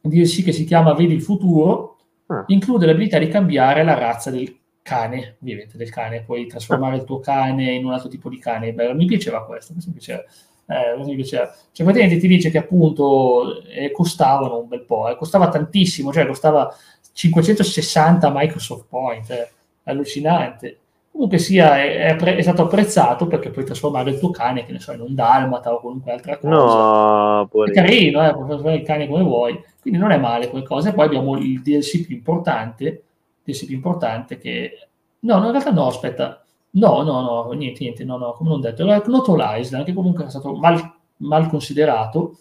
DLC 0.09 0.45
che 0.45 0.53
si 0.53 0.65
chiama 0.65 0.95
Vedi 0.95 1.15
il 1.15 1.23
futuro, 1.23 1.97
ah. 2.27 2.45
include 2.49 2.87
l'abilità 2.87 3.19
di 3.19 3.29
cambiare 3.29 3.85
la 3.85 3.95
razza 3.95 4.31
del 4.31 4.61
cane, 4.83 5.39
ovviamente 5.41 5.79
del 5.79 5.91
cane, 5.91 6.23
puoi 6.23 6.47
trasformare 6.47 6.97
il 6.97 7.05
tuo 7.05 7.19
cane 7.19 7.73
in 7.73 7.85
un 7.87 7.93
altro 7.93 8.09
tipo 8.09 8.29
di 8.29 8.39
cane. 8.39 8.73
Beh, 8.73 8.95
mi 8.95 9.07
piaceva 9.07 9.45
questo, 9.45 9.73
questo 9.73 9.91
mi 9.91 9.97
piaceva. 9.97 10.23
Eh, 10.67 11.05
mi 11.05 11.15
piaceva. 11.15 11.53
Cioè, 11.73 11.87
praticamente 11.87 12.21
ti 12.21 12.29
dice 12.29 12.51
che 12.51 12.59
appunto 12.59 13.63
eh, 13.65 13.91
costavano 13.93 14.59
un 14.61 14.69
bel 14.69 14.85
po', 14.85 15.09
eh, 15.09 15.17
costava 15.17 15.49
tantissimo, 15.49 16.13
cioè 16.13 16.27
costava 16.27 16.75
560 17.13 18.31
Microsoft 18.33 18.87
Point, 18.89 19.31
eh, 19.31 19.51
allucinante. 19.85 20.79
Comunque 21.15 21.39
sia, 21.39 21.81
è, 21.81 22.17
è, 22.17 22.43
stato 22.43 22.63
apprezzato 22.63 23.29
perché 23.29 23.51
puoi 23.51 23.65
trasformare 23.65 24.11
il 24.11 24.19
tuo 24.19 24.31
cane, 24.31 24.65
che 24.65 24.73
ne 24.73 24.81
so, 24.81 24.91
in 24.91 25.01
un 25.01 25.15
dalmata 25.15 25.73
o 25.73 25.79
qualunque 25.79 26.11
altra 26.11 26.39
cosa. 26.39 26.53
No, 26.53 27.49
è 27.67 27.71
carino, 27.71 28.27
eh, 28.27 28.33
puoi 28.33 28.47
trasformare 28.47 28.77
il 28.79 28.83
cane 28.83 29.07
come 29.07 29.23
vuoi, 29.23 29.63
quindi 29.81 30.01
non 30.01 30.11
è 30.11 30.19
male 30.19 30.51
quelle 30.51 30.65
cose. 30.65 30.93
Poi 30.93 31.07
abbiamo 31.07 31.39
il 31.39 31.63
DLC 31.63 32.05
più 32.05 32.17
importante, 32.17 33.05
DLC 33.45 33.67
più 33.67 33.77
importante 33.77 34.39
che... 34.39 34.89
No, 35.21 35.39
no, 35.39 35.47
in 35.47 35.53
realtà 35.53 35.71
no, 35.71 35.87
aspetta. 35.87 36.45
No, 36.71 37.03
no, 37.03 37.21
no, 37.21 37.53
niente, 37.53 37.85
niente, 37.85 38.03
no, 38.03 38.17
no, 38.17 38.33
come 38.33 38.51
non 38.51 38.61
detto. 38.61 38.83
Era 38.83 39.01
Cloto 39.01 39.37
Island, 39.39 39.85
che 39.85 39.93
comunque 39.93 40.25
è 40.25 40.31
stato 40.31 40.53
mal, 40.57 40.83
mal 41.19 41.49
considerato, 41.49 42.39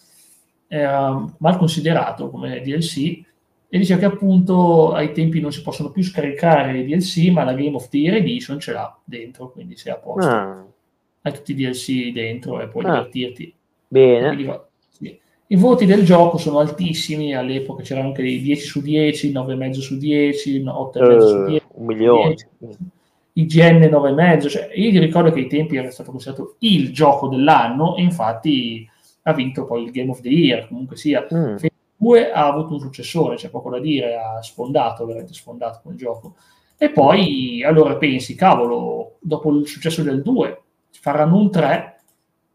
era 0.67 1.23
mal 1.37 1.57
considerato 1.57 2.31
come 2.31 2.59
DLC, 2.61 3.21
e 3.73 3.79
dice 3.79 3.97
che 3.97 4.05
appunto 4.05 4.91
ai 4.91 5.13
tempi 5.13 5.39
non 5.39 5.51
si 5.51 5.63
possono 5.63 5.89
più 5.89 6.03
scaricare 6.03 6.77
i 6.77 6.85
DLC, 6.85 7.31
ma 7.31 7.43
la 7.43 7.53
Game 7.53 7.73
of 7.73 7.89
the 7.89 7.97
Year 7.97 8.17
Edition 8.17 8.59
ce 8.59 8.71
l'ha 8.71 8.95
dentro, 9.03 9.49
quindi 9.49 9.75
sei 9.77 9.93
a 9.93 9.95
posto. 9.95 10.29
Ah. 10.29 10.63
Hai 11.23 11.33
tutti 11.33 11.53
i 11.53 11.55
DLC 11.55 12.11
dentro 12.11 12.61
e 12.61 12.67
puoi 12.67 12.85
ah. 12.85 12.91
divertirti. 12.91 13.51
Bene. 13.87 14.27
Quindi, 14.27 14.51
sì. 14.89 15.19
I 15.47 15.55
voti 15.55 15.87
del 15.87 16.05
gioco 16.05 16.37
sono 16.37 16.59
altissimi, 16.59 17.33
all'epoca 17.33 17.81
c'erano 17.81 18.09
anche 18.09 18.21
dei 18.21 18.41
10 18.41 18.63
su 18.63 18.79
10, 18.79 19.31
9,5 19.31 19.71
su 19.79 19.97
10, 19.97 20.63
8,5 20.65 21.15
uh, 21.15 21.19
su 21.27 21.45
10. 21.45 21.65
Un 21.71 21.85
milione. 21.87 22.35
10. 22.59 22.77
IGN 23.33 23.79
9,5, 23.85 24.49
cioè 24.49 24.69
io 24.75 24.91
ti 24.91 24.99
ricordo 24.99 25.31
che 25.31 25.39
ai 25.39 25.47
tempi 25.47 25.77
era 25.77 25.89
stato 25.89 26.11
considerato 26.11 26.57
il 26.59 26.93
gioco 26.93 27.27
dell'anno 27.27 27.95
e 27.95 28.03
infatti 28.03 28.87
ha 29.23 29.33
vinto 29.33 29.65
poi 29.65 29.85
il 29.85 29.89
Game 29.89 30.11
of 30.11 30.21
the 30.21 30.29
Year, 30.29 30.67
comunque 30.67 30.95
sia. 30.95 31.25
Mm. 31.33 31.55
2 32.03 32.31
ha 32.31 32.45
avuto 32.45 32.73
un 32.73 32.79
successore, 32.79 33.35
c'è 33.35 33.49
poco 33.49 33.69
da 33.69 33.79
dire, 33.79 34.17
ha 34.17 34.41
sfondato, 34.41 35.05
veramente 35.05 35.33
sfondato 35.33 35.89
il 35.89 35.95
gioco. 35.95 36.35
E 36.77 36.91
poi 36.91 37.63
allora 37.63 37.95
pensi, 37.95 38.35
cavolo, 38.35 39.15
dopo 39.19 39.51
il 39.51 39.65
successo 39.65 40.03
del 40.03 40.21
2 40.21 40.61
faranno 40.91 41.37
un 41.37 41.49
3 41.49 42.01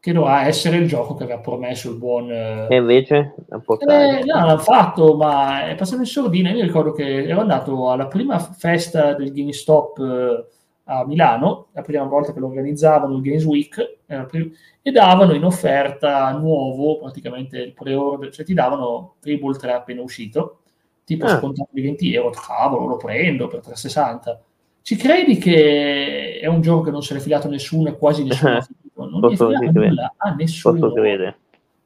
che 0.00 0.12
dovrà 0.12 0.46
essere 0.46 0.76
il 0.76 0.86
gioco 0.86 1.14
che 1.14 1.24
aveva 1.24 1.40
promesso 1.40 1.90
il 1.90 1.96
buon... 1.96 2.30
E 2.30 2.76
invece? 2.76 3.34
Eh, 3.50 4.24
no, 4.24 4.34
l'hanno 4.34 4.58
fatto, 4.58 5.16
ma 5.16 5.66
è 5.66 5.74
passato 5.74 6.02
in 6.02 6.06
sordina. 6.06 6.50
Io 6.50 6.62
ricordo 6.62 6.92
che 6.92 7.26
ero 7.26 7.40
andato 7.40 7.90
alla 7.90 8.06
prima 8.06 8.38
festa 8.38 9.14
del 9.14 9.32
GameStop 9.32 9.98
eh, 9.98 10.46
a 10.90 11.04
Milano, 11.04 11.66
la 11.72 11.82
prima 11.82 12.04
volta 12.04 12.32
che 12.32 12.38
lo 12.38 12.46
organizzavano, 12.46 13.14
il 13.16 13.22
Games 13.22 13.44
Week, 13.44 13.98
e 14.06 14.90
davano 14.90 15.34
in 15.34 15.44
offerta 15.44 16.30
nuovo, 16.32 16.98
praticamente 16.98 17.58
il 17.58 17.72
pre-order, 17.74 18.30
cioè 18.32 18.44
ti 18.44 18.54
davano 18.54 19.16
Fable 19.20 19.56
3 19.56 19.72
appena 19.72 20.00
uscito, 20.00 20.60
tipo 21.04 21.26
ah. 21.26 21.36
scontato 21.36 21.68
di 21.72 21.82
20 21.82 22.14
euro, 22.14 22.30
cavolo, 22.30 22.86
lo 22.86 22.96
prendo 22.96 23.48
per 23.48 23.60
360. 23.60 24.42
Ci 24.80 24.96
credi 24.96 25.36
che 25.36 26.38
è 26.40 26.46
un 26.46 26.62
gioco 26.62 26.84
che 26.84 26.90
non 26.90 27.02
se 27.02 27.12
l'è 27.12 27.20
filato 27.20 27.48
nessuno 27.48 27.90
e 27.90 27.98
quasi 27.98 28.24
nessuno 28.24 28.56
ha 28.56 28.62
finito? 28.62 29.10
Non 29.10 29.20
Posso 29.20 29.50
è 29.50 29.58
filato 29.58 29.78
nulla 29.78 30.14
a 30.16 30.34
nessuno. 30.34 30.92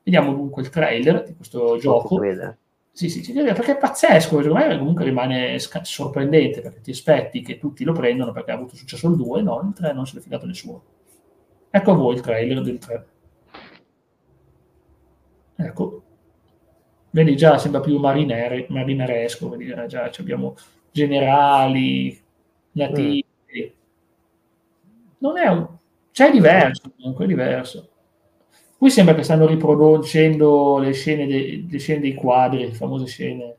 Vediamo 0.05 0.33
dunque 0.33 0.63
il 0.63 0.71
trailer 0.71 1.25
di 1.25 1.35
questo 1.35 1.59
Posso 1.59 1.79
gioco. 1.79 2.17
Credere. 2.17 2.59
Sì, 2.95 3.09
sì, 3.09 3.23
sì, 3.25 3.33
perché 3.33 3.73
è 3.73 3.79
pazzesco, 3.79 4.43
secondo 4.43 4.55
me 4.55 4.77
comunque 4.79 5.05
rimane 5.05 5.59
sc- 5.59 5.81
sorprendente 5.87 6.61
perché 6.61 6.81
ti 6.83 6.91
aspetti 6.91 7.41
che 7.41 7.59
tutti 7.59 7.85
lo 7.85 7.93
prendano 7.93 8.33
perché 8.33 8.51
ha 8.51 8.55
avuto 8.55 8.77
successo 8.77 9.09
il 9.09 9.17
2, 9.17 9.41
no, 9.43 9.61
il 9.67 9.73
3 9.75 9.93
non 9.95 10.07
se 10.07 10.17
l'è 10.17 10.21
filato 10.23 10.45
nessuno. 10.47 10.83
Ecco 11.71 11.91
a 11.93 11.95
voi 11.95 12.15
il 12.17 12.21
trailer 12.21 12.61
del 12.63 12.79
3. 12.79 13.07
Ecco, 15.57 16.03
vedi 17.11 17.37
già 17.37 17.59
sembra 17.59 17.81
più 17.81 17.99
marinere, 17.99 18.67
marineresco, 18.69 19.49
vedi 19.49 19.67
già, 19.67 19.87
già 19.87 20.11
abbiamo 20.19 20.57
generali, 20.91 22.21
nativi. 22.73 23.25
Mm. 23.57 23.69
Non 25.19 25.39
è 25.39 25.47
un... 25.49 25.67
C'è 26.11 26.31
diverso, 26.31 26.93
comunque 26.97 27.25
è 27.25 27.29
diverso. 27.29 27.89
Qui 28.83 28.91
sembra 28.91 29.15
che 29.15 29.23
stanno 29.23 29.47
riproducendo 29.47 30.79
le 30.79 30.91
scene, 30.91 31.29
de, 31.29 31.67
le 31.71 31.79
scene 31.79 32.01
dei 32.01 32.15
quadri, 32.15 32.67
le 32.67 32.73
famose 32.73 33.07
scene. 33.07 33.55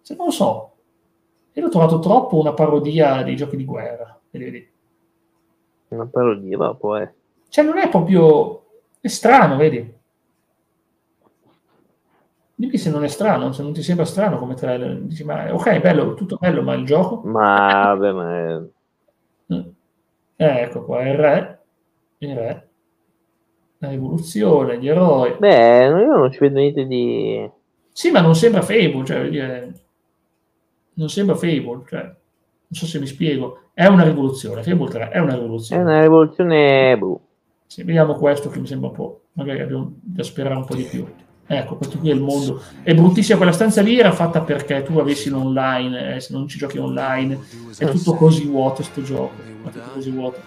Se 0.00 0.14
non 0.14 0.24
lo 0.28 0.32
so. 0.32 0.72
Io 1.52 1.62
l'ho 1.62 1.68
trovato 1.68 1.98
troppo 1.98 2.38
una 2.38 2.54
parodia 2.54 3.22
dei 3.22 3.36
giochi 3.36 3.56
di 3.58 3.66
guerra. 3.66 4.18
Vedi? 4.30 4.66
Una 5.88 6.06
parodia, 6.06 6.56
ma 6.56 6.74
poi. 6.74 7.06
Cioè, 7.50 7.62
non 7.66 7.76
è 7.76 7.90
proprio. 7.90 8.64
È 8.98 9.08
strano, 9.08 9.56
vedi? 9.56 9.94
Dimmi 12.54 12.78
se 12.78 12.88
non 12.88 13.04
è 13.04 13.08
strano, 13.08 13.52
se 13.52 13.62
non 13.62 13.74
ti 13.74 13.82
sembra 13.82 14.06
strano 14.06 14.38
come 14.38 14.54
trailer. 14.54 15.00
Dici, 15.00 15.22
ma 15.22 15.52
ok, 15.52 15.80
bello, 15.80 16.14
tutto 16.14 16.38
bello, 16.40 16.62
ma 16.62 16.72
il 16.72 16.86
gioco? 16.86 17.20
Ma 17.26 17.94
vabbè, 17.94 18.12
ma. 18.12 18.38
È... 18.38 19.54
Eh, 20.36 20.60
ecco 20.62 20.82
qua, 20.86 21.06
il 21.06 21.14
re. 21.14 21.58
Il 22.16 22.34
re 22.34 22.69
la 23.82 23.88
rivoluzione, 23.88 24.78
gli 24.78 24.88
eroi. 24.88 25.36
Beh, 25.38 25.86
io 25.86 26.16
non 26.16 26.30
ci 26.30 26.38
vedo 26.38 26.58
niente 26.58 26.86
di... 26.86 27.50
Sì, 27.92 28.10
ma 28.10 28.20
non 28.20 28.34
sembra 28.34 28.62
Fable, 28.62 29.04
cioè, 29.04 29.28
dire, 29.28 29.74
non 30.94 31.08
sembra 31.08 31.34
Fable, 31.34 31.82
cioè, 31.88 32.02
non 32.02 32.14
so 32.70 32.86
se 32.86 32.98
mi 32.98 33.06
spiego. 33.06 33.70
È 33.72 33.86
una 33.86 34.04
rivoluzione, 34.04 34.62
Fable 34.62 34.88
3 34.88 35.08
è 35.08 35.18
una 35.18 35.34
rivoluzione. 35.34 35.80
È 35.80 35.84
una 35.84 36.00
rivoluzione... 36.02 36.98
Boh. 36.98 37.20
Sì, 37.66 37.82
vediamo 37.82 38.14
questo 38.14 38.50
che 38.50 38.58
mi 38.58 38.66
sembra 38.66 38.90
un 38.90 38.94
po'... 38.94 39.20
Magari 39.32 39.60
abbiamo 39.60 39.94
da 40.02 40.22
sperare 40.22 40.56
un 40.56 40.64
po' 40.66 40.74
di 40.74 40.82
più. 40.82 41.06
Ecco, 41.46 41.76
questo 41.76 41.98
qui 41.98 42.10
è 42.10 42.12
il 42.12 42.20
mondo. 42.20 42.60
È 42.82 42.92
bruttissima 42.94 43.38
quella 43.38 43.52
stanza 43.52 43.80
lì, 43.80 43.98
era 43.98 44.12
fatta 44.12 44.42
perché 44.42 44.82
tu 44.82 44.98
avessi 44.98 45.30
l'online, 45.30 46.16
eh, 46.16 46.20
se 46.20 46.34
non 46.34 46.46
ci 46.46 46.58
giochi 46.58 46.78
online, 46.78 47.38
è 47.78 47.86
tutto 47.86 48.14
così 48.14 48.44
vuoto 48.46 48.82
sto 48.82 49.02
gioco. 49.02 49.32
È 49.64 49.70
tutto 49.70 49.90
così 49.94 50.10
vuoto. 50.10 50.40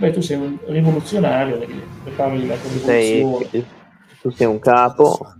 Beh, 0.00 0.12
tu 0.12 0.22
sei 0.22 0.38
un 0.38 0.56
rivoluzionario, 0.64 1.58
prepari 2.02 2.46
la 2.46 2.54
rivoluzione. 2.54 3.46
Sei, 3.50 3.66
tu 4.22 4.30
sei 4.30 4.46
un 4.46 4.58
capo. 4.58 5.34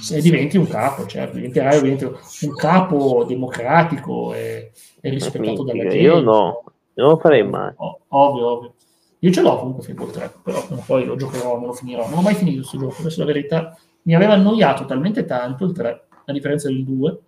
Se 0.00 0.20
diventi 0.20 0.56
un 0.56 0.68
capo, 0.68 1.06
certo, 1.06 1.34
diventerai 1.34 1.76
ovviamente 1.76 2.04
un 2.04 2.54
capo 2.54 3.24
democratico 3.26 4.32
e, 4.32 4.70
e 5.00 5.10
rispettato 5.10 5.64
dalla 5.64 5.82
gente. 5.82 5.98
Io 5.98 6.20
no, 6.20 6.62
non 6.94 7.08
lo 7.08 7.16
farei 7.16 7.42
mai. 7.42 7.72
Oh, 7.78 7.98
ovvio, 8.08 8.46
ovvio. 8.46 8.74
Io 9.18 9.32
ce 9.32 9.40
l'ho 9.40 9.58
comunque 9.58 9.82
Fable 9.82 10.12
3, 10.12 10.34
però 10.44 10.64
poi 10.86 11.04
lo 11.04 11.16
giocherò, 11.16 11.58
me 11.58 11.66
lo 11.66 11.72
finirò. 11.72 12.08
Non 12.08 12.20
ho 12.20 12.22
mai 12.22 12.34
finito 12.34 12.58
questo 12.58 12.78
gioco, 12.78 13.00
adesso 13.00 13.18
la 13.18 13.26
verità 13.26 13.76
mi 14.02 14.14
aveva 14.14 14.34
annoiato 14.34 14.84
talmente 14.84 15.24
tanto 15.24 15.64
il 15.64 15.72
3, 15.72 16.04
a 16.26 16.32
differenza 16.32 16.68
del 16.68 16.84
2, 16.84 17.18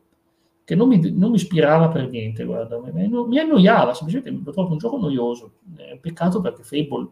che 0.64 0.74
non 0.74 0.88
mi, 0.88 0.98
non 1.12 1.30
mi 1.30 1.36
ispirava 1.36 1.88
per 1.88 2.08
niente, 2.08 2.44
guarda, 2.44 2.78
mi, 2.80 3.08
mi 3.08 3.38
annoiava, 3.38 3.94
semplicemente 3.94 4.30
l'ho 4.30 4.52
trovato 4.52 4.72
un 4.72 4.78
gioco 4.78 4.98
noioso. 4.98 5.54
È 5.76 5.92
un 5.92 6.00
peccato 6.00 6.40
perché 6.40 6.62
Fable 6.62 7.08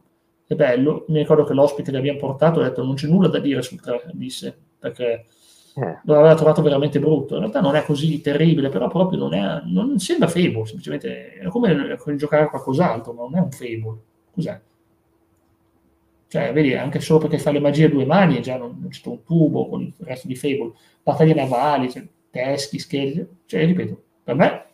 è 0.46 0.54
bello. 0.54 1.04
Mi 1.08 1.18
ricordo 1.18 1.44
che 1.44 1.54
l'ospite 1.54 1.90
che 1.90 1.96
abbiamo 1.96 2.18
portato 2.18 2.60
ha 2.60 2.64
detto 2.64 2.84
non 2.84 2.94
c'è 2.94 3.08
nulla 3.08 3.28
da 3.28 3.38
dire 3.38 3.62
sul 3.62 3.80
3, 3.80 4.10
disse, 4.14 4.56
perché 4.78 5.24
eh. 5.74 6.00
lo 6.04 6.14
aveva 6.14 6.34
trovato 6.34 6.62
veramente 6.62 7.00
brutto. 7.00 7.34
In 7.34 7.40
realtà 7.40 7.60
non 7.60 7.74
è 7.74 7.84
così 7.84 8.20
terribile, 8.20 8.68
però 8.68 8.88
proprio 8.88 9.18
non, 9.18 9.34
è, 9.34 9.62
non 9.64 9.98
sembra 9.98 10.28
Fable, 10.28 10.66
semplicemente 10.66 11.34
è 11.34 11.46
come, 11.48 11.96
giocare 12.16 12.44
a 12.44 12.48
qualcos'altro, 12.48 13.12
ma 13.12 13.22
non 13.22 13.36
è 13.36 13.40
un 13.40 13.50
Fable. 13.50 13.98
Cos'è? 14.32 14.60
Cioè, 16.28 16.52
vedi, 16.52 16.74
anche 16.74 17.00
solo 17.00 17.18
perché 17.18 17.38
fa 17.38 17.50
le 17.50 17.58
magie 17.58 17.86
a 17.86 17.88
due 17.88 18.04
mani 18.04 18.36
e 18.36 18.40
già 18.40 18.56
non, 18.56 18.78
non 18.80 18.90
c'è 18.90 19.08
un 19.08 19.24
tubo 19.24 19.68
con 19.68 19.82
il 19.82 19.94
resto 19.98 20.28
di 20.28 20.36
Fable. 20.36 20.72
Battaglie 21.02 21.34
navali, 21.34 21.90
cioè, 21.90 22.06
teschi, 22.30 22.78
scheletri, 22.78 23.28
cioè 23.46 23.66
ripeto, 23.66 24.02
per 24.24 24.34
me 24.34 24.64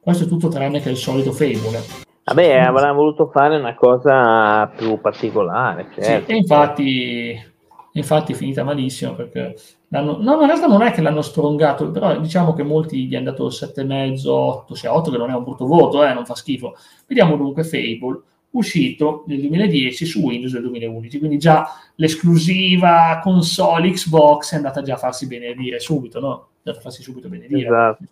questo 0.00 0.24
è 0.24 0.28
tutto 0.28 0.48
tranne 0.48 0.80
che 0.80 0.90
il 0.90 0.96
solito 0.96 1.32
Fable. 1.32 1.80
Vabbè, 2.24 2.58
avrà 2.58 2.92
voluto 2.92 3.30
fare 3.32 3.56
una 3.56 3.74
cosa 3.74 4.66
più 4.76 5.00
particolare. 5.00 5.88
Certo. 5.94 6.26
Sì, 6.26 6.32
e 6.32 6.36
infatti 6.36 7.52
Infatti 7.94 8.32
è 8.32 8.34
finita 8.34 8.64
malissimo 8.64 9.14
perché 9.14 9.54
l'hanno, 9.88 10.16
no, 10.18 10.40
in 10.40 10.46
realtà 10.46 10.66
non 10.66 10.80
è 10.80 10.92
che 10.92 11.02
l'hanno 11.02 11.20
strongato, 11.20 11.90
però 11.90 12.18
diciamo 12.18 12.54
che 12.54 12.62
molti 12.62 13.06
gli 13.06 13.14
hanno 13.14 13.30
dato 13.30 13.48
7,5, 13.48 14.28
8, 14.28 14.74
6, 14.74 14.90
8 14.90 15.10
che 15.10 15.18
non 15.18 15.30
è 15.30 15.34
un 15.34 15.44
brutto 15.44 15.66
voto, 15.66 16.02
eh, 16.04 16.14
non 16.14 16.24
fa 16.24 16.34
schifo. 16.34 16.74
Vediamo 17.06 17.36
dunque 17.36 17.64
Fable, 17.64 18.22
uscito 18.52 19.24
nel 19.26 19.40
2010 19.40 20.04
su 20.04 20.20
Windows 20.20 20.52
nel 20.52 20.62
2011, 20.62 21.18
quindi 21.18 21.38
già 21.38 21.66
l'esclusiva 21.96 23.20
console 23.22 23.90
Xbox 23.90 24.52
è 24.52 24.56
andata 24.56 24.82
già 24.82 24.94
a 24.94 24.98
farsi 24.98 25.26
benedire 25.26 25.78
subito, 25.80 26.20
no? 26.20 26.48
È 26.62 26.68
andata 26.68 26.78
a 26.78 26.82
farsi 26.82 27.02
subito 27.02 27.28
benedire. 27.28 27.66
Esatto. 27.66 28.04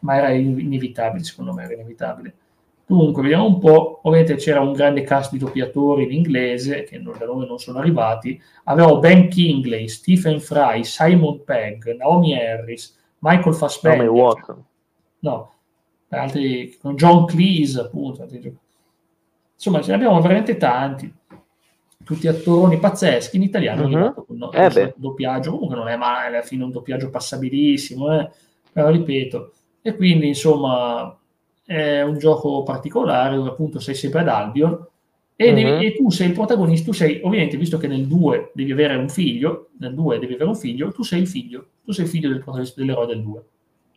Ma 0.00 0.16
era 0.16 0.30
inevitabile, 0.30 1.22
secondo 1.22 1.52
me 1.52 1.64
era 1.64 1.74
inevitabile. 1.74 2.34
Dunque, 2.84 3.22
vediamo 3.22 3.46
un 3.46 3.58
po'. 3.58 4.00
Ovviamente 4.02 4.34
c'era 4.34 4.60
un 4.60 4.72
grande 4.72 5.02
cast 5.02 5.30
di 5.32 5.38
doppiatori 5.38 6.02
in 6.04 6.12
inglese, 6.12 6.82
che 6.82 6.98
non, 6.98 7.16
da 7.16 7.24
noi 7.24 7.46
non 7.46 7.58
sono 7.58 7.78
arrivati. 7.78 8.40
Avevo 8.64 8.98
Ben 8.98 9.28
Kingley, 9.28 9.88
Stephen 9.88 10.40
Fry, 10.40 10.84
Simon 10.84 11.44
Pegg, 11.44 11.94
Naomi 11.96 12.36
Harris, 12.36 12.98
Michael 13.20 13.54
Fassbender. 13.54 14.06
Naomi 14.06 14.20
Watson. 14.20 14.64
No, 15.20 15.52
altri, 16.08 16.76
con 16.80 16.96
John 16.96 17.24
Cleese, 17.26 17.80
appunto. 17.80 18.26
Insomma, 19.64 19.80
ce 19.80 19.90
ne 19.90 19.94
abbiamo 19.96 20.20
veramente 20.20 20.56
tanti. 20.56 21.12
Tutti 22.04 22.26
attori 22.26 22.78
pazzeschi 22.78 23.36
in 23.36 23.42
italiano. 23.42 23.86
Mhm. 23.86 24.14
No, 24.36 24.50
Eh 24.50 24.68
beh. 24.68 24.94
doppiaggio, 24.96 25.52
comunque 25.52 25.76
non 25.76 25.86
è 25.86 25.94
male, 25.96 26.26
alla 26.26 26.42
fine 26.42 26.64
un 26.64 26.72
doppiaggio 26.72 27.10
passabilissimo, 27.10 28.12
eh. 28.18 28.28
però 28.72 28.90
ripeto. 28.90 29.52
E 29.80 29.94
quindi, 29.94 30.26
insomma, 30.26 31.16
è 31.64 32.02
un 32.02 32.18
gioco 32.18 32.64
particolare 32.64 33.36
dove 33.36 33.50
appunto 33.50 33.78
sei 33.78 33.94
sempre 33.94 34.20
ad 34.20 34.28
Albion 34.28 34.84
e, 35.36 35.52
devi- 35.54 35.70
Mhm. 35.70 35.80
e 35.82 35.94
tu 35.94 36.10
sei 36.10 36.28
il 36.28 36.32
protagonista, 36.34 36.86
tu 36.90 36.92
sei 36.96 37.20
ovviamente 37.22 37.56
visto 37.56 37.78
che 37.78 37.86
nel 37.86 38.06
2 38.08 38.50
devi 38.54 38.72
avere 38.72 38.96
un 38.96 39.08
figlio, 39.08 39.68
nel 39.78 39.94
2 39.94 40.18
devi 40.18 40.34
avere 40.34 40.48
un 40.48 40.56
figlio, 40.56 40.90
tu 40.90 41.04
sei 41.04 41.20
il 41.20 41.28
figlio, 41.28 41.66
tu 41.84 41.92
sei 41.92 42.04
il 42.06 42.10
figlio 42.10 42.28
del 42.30 42.38
protagonista 42.38 42.80
dell'eroe 42.80 43.06
del 43.06 43.22
2. 43.22 43.42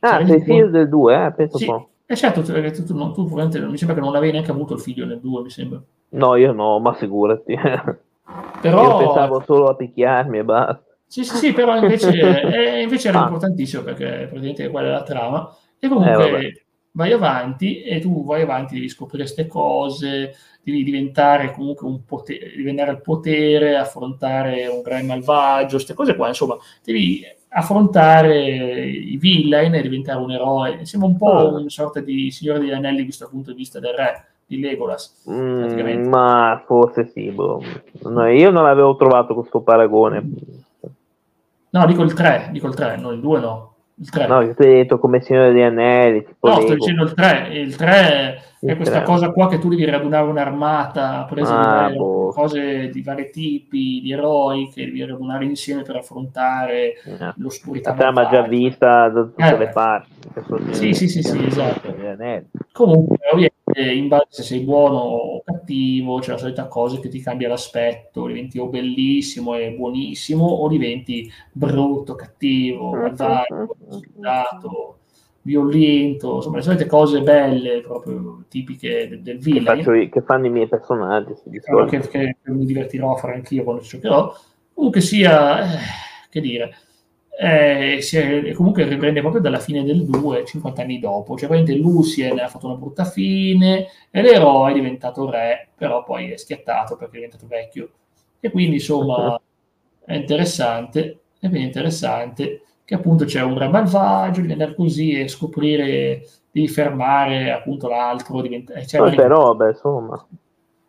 Ah, 0.01 0.23
sei 0.23 0.29
un 0.35 0.37
po'- 0.37 0.43
figlio 0.43 0.69
del 0.69 0.89
2, 0.89 1.25
eh? 1.25 1.31
Penso 1.33 1.57
Sì, 1.57 1.67
un 1.67 1.69
po'. 1.77 1.89
E 2.07 2.15
certo, 2.15 2.41
tu, 2.43 2.53
tu, 2.71 2.83
tu, 2.85 2.95
non- 2.95 3.13
tu 3.13 3.27
non- 3.35 3.49
mi 3.69 3.77
sembra 3.77 3.95
che 3.95 4.01
non 4.03 4.15
avevi 4.15 4.31
neanche 4.33 4.51
avuto 4.51 4.73
il 4.73 4.79
figlio 4.79 5.05
nel 5.05 5.19
2, 5.19 5.41
mi 5.41 5.49
sembra. 5.49 5.81
No, 6.09 6.35
io 6.35 6.51
no, 6.53 6.79
ma 6.79 6.93
figurati. 6.93 7.55
Però, 8.61 8.81
Io 8.83 8.97
pensavo 8.97 9.43
solo 9.45 9.65
a 9.67 9.75
picchiarmi 9.75 10.39
e 10.39 10.43
basta. 10.43 10.83
Sì, 11.07 11.23
sì, 11.23 11.35
sì, 11.37 11.53
però 11.53 11.77
invece, 11.77 12.09
eh, 12.19 12.81
invece 12.81 13.09
era 13.09 13.19
Ah. 13.19 13.23
importantissimo 13.23 13.83
perché 13.83 14.05
praticamente 14.29 14.69
quella 14.69 14.87
è 14.87 14.91
la 14.91 15.03
trama. 15.03 15.55
E 15.79 15.85
Eh, 15.85 15.89
comunque 15.89 16.31
vabbè. 16.31 16.51
vai 16.91 17.11
avanti 17.11 17.81
e 17.83 17.99
tu 17.99 18.23
vai 18.25 18.41
avanti, 18.41 18.73
devi 18.75 18.89
scoprire 18.89 19.23
queste 19.23 19.45
cose, 19.47 20.33
devi 20.63 20.83
diventare 20.83 21.51
comunque 21.51 21.87
un 21.87 22.03
potere, 22.05 22.51
diventare 22.55 22.91
il 22.91 23.01
potere, 23.01 23.77
affrontare 23.77 24.67
un 24.67 24.81
re 24.83 25.03
malvagio, 25.03 25.75
queste 25.75 25.93
cose 25.93 26.15
qua, 26.15 26.27
insomma, 26.29 26.57
devi 26.83 27.23
affrontare 27.57 28.85
i 28.85 29.15
villain 29.17 29.73
e 29.75 29.81
diventare 29.81 30.19
un 30.19 30.31
eroe. 30.31 30.85
Sembra 30.85 31.07
un 31.09 31.15
po' 31.17 31.31
Ah. 31.31 31.43
una 31.57 31.69
sorta 31.69 32.01
di 32.01 32.29
Signore 32.29 32.59
degli 32.59 32.71
Anelli 32.71 33.03
visto 33.03 33.23
dal 33.23 33.31
punto 33.33 33.51
di 33.51 33.57
vista 33.57 33.79
del 33.79 33.93
re, 33.93 34.25
di 34.45 34.59
Legolas. 34.59 35.23
Mm, 35.29 36.07
ma 36.07 36.61
forse 36.65 37.07
sì, 37.13 37.31
boh. 37.31 37.61
No, 38.03 38.27
io 38.27 38.49
non 38.51 38.65
avevo 38.65 38.95
trovato 38.97 39.33
questo 39.33 39.61
paragone. 39.61 40.21
No, 41.69 41.85
dico 41.85 42.03
il 42.03 42.13
3, 42.13 42.49
dico 42.51 42.67
il 42.67 42.75
3, 42.75 42.97
no, 42.97 43.11
il 43.11 43.21
2 43.21 43.39
no. 43.39 43.74
Il 43.97 44.09
3. 44.09 44.27
No, 44.27 44.41
io 44.41 44.53
ti 44.53 44.61
ho 44.61 44.65
detto 44.65 44.99
come 44.99 45.21
Signore 45.21 45.53
degli 45.53 45.61
Anelli, 45.61 46.25
tipo 46.25 46.49
No, 46.49 46.59
sto 46.59 46.73
dicendo 46.73 47.03
il 47.03 47.13
3. 47.13 47.49
Il 47.53 47.75
3 47.77 47.87
è 47.89 48.37
Il 48.59 48.75
questa 48.75 48.95
3. 48.97 49.05
cosa 49.05 49.31
qua 49.31 49.47
che 49.47 49.57
tu 49.59 49.69
devi 49.69 49.85
radunare 49.85 50.27
un'armata 50.27 51.25
presa 51.29 51.55
di 51.55 51.63
Ah, 51.65 51.69
varie 51.81 51.97
boh. 51.97 52.29
cose 52.33 52.89
di 52.89 53.01
vari 53.01 53.29
tipi, 53.29 54.01
di 54.01 54.11
eroi 54.11 54.69
che 54.73 54.83
devi 54.85 55.05
radunare 55.05 55.45
insieme 55.45 55.83
per 55.83 55.95
affrontare 55.97 56.93
Eh, 57.05 57.33
l'oscurità. 57.37 57.91
La 57.91 57.95
trama 57.95 58.27
già 58.27 58.41
vista 58.41 59.07
da 59.07 59.21
tutte 59.21 59.43
Eh, 59.47 59.57
le 59.57 59.67
parti. 59.69 60.09
Sì, 60.71 60.93
sì, 60.93 61.07
sì, 61.07 61.21
sì, 61.23 61.45
esatto. 61.45 61.93
Comunque, 62.73 63.17
ovviamente, 63.31 63.54
in 63.83 64.07
base 64.07 64.27
se 64.29 64.43
sei 64.43 64.59
buono 64.61 64.97
o 64.97 65.41
cattivo, 65.43 66.19
c'è 66.19 66.31
la 66.31 66.37
solita 66.37 66.67
cosa 66.67 66.99
che 66.99 67.09
ti 67.09 67.19
cambia 67.19 67.47
l'aspetto, 67.49 68.25
diventi 68.27 68.57
o 68.59 68.67
bellissimo 68.67 69.55
e 69.55 69.71
buonissimo, 69.71 70.45
o 70.45 70.67
diventi 70.67 71.29
brutto, 71.51 72.15
cattivo, 72.15 72.91
malvagio, 72.91 73.75
sfidato, 73.89 74.97
violento, 75.41 76.35
insomma, 76.35 76.57
le 76.57 76.63
solite 76.63 76.85
cose 76.85 77.21
belle, 77.21 77.81
proprio 77.81 78.43
tipiche 78.47 79.07
del, 79.07 79.21
del 79.21 79.37
Che, 79.37 79.51
villain. 79.51 79.79
io- 79.79 80.09
che 80.09 80.21
fanno 80.21 80.45
i 80.47 80.49
miei 80.49 80.67
personaggi. 80.67 81.33
solito. 81.35 81.85
che, 81.85 81.99
che 82.09 82.51
mi 82.51 82.65
divertirò 82.65 83.13
a 83.13 83.17
fare 83.17 83.35
anch'io 83.35 83.63
quando 83.63 83.81
ci 83.81 83.89
giocherò. 83.89 84.33
Comunque 84.73 85.01
sia, 85.01 85.63
eh, 85.73 85.77
che 86.29 86.41
dire, 86.41 86.75
eh, 87.37 87.97
è- 87.99 88.53
comunque 88.53 88.85
riprende 88.85 89.19
proprio 89.21 89.41
dalla 89.41 89.59
fine 89.59 89.83
del 89.83 90.05
2, 90.05 90.45
50 90.45 90.81
anni 90.81 90.99
dopo. 90.99 91.37
Cioè, 91.37 91.47
praticamente 91.49 91.73
Lucien 91.75 92.39
ha 92.39 92.47
fatto 92.47 92.67
una 92.67 92.75
brutta 92.77 93.05
fine 93.05 93.87
e 94.09 94.21
l'eroe 94.21 94.71
è 94.71 94.73
diventato 94.73 95.29
re, 95.29 95.69
però 95.75 96.03
poi 96.03 96.31
è 96.31 96.37
schiattato 96.37 96.95
perché 96.95 97.13
è 97.13 97.19
diventato 97.19 97.47
vecchio. 97.47 97.89
E 98.39 98.51
quindi, 98.51 98.75
insomma, 98.75 99.39
è 100.05 100.13
interessante, 100.15 101.21
è 101.39 101.47
ben 101.47 101.61
interessante 101.61 102.61
che 102.85 102.93
appunto 102.95 103.25
c'è 103.25 103.41
un 103.41 103.57
re 103.57 103.67
malvagio, 103.67 104.41
devi 104.41 104.53
andare 104.53 104.75
così 104.75 105.19
e 105.19 105.27
scoprire, 105.27 106.21
devi 106.51 106.67
fermare 106.67 107.51
appunto 107.51 107.87
l'altro, 107.89 108.41
diventa, 108.41 108.73
eh, 108.73 108.85
una 108.99 109.03
Molte 109.03 109.27
robe, 109.27 109.67
insomma. 109.69 110.27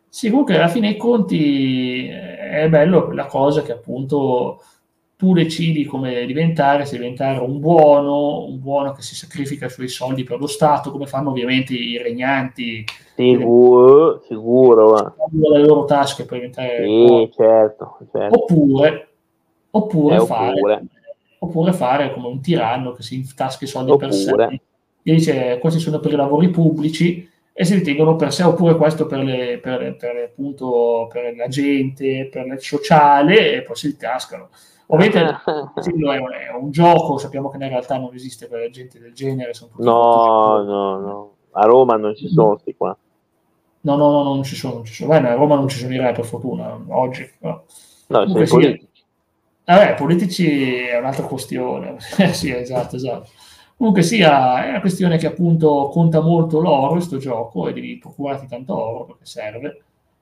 sì, 0.09 0.29
comunque 0.29 0.55
alla 0.55 0.67
fine 0.69 0.89
dei 0.89 0.97
conti 0.97 2.07
eh, 2.07 2.37
è 2.63 2.69
bello 2.69 3.11
la 3.11 3.25
cosa 3.25 3.61
che 3.61 3.71
appunto 3.73 4.61
tu 5.17 5.33
decidi 5.33 5.83
come 5.85 6.27
diventare, 6.27 6.85
se 6.85 6.95
diventare 6.97 7.39
un 7.39 7.59
buono, 7.59 8.43
un 8.45 8.59
buono 8.61 8.91
che 8.91 9.01
si 9.01 9.15
sacrifica 9.15 9.65
i 9.65 9.69
suoi 9.71 9.87
soldi 9.87 10.23
per 10.23 10.39
lo 10.39 10.45
Stato, 10.45 10.91
come 10.91 11.07
fanno 11.07 11.31
ovviamente 11.31 11.73
i 11.73 11.97
regnanti, 11.97 12.85
Sicuro, 13.15 14.21
sicuro. 14.27 14.89
va. 14.91 15.13
dalle 15.31 15.65
loro 15.65 15.85
tasche 15.85 16.25
per 16.25 16.37
diventare 16.37 16.85
Sì, 16.85 17.31
certo. 17.35 17.97
certo. 18.11 18.37
oppure, 18.43 19.07
oppure, 19.71 20.15
Eh, 20.17 20.25
fare, 20.27 20.51
oppure. 20.51 20.83
oppure 21.39 21.73
fare 21.73 22.13
come 22.13 22.27
un 22.27 22.39
tiranno 22.39 22.91
che 22.91 23.01
si 23.01 23.15
intasca 23.15 23.65
i 23.65 23.67
soldi 23.67 23.97
per 23.97 24.13
sé 24.13 24.29
Oppure. 24.29 24.61
e 25.01 25.13
dice 25.13 25.57
questi 25.59 25.79
sono 25.79 25.99
per 25.99 26.13
i 26.13 26.15
lavori 26.15 26.49
pubblici 26.49 27.27
e 27.51 27.65
si 27.65 27.73
ritengono 27.73 28.15
per 28.15 28.31
sé 28.31 28.43
oppure 28.43 28.75
questo 28.75 29.07
per, 29.07 29.23
le, 29.23 29.57
per, 29.57 29.95
per, 29.97 30.15
appunto, 30.25 31.09
per 31.11 31.35
la 31.35 31.47
gente, 31.47 32.29
per 32.31 32.45
il 32.45 32.61
sociale 32.61 33.53
e 33.55 33.61
poi 33.63 33.75
si 33.75 33.87
intascano. 33.87 34.49
Ovviamente 34.87 35.39
sì, 35.81 35.91
no, 35.95 36.13
è, 36.13 36.17
un, 36.17 36.31
è 36.31 36.51
un 36.53 36.71
gioco, 36.71 37.17
sappiamo 37.17 37.49
che 37.49 37.57
in 37.57 37.67
realtà 37.67 37.97
non 37.97 38.13
esiste 38.13 38.47
per 38.47 38.69
gente 38.69 38.99
del 38.99 39.13
genere. 39.13 39.53
Sono 39.53 39.71
tutti 39.71 39.83
No, 39.83 40.63
no, 40.63 40.99
no. 40.99 41.35
A 41.51 41.65
Roma 41.65 41.95
non 41.95 42.15
ci 42.15 42.29
sono 42.29 42.57
sti 42.57 42.75
qua. 42.75 42.97
No, 43.81 43.95
no, 43.95 44.11
no, 44.11 44.23
non 44.23 44.43
ci 44.43 44.55
sono, 44.55 44.75
non 44.75 44.85
ci 44.85 44.93
sono. 44.93 45.09
Beh, 45.09 45.27
a 45.27 45.33
Roma 45.33 45.55
non 45.55 45.67
ci 45.67 45.79
sono 45.79 45.93
i 45.93 45.97
re, 45.97 46.11
per 46.11 46.25
fortuna, 46.25 46.79
oggi. 46.89 47.29
No. 47.39 47.63
No, 48.07 48.19
Comunque 48.19 48.45
sono 48.45 48.61
i 48.61 48.63
sì. 48.63 48.69
politici. 48.69 49.03
Vabbè, 49.65 49.93
politici 49.95 50.83
è 50.85 50.97
un'altra 50.97 51.25
questione. 51.25 51.95
sì, 52.31 52.51
esatto, 52.51 52.95
esatto. 52.95 53.29
Comunque 53.75 54.01
sia, 54.01 54.65
è 54.65 54.69
una 54.69 54.79
questione 54.79 55.17
che 55.17 55.27
appunto 55.27 55.89
conta 55.91 56.21
molto 56.21 56.59
l'oro, 56.59 56.93
questo 56.93 57.17
gioco, 57.17 57.67
e 57.67 57.73
devi 57.73 57.97
procurarti 57.97 58.47
tanto 58.47 58.75
oro 58.75 59.05
perché 59.05 59.25
serve. 59.25 59.81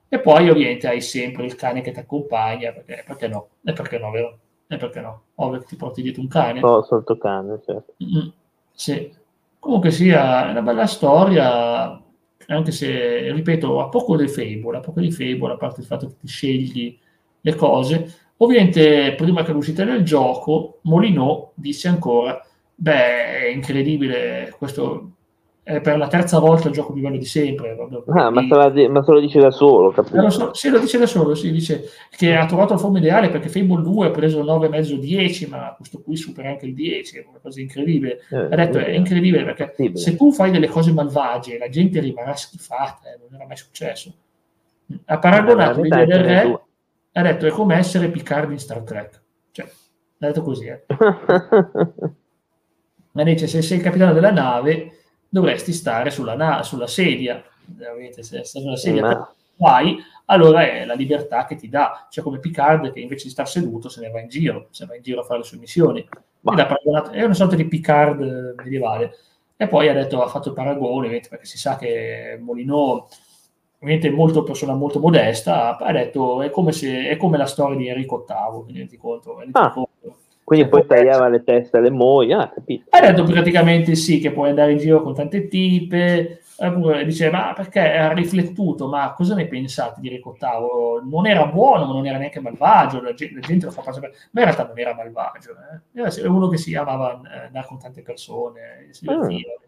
E 0.09 0.20
poi 0.20 0.49
ovviamente 0.49 0.88
hai 0.88 1.01
sempre 1.01 1.45
il 1.45 1.55
cane 1.55 1.82
che 1.82 1.91
ti 1.91 1.99
accompagna, 1.99 2.72
perché, 2.72 3.03
perché 3.05 3.28
no? 3.28 3.47
E 3.63 3.74
perché 3.74 3.97
no, 3.97 4.11
vero? 4.11 4.39
E 4.68 4.78
perché 4.78 4.99
no? 4.99 5.22
Ovvio 5.36 5.59
che 5.59 5.66
ti 5.66 5.76
porti 5.76 6.01
dietro 6.01 6.22
un 6.22 6.28
cane. 6.28 6.59
No, 6.59 6.82
sotto 6.84 7.18
cane, 7.18 7.59
certo. 7.66 7.93
Mm, 8.03 8.30
sì. 8.74 9.13
Comunque 9.59 9.91
sia 9.91 10.47
è 10.47 10.51
una 10.51 10.61
bella 10.61 10.86
storia, 10.88 12.01
anche 12.47 12.72
se, 12.72 13.32
ripeto, 13.32 13.82
ha 13.82 13.89
poco 13.89 14.16
di 14.16 14.28
Fable, 14.28 14.78
ha 14.78 14.82
poco 14.82 14.99
di 14.99 15.11
Fable, 15.11 15.53
a 15.53 15.57
parte 15.57 15.82
il 15.82 15.88
fatto 15.88 16.07
che 16.07 16.16
ti 16.20 16.28
scegli 16.28 16.97
le 17.41 17.55
cose. 17.55 18.13
Ovviamente, 18.38 19.16
prima 19.16 19.43
che 19.43 19.51
l'uscita 19.51 19.84
del 19.84 20.03
gioco, 20.03 20.80
Molinò 20.84 21.51
disse 21.55 21.88
ancora, 21.88 22.43
beh, 22.76 23.43
è 23.43 23.47
incredibile, 23.47 24.53
questo 24.57 25.11
è 25.68 25.82
per 25.82 25.97
la 25.97 26.07
terza 26.07 26.38
volta 26.38 26.68
il 26.68 26.76
gioco 26.76 26.93
più 26.93 27.01
bello 27.01 27.18
di 27.18 27.26
sempre. 27.26 27.76
Ah, 28.13 28.30
ma, 28.30 28.41
se 28.72 28.88
ma 28.88 29.03
se 29.03 29.11
lo 29.11 29.20
dice 29.20 29.39
da 29.39 29.49
solo, 29.49 29.89
Eh, 29.89 29.95
lo 29.95 30.03
capito? 30.03 30.30
so, 30.30 30.53
sì, 30.53 30.70
lo 30.70 30.78
dice 30.78 30.99
da 30.99 31.07
solo, 31.07 31.34
sì, 31.34 31.51
dice 31.51 31.86
che 32.11 32.36
ha 32.36 32.45
trovato 32.45 32.74
la 32.74 32.80
forma 32.80 32.99
ideale 32.99 33.30
perché 33.30 33.49
Fable 33.49 33.82
2 33.82 34.05
ha 34.05 34.11
preso 34.11 34.43
9,5-10, 34.43 35.47
ma 35.49 35.74
questo 35.76 36.01
qui 36.03 36.16
supera 36.18 36.49
anche 36.49 36.68
il 36.68 36.76
10, 36.76 37.18
è 37.18 37.26
una 37.28 37.39
cosa 37.41 37.61
incredibile. 37.61 38.20
Eh, 38.30 38.38
Ha 38.38 38.55
detto 38.55 38.78
è 38.78 38.91
incredibile 38.91 39.43
perché 39.43 39.70
Possibile. 39.70 39.97
se 39.97 40.16
tu 40.16 40.32
fai 40.32 40.51
delle 40.51 40.68
cose 40.68 40.91
malvagie 40.93 41.57
la 41.57 41.70
gente 41.70 41.99
rimarrà 41.99 42.36
schifata, 42.36 43.11
eh, 43.11 43.18
non 43.20 43.34
era 43.34 43.47
mai 43.47 43.57
successo. 43.57 44.13
Ha 45.05 45.18
paragonato 45.18 45.80
Eh, 45.80 45.84
l'idea 45.84 46.05
del 46.05 46.24
re, 46.24 46.61
ha 47.13 47.22
detto 47.24 47.47
è 47.47 47.49
come 47.49 47.76
essere 47.76 48.09
Picard 48.09 48.51
in 48.51 48.59
Star 48.59 48.82
Trek. 48.84 49.20
Cioè, 49.49 49.66
ha 49.66 50.28
detto 50.28 50.43
così, 50.43 50.68
eh. 50.68 50.86
Ma 53.13 53.24
dice 53.24 53.47
se 53.47 53.61
sei 53.63 53.78
il 53.78 53.84
capitano 53.84 54.13
della 54.13 54.32
nave 54.32 54.91
dovresti 55.36 55.73
stare 55.73 56.11
sulla, 56.11 56.36
na- 56.36 56.63
sulla 56.63 56.88
sedia. 56.88 57.43
Ovviamente, 57.69 58.23
se 58.23 58.43
stai 58.45 58.61
sulla 58.61 58.77
sedia 58.77 59.01
Ma- 59.01 59.36
vai, 59.57 59.97
allora 60.25 60.65
è 60.65 60.86
la 60.86 60.93
libertà 60.93 61.45
che 61.45 61.55
ti 61.55 61.67
dà, 61.67 62.07
cioè 62.09 62.23
come 62.23 62.39
Picard 62.39 62.93
che 62.93 63.01
invece 63.01 63.25
di 63.25 63.31
star 63.31 63.47
seduto 63.47 63.89
se 63.89 63.99
ne 63.99 64.09
va 64.09 64.21
in 64.21 64.29
giro, 64.29 64.67
se 64.71 64.83
ne 64.83 64.91
va 64.91 64.95
in 64.95 65.03
giro 65.03 65.21
a 65.21 65.23
fare 65.23 65.39
le 65.39 65.45
sue 65.45 65.57
missioni. 65.57 66.07
È 67.11 67.23
una 67.23 67.33
sorta 67.33 67.55
di 67.55 67.67
Picard 67.67 68.21
eh, 68.21 68.53
medievale. 68.63 69.17
E 69.57 69.67
poi 69.67 69.89
ha, 69.89 69.93
detto, 69.93 70.21
ha 70.23 70.27
fatto 70.27 70.49
il 70.49 70.55
paragone, 70.55 71.19
perché 71.27 71.45
si 71.45 71.57
sa 71.57 71.75
che 71.75 72.38
Molino 72.41 73.07
ovviamente 73.79 74.09
molto 74.09 74.43
persona 74.43 74.73
molto 74.73 74.99
modesta, 74.99 75.77
ha 75.77 75.91
detto 75.91 76.41
è 76.41 76.49
come, 76.49 76.71
se, 76.71 77.09
è 77.09 77.17
come 77.17 77.38
la 77.38 77.45
storia 77.45 77.77
di 77.77 77.88
Enrico 77.88 78.25
VIII, 78.27 78.77
rendi 78.77 78.97
conto, 78.97 79.41
ah. 79.51 79.88
Quindi 80.45 80.69
poi 80.69 80.85
tagliava 80.85 81.27
le 81.27 81.43
teste 81.43 81.77
alle 81.77 81.89
mogli, 81.89 82.31
ah, 82.31 82.47
capito. 82.47 82.85
Ha 82.91 83.01
detto 83.01 83.23
praticamente 83.23 83.95
sì, 83.95 84.19
che 84.19 84.31
puoi 84.31 84.49
andare 84.49 84.73
in 84.73 84.77
giro 84.77 85.01
con 85.01 85.15
tante 85.15 85.47
tipe, 85.47 86.41
dice 87.03 87.31
ma 87.31 87.53
perché 87.53 87.79
ha 87.79 88.13
riflettuto, 88.13 88.87
ma 88.87 89.11
cosa 89.13 89.33
ne 89.33 89.47
pensate 89.47 89.99
di 90.01 90.09
VIII? 90.09 91.09
Non 91.09 91.25
era 91.25 91.47
buono, 91.47 91.87
ma 91.87 91.93
non 91.93 92.05
era 92.05 92.19
neanche 92.19 92.39
malvagio, 92.39 93.01
la 93.01 93.15
gente, 93.15 93.33
la 93.33 93.41
gente 93.41 93.65
lo 93.65 93.71
fa 93.71 93.81
passare, 93.81 94.13
ma 94.31 94.41
in 94.41 94.45
realtà 94.45 94.67
non 94.67 94.77
era 94.77 94.93
malvagio, 94.93 95.49
eh? 95.51 96.19
era 96.19 96.29
uno 96.29 96.47
che 96.47 96.57
si 96.57 96.75
amava 96.75 97.21
eh, 97.23 97.45
andare 97.47 97.65
con 97.65 97.79
tante 97.79 98.03
persone, 98.03 98.87
si 98.91 99.01
divertiva. 99.01 99.33
Mm 99.33 99.63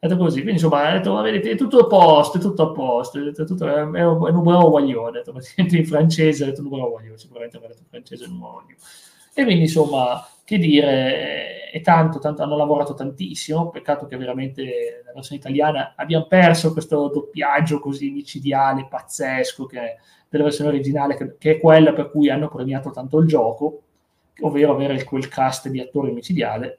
è 0.00 0.06
detto 0.06 0.20
così, 0.20 0.42
quindi 0.42 0.52
insomma, 0.62 0.86
ha 0.86 0.92
detto, 0.92 1.20
vedete, 1.22 1.50
è 1.50 1.56
tutto 1.56 1.78
a 1.80 1.86
posto, 1.88 2.38
è 2.38 2.40
tutto 2.40 2.62
a 2.62 2.70
posto, 2.70 3.18
è, 3.18 3.32
tutto, 3.32 3.66
è, 3.66 3.80
è 3.80 4.04
un 4.04 4.42
buon 4.42 4.70
guaglione, 4.70 5.18
ha 5.18 5.22
detto, 5.22 5.34
in 5.56 5.86
francese, 5.86 6.44
ha 6.44 6.46
detto 6.46 6.60
un 6.60 6.68
buon 6.68 6.88
guaglione, 6.88 7.18
sicuramente 7.18 7.56
ha 7.56 7.60
detto 7.60 7.80
in 7.80 7.88
francese 7.88 8.24
un 8.26 8.38
buon 8.38 8.52
guaglione. 8.52 8.76
E 9.38 9.44
quindi, 9.44 9.62
insomma, 9.62 10.26
che 10.42 10.58
dire, 10.58 11.70
è 11.70 11.80
tanto, 11.80 12.18
tanto, 12.18 12.42
hanno 12.42 12.56
lavorato 12.56 12.94
tantissimo, 12.94 13.70
peccato 13.70 14.06
che 14.06 14.16
veramente 14.16 14.64
nella 14.64 15.12
versione 15.14 15.38
italiana 15.38 15.92
abbiamo 15.94 16.26
perso 16.26 16.72
questo 16.72 17.06
doppiaggio 17.06 17.78
così 17.78 18.10
micidiale, 18.10 18.88
pazzesco, 18.90 19.66
che 19.66 19.98
della 20.28 20.42
versione 20.42 20.70
originale, 20.70 21.16
che, 21.16 21.36
che, 21.38 21.50
è 21.52 21.60
quella 21.60 21.92
per 21.92 22.10
cui 22.10 22.28
hanno 22.30 22.48
premiato 22.48 22.90
tanto 22.90 23.18
il 23.18 23.28
gioco, 23.28 23.82
ovvero 24.40 24.72
avere 24.72 25.04
quel 25.04 25.28
cast 25.28 25.68
di 25.68 25.78
attori 25.78 26.10
micidiale, 26.10 26.78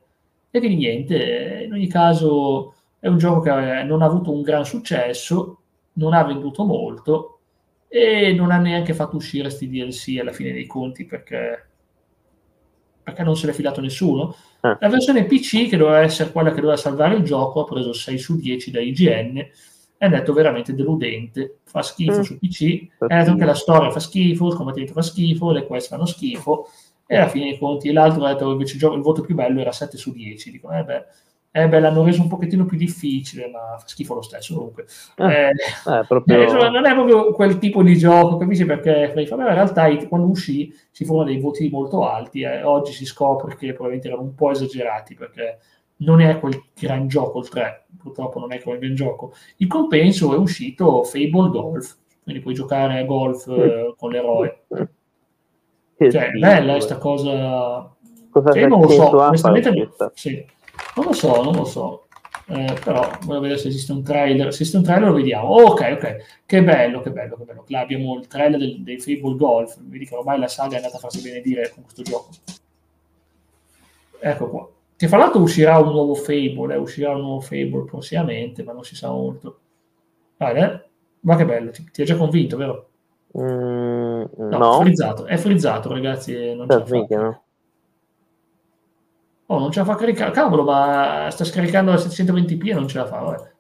e 0.51 0.59
quindi 0.59 0.75
niente, 0.79 1.63
in 1.65 1.71
ogni 1.71 1.87
caso 1.87 2.73
è 2.99 3.07
un 3.07 3.17
gioco 3.17 3.39
che 3.39 3.83
non 3.83 4.01
ha 4.01 4.05
avuto 4.05 4.33
un 4.33 4.41
gran 4.41 4.65
successo, 4.65 5.61
non 5.93 6.13
ha 6.13 6.25
venduto 6.25 6.65
molto 6.65 7.39
e 7.87 8.33
non 8.33 8.51
ha 8.51 8.57
neanche 8.57 8.93
fatto 8.93 9.15
uscire 9.15 9.43
questi 9.43 9.69
DLC 9.69 10.19
alla 10.19 10.33
fine 10.33 10.51
dei 10.51 10.65
conti 10.65 11.05
perché, 11.05 11.68
perché 13.09 13.23
non 13.23 13.35
se 13.35 13.47
l'è 13.47 13.53
filato 13.53 13.81
nessuno. 13.81 14.35
Eh. 14.61 14.77
La 14.79 14.89
versione 14.89 15.25
PC, 15.25 15.67
che 15.67 15.77
doveva 15.77 15.99
essere 15.99 16.31
quella 16.31 16.49
che 16.49 16.61
doveva 16.61 16.77
salvare 16.77 17.15
il 17.15 17.23
gioco, 17.23 17.61
ha 17.61 17.65
preso 17.65 17.93
6 17.93 18.17
su 18.17 18.37
10 18.37 18.71
da 18.71 18.79
IGN 18.79 19.47
è 19.99 20.07
detto 20.07 20.31
veramente 20.31 20.73
deludente, 20.73 21.57
fa 21.65 21.81
schifo 21.81 22.19
mm. 22.19 22.21
su 22.21 22.39
PC, 22.39 22.87
è 22.99 23.17
detto 23.17 23.31
anche 23.31 23.43
la 23.43 23.53
storia 23.53 23.91
fa 23.91 23.99
schifo, 23.99 24.47
il 24.47 24.55
combattimento 24.55 24.93
fa 24.93 25.01
schifo, 25.01 25.51
le 25.51 25.67
quest 25.67 25.89
fanno 25.89 26.05
schifo, 26.05 26.69
e 27.05 27.17
alla 27.17 27.27
fine 27.27 27.49
dei 27.49 27.59
conti, 27.59 27.91
l'altro 27.91 28.23
ha 28.23 28.31
detto 28.31 28.49
invece 28.49 28.77
il, 28.77 29.01
voto 29.01 29.21
più 29.21 29.35
bello 29.35 29.59
era 29.59 29.73
7 29.73 29.97
su 29.97 30.13
10, 30.13 30.51
dico, 30.51 30.71
eh 30.71 30.83
beh, 30.85 31.05
eh 31.51 31.67
beh, 31.67 31.79
l'hanno 31.79 32.03
reso 32.03 32.21
un 32.21 32.27
pochettino 32.27 32.65
più 32.65 32.77
difficile, 32.77 33.49
ma 33.49 33.75
fa 33.79 33.87
schifo 33.87 34.13
lo 34.13 34.21
stesso 34.21 34.53
comunque. 34.53 34.85
Ah, 35.15 35.31
eh, 35.31 35.49
eh, 35.49 36.05
proprio... 36.07 36.41
eh, 36.41 36.69
non 36.69 36.85
è 36.85 36.93
proprio 36.93 37.31
quel 37.31 37.57
tipo 37.57 37.81
di 37.81 37.97
gioco, 37.97 38.37
capisci? 38.37 38.65
Perché 38.65 39.11
in 39.15 39.27
realtà 39.35 39.87
quando 40.07 40.27
uscì 40.27 40.71
si 40.91 41.05
furono 41.05 41.25
dei 41.25 41.39
voti 41.39 41.67
molto 41.69 42.07
alti 42.07 42.41
e 42.41 42.61
oggi 42.61 42.91
si 42.91 43.03
scopre 43.05 43.55
che 43.55 43.73
probabilmente 43.73 44.09
erano 44.09 44.21
un 44.21 44.35
po' 44.35 44.51
esagerati 44.51 45.15
perché 45.15 45.59
non 45.97 46.21
è 46.21 46.39
quel 46.39 46.65
gran 46.79 47.07
gioco 47.07 47.39
il 47.39 47.49
3, 47.49 47.85
purtroppo 47.97 48.39
non 48.39 48.53
è 48.53 48.61
quel 48.61 48.77
gran 48.77 48.93
gioco. 48.93 49.33
Il 49.57 49.67
compenso 49.67 50.35
è 50.35 50.37
uscito 50.37 51.03
Fable 51.03 51.49
Golf, 51.49 51.97
quindi 52.21 52.43
puoi 52.43 52.53
giocare 52.53 52.99
a 52.99 53.03
golf 53.05 53.47
eh, 53.47 53.95
con 53.97 54.11
l'eroe. 54.11 54.65
Cioè, 55.97 56.27
è 56.27 56.37
bella 56.37 56.73
questa 56.73 56.97
cosa... 56.99 57.91
Cosa 58.29 58.51
cioè, 58.51 58.67
non 58.67 58.81
lo 58.81 58.87
so, 58.87 59.17
onestamente... 59.17 59.89
Sì 60.13 60.57
non 60.99 61.07
lo 61.07 61.13
so, 61.13 61.41
non 61.41 61.55
lo 61.55 61.65
so. 61.65 62.07
Eh, 62.47 62.77
però 62.83 63.07
voglio 63.25 63.41
vedere 63.41 63.59
se 63.59 63.67
esiste 63.67 63.91
un 63.91 64.03
trailer. 64.03 64.53
Se 64.53 64.63
esiste 64.63 64.77
un 64.77 64.83
trailer 64.83 65.09
lo 65.09 65.15
vediamo. 65.15 65.47
Oh, 65.49 65.71
ok, 65.71 65.89
ok. 65.93 66.15
Che 66.45 66.63
bello, 66.63 67.01
che 67.01 67.11
bello, 67.11 67.35
che 67.37 67.43
bello. 67.43 67.63
Là 67.67 67.79
abbiamo 67.79 68.17
il 68.17 68.27
trailer 68.27 68.59
del, 68.59 68.81
dei 68.81 68.99
Fable 68.99 69.35
Golf. 69.35 69.77
Vedi 69.81 70.05
che 70.05 70.15
ormai 70.15 70.39
la 70.39 70.47
saga 70.47 70.73
è 70.73 70.75
andata 70.77 70.97
a 70.97 70.99
farsi 70.99 71.21
benedire 71.21 71.71
con 71.73 71.83
questo 71.83 72.01
gioco. 72.01 72.29
Ecco 74.19 74.49
qua. 74.49 74.69
Che 74.95 75.07
fra 75.07 75.17
l'altro 75.17 75.41
uscirà 75.41 75.77
un 75.77 75.91
nuovo 75.91 76.15
Fable, 76.15 76.73
eh, 76.73 76.77
uscirà 76.77 77.11
un 77.11 77.21
nuovo 77.21 77.39
Fable 77.39 77.85
prossimamente, 77.85 78.63
ma 78.63 78.73
non 78.73 78.83
si 78.83 78.95
sa 78.95 79.09
molto. 79.09 79.59
Eh? 80.37 80.83
ma 81.21 81.35
che 81.35 81.45
bello, 81.45 81.71
ti, 81.71 81.83
ti 81.91 82.01
ha 82.01 82.05
già 82.05 82.15
convinto, 82.15 82.57
vero? 82.57 82.89
Mm, 83.37 84.23
no, 84.37 84.57
no. 84.57 84.79
È 84.79 84.83
frizzato, 84.83 85.25
è 85.25 85.37
frizzato, 85.37 85.91
ragazzi. 85.91 86.55
Non 86.55 86.67
c'è 86.67 87.15
no? 87.15 87.43
Oh, 89.51 89.57
non 89.57 89.71
ce 89.71 89.79
la 89.79 89.85
fa 89.85 89.95
caricare. 89.95 90.31
Cavolo, 90.31 90.63
ma 90.63 91.27
sta 91.31 91.43
scaricando 91.43 91.91
a 91.91 91.95
720p 91.95 92.67
e 92.67 92.73
non 92.73 92.87
ce 92.87 92.99
la 92.99 93.05
fa. 93.07 93.17
Vabbè. 93.17 93.51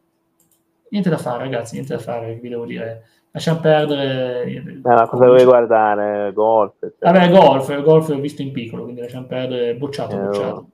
Niente 0.89 1.09
da 1.09 1.17
fare, 1.17 1.39
ragazzi, 1.43 1.73
niente 1.73 1.95
da 1.95 1.99
fare, 1.99 2.35
vi 2.35 2.47
devo 2.47 2.65
dire. 2.65 3.05
Lasciamo 3.31 3.59
perdere. 3.59 4.43
Eh, 4.43 4.81
cosa 4.81 5.25
vuoi 5.25 5.43
guardare? 5.43 6.31
Golf. 6.31 6.79
Cioè. 6.79 6.91
Vabbè, 6.99 7.29
golf, 7.31 7.81
golf 7.81 8.07
l'ho 8.09 8.19
visto 8.19 8.43
in 8.43 8.51
piccolo, 8.51 8.83
quindi 8.83 9.01
lasciamo 9.01 9.25
perdere. 9.25 9.75
Bocciato, 9.75 10.15
eh, 10.15 10.19
bocciato. 10.19 10.69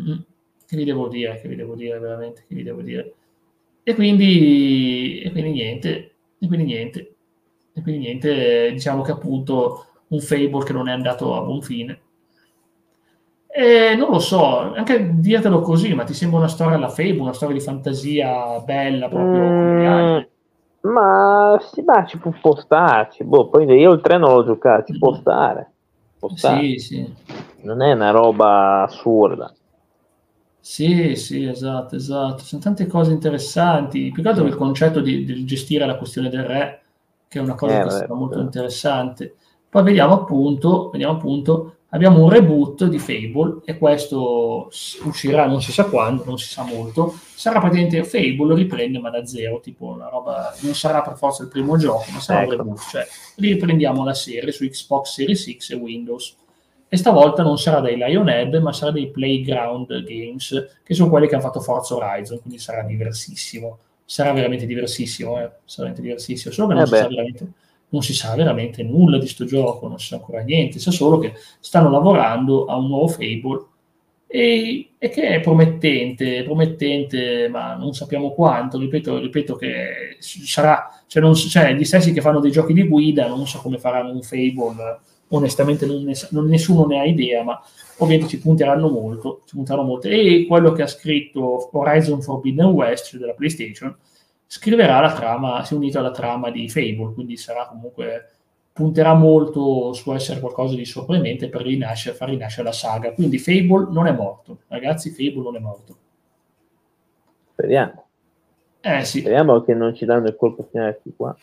Mm-hmm. 0.00 0.18
Che 0.66 0.76
vi 0.76 0.84
devo 0.84 1.06
dire? 1.06 1.40
Che 1.40 1.46
vi 1.46 1.54
devo 1.54 1.76
dire 1.76 1.98
veramente? 2.00 2.44
Che 2.48 2.54
vi 2.56 2.62
devo 2.64 2.82
dire? 2.82 3.14
E 3.84 3.94
quindi, 3.94 5.20
e 5.20 5.30
quindi 5.30 5.50
niente. 5.52 6.14
E 6.40 6.46
quindi 6.48 6.64
niente. 6.64 7.14
E 7.72 7.82
quindi 7.82 8.00
niente. 8.00 8.72
Diciamo 8.72 9.02
che 9.02 9.12
appunto 9.12 9.86
un 10.08 10.18
Fable 10.18 10.64
che 10.64 10.72
non 10.72 10.88
è 10.88 10.92
andato 10.92 11.36
a 11.36 11.42
buon 11.42 11.62
fine 11.62 12.00
eh, 13.56 13.94
non 13.94 14.10
lo 14.10 14.18
so, 14.18 14.72
anche 14.74 15.10
dirtelo 15.20 15.60
così, 15.60 15.94
ma 15.94 16.02
ti 16.02 16.12
sembra 16.12 16.38
una 16.38 16.48
storia 16.48 16.74
alla 16.74 16.88
Fable, 16.88 17.20
una 17.20 17.32
storia 17.32 17.54
di 17.54 17.60
fantasia 17.60 18.58
bella 18.58 19.06
proprio 19.06 19.42
mm, 19.44 20.22
Ma 20.80 21.56
sì, 21.60 21.82
ma 21.82 22.04
ci 22.04 22.18
può, 22.18 22.32
può 22.40 22.56
starci. 22.56 23.22
Boh, 23.22 23.48
poi 23.50 23.66
io 23.66 23.92
il 23.92 24.00
3 24.00 24.18
non 24.18 24.34
l'ho 24.34 24.44
giocato, 24.44 24.92
ci 24.92 24.98
può 24.98 25.12
mm. 25.12 25.14
stare. 25.14 25.70
Può 26.18 26.30
stare. 26.30 26.62
Sì, 26.62 26.78
sì. 26.78 27.14
Non 27.60 27.80
è 27.80 27.92
una 27.92 28.10
roba 28.10 28.82
assurda. 28.82 29.54
Sì, 30.58 31.14
sì, 31.14 31.44
esatto, 31.44 31.94
esatto. 31.94 32.42
Sono 32.42 32.60
tante 32.60 32.88
cose 32.88 33.12
interessanti. 33.12 34.10
Più 34.10 34.20
che 34.20 34.30
altro 34.30 34.46
il 34.46 34.56
concetto 34.56 34.98
di, 34.98 35.24
di 35.24 35.44
gestire 35.44 35.86
la 35.86 35.96
questione 35.96 36.28
del 36.28 36.42
re, 36.42 36.82
che 37.28 37.38
è 37.38 37.42
una 37.42 37.54
cosa 37.54 37.78
eh, 37.78 37.84
che 37.84 37.90
sarà 37.90 38.14
molto 38.14 38.40
interessante. 38.40 39.36
Poi 39.68 39.84
vediamo 39.84 40.14
appunto, 40.14 40.90
vediamo 40.90 41.12
appunto 41.12 41.76
abbiamo 41.94 42.22
un 42.22 42.28
reboot 42.28 42.86
di 42.86 42.98
Fable 42.98 43.60
e 43.64 43.78
questo 43.78 44.68
uscirà 45.04 45.46
non 45.46 45.62
si 45.62 45.72
sa 45.72 45.84
quando, 45.84 46.24
non 46.24 46.38
si 46.38 46.48
sa 46.48 46.64
molto. 46.64 47.16
Sarà 47.34 47.60
praticamente 47.60 48.02
Fable 48.04 48.54
riprende 48.54 48.98
ma 48.98 49.10
da 49.10 49.24
zero, 49.24 49.60
tipo 49.60 49.86
una 49.86 50.08
roba, 50.08 50.54
non 50.60 50.74
sarà 50.74 51.02
per 51.02 51.16
forza 51.16 51.44
il 51.44 51.48
primo 51.48 51.76
gioco, 51.76 52.04
ma 52.12 52.20
sarà 52.20 52.42
ecco. 52.42 52.50
un 52.50 52.58
reboot, 52.58 52.88
cioè 52.90 53.06
riprendiamo 53.36 54.04
la 54.04 54.14
serie 54.14 54.52
su 54.52 54.66
Xbox 54.66 55.12
Series 55.14 55.56
X 55.56 55.70
e 55.70 55.74
Windows. 55.76 56.36
E 56.88 56.96
stavolta 56.96 57.42
non 57.42 57.58
sarà 57.58 57.80
dei 57.80 57.96
Lionhead, 57.96 58.54
ma 58.56 58.72
sarà 58.72 58.90
dei 58.90 59.10
Playground 59.10 60.04
Games, 60.04 60.78
che 60.82 60.94
sono 60.94 61.10
quelli 61.10 61.26
che 61.26 61.34
hanno 61.34 61.42
fatto 61.42 61.60
Forza 61.60 61.94
Horizon, 61.94 62.40
quindi 62.40 62.58
sarà 62.58 62.82
diversissimo. 62.82 63.78
Sarà 64.04 64.32
veramente 64.32 64.66
diversissimo, 64.66 65.38
eh? 65.38 65.50
sarà 65.64 65.88
veramente 65.88 66.02
diversissimo, 66.02 66.52
solo 66.52 66.68
che 66.68 66.74
non 66.74 66.82
eh 66.82 66.86
si 66.86 66.94
sa 66.94 67.08
veramente 67.08 67.52
non 67.94 68.02
si 68.02 68.12
sa 68.12 68.34
veramente 68.34 68.82
nulla 68.82 69.18
di 69.18 69.28
sto 69.28 69.44
gioco, 69.44 69.86
non 69.86 70.00
si 70.00 70.08
sa 70.08 70.16
ancora 70.16 70.42
niente, 70.42 70.80
sa 70.80 70.90
solo 70.90 71.18
che 71.18 71.34
stanno 71.60 71.90
lavorando 71.90 72.66
a 72.66 72.76
un 72.76 72.88
nuovo 72.88 73.06
Fable 73.06 73.66
e, 74.26 74.90
e 74.98 75.08
che 75.10 75.28
è 75.28 75.40
promettente, 75.40 76.42
promettente, 76.42 77.48
ma 77.48 77.76
non 77.76 77.94
sappiamo 77.94 78.32
quanto, 78.32 78.80
ripeto, 78.80 79.20
ripeto 79.20 79.54
che 79.54 80.16
sarà, 80.18 81.02
cioè, 81.06 81.22
non, 81.22 81.36
cioè 81.36 81.72
gli 81.72 81.84
stessi 81.84 82.12
che 82.12 82.20
fanno 82.20 82.40
dei 82.40 82.50
giochi 82.50 82.72
di 82.72 82.82
guida, 82.82 83.28
non 83.28 83.46
so 83.46 83.60
come 83.60 83.78
faranno 83.78 84.10
un 84.10 84.22
Fable, 84.22 84.98
onestamente 85.28 85.86
non, 85.86 86.02
ne, 86.02 86.14
non 86.30 86.48
nessuno 86.48 86.84
ne 86.86 86.98
ha 86.98 87.04
idea, 87.04 87.44
ma 87.44 87.62
ovviamente 87.98 88.28
ci 88.28 88.40
punteranno 88.40 88.88
molto, 88.88 89.42
ci 89.46 89.54
punteranno 89.54 89.86
molto. 89.86 90.08
E 90.08 90.46
quello 90.48 90.72
che 90.72 90.82
ha 90.82 90.88
scritto 90.88 91.70
Horizon 91.72 92.20
Forbidden 92.20 92.66
West, 92.66 93.10
cioè 93.10 93.20
della 93.20 93.34
PlayStation, 93.34 93.96
scriverà 94.46 95.00
la 95.00 95.12
trama, 95.12 95.64
si 95.64 95.74
è 95.74 95.76
unito 95.76 95.98
alla 95.98 96.10
trama 96.10 96.50
di 96.50 96.68
Fable, 96.68 97.12
quindi 97.14 97.36
sarà 97.36 97.66
comunque 97.66 98.30
punterà 98.72 99.14
molto 99.14 99.92
su 99.92 100.12
essere 100.12 100.40
qualcosa 100.40 100.74
di 100.74 100.84
sorprendente 100.84 101.48
per 101.48 101.62
rinascere, 101.62 102.16
far 102.16 102.30
rinascere 102.30 102.64
la 102.64 102.72
saga. 102.72 103.12
Quindi 103.12 103.38
Fable 103.38 103.88
non 103.90 104.06
è 104.06 104.12
morto, 104.12 104.58
ragazzi, 104.68 105.10
Fable 105.10 105.42
non 105.42 105.56
è 105.56 105.60
morto. 105.60 105.96
Speriamo. 107.52 108.04
Eh, 108.80 109.04
sì. 109.04 109.20
Speriamo 109.20 109.62
che 109.62 109.74
non 109.74 109.94
ci 109.94 110.04
danno 110.04 110.26
il 110.26 110.36
colpo 110.36 110.66
finale 110.70 111.00
qua. 111.16 111.34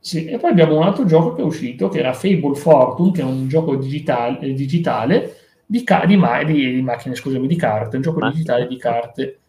Sì, 0.00 0.24
e 0.24 0.38
poi 0.38 0.50
abbiamo 0.50 0.76
un 0.76 0.82
altro 0.82 1.04
gioco 1.04 1.34
che 1.34 1.42
è 1.42 1.44
uscito, 1.44 1.88
che 1.88 2.00
era 2.00 2.12
Fable 2.12 2.56
Fortune, 2.56 3.12
che 3.12 3.20
è 3.20 3.24
un 3.24 3.46
gioco 3.48 3.76
digitale, 3.76 4.52
digitale 4.52 5.36
di, 5.64 5.84
ca- 5.84 6.06
di, 6.06 6.16
ma- 6.16 6.42
di, 6.42 6.74
di 6.74 6.82
macchine, 6.82 7.14
scusami, 7.14 7.46
di 7.46 7.54
carte, 7.54 7.96
un 7.96 8.02
gioco 8.02 8.18
Macchina. 8.18 8.38
digitale 8.38 8.66
di 8.66 8.76
carte 8.78 9.40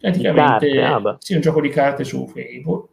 praticamente 0.00 0.82
ah 0.82 1.16
sì, 1.18 1.34
un 1.34 1.40
gioco 1.40 1.60
di 1.60 1.68
carte 1.68 2.04
su 2.04 2.26
Fable 2.26 2.88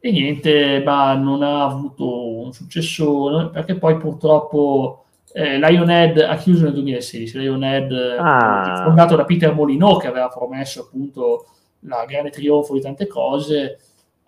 e 0.00 0.12
niente, 0.12 0.80
ma 0.84 1.14
non 1.14 1.42
ha 1.42 1.64
avuto 1.64 2.38
un 2.38 2.52
successo 2.52 3.50
perché 3.52 3.76
poi 3.76 3.96
purtroppo 3.96 5.06
eh, 5.32 5.58
Lionhead 5.58 6.18
ha 6.18 6.36
chiuso 6.36 6.64
nel 6.64 6.74
2016. 6.74 7.38
Lionhead, 7.38 7.92
ah. 8.18 8.82
fondato 8.84 9.16
da 9.16 9.24
Peter 9.24 9.52
Molino, 9.52 9.96
che 9.96 10.06
aveva 10.06 10.28
promesso 10.28 10.82
appunto 10.82 11.46
la 11.80 12.04
grande 12.06 12.30
trionfo 12.30 12.74
di 12.74 12.80
tante 12.80 13.08
cose, 13.08 13.78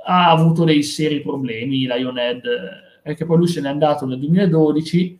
ha 0.04 0.30
avuto 0.30 0.64
dei 0.64 0.82
seri 0.82 1.20
problemi. 1.20 1.86
Lionhead, 1.86 2.42
perché 3.02 3.24
poi 3.24 3.36
lui 3.36 3.48
se 3.48 3.60
n'è 3.60 3.68
andato 3.68 4.06
nel 4.06 4.18
2012. 4.18 5.18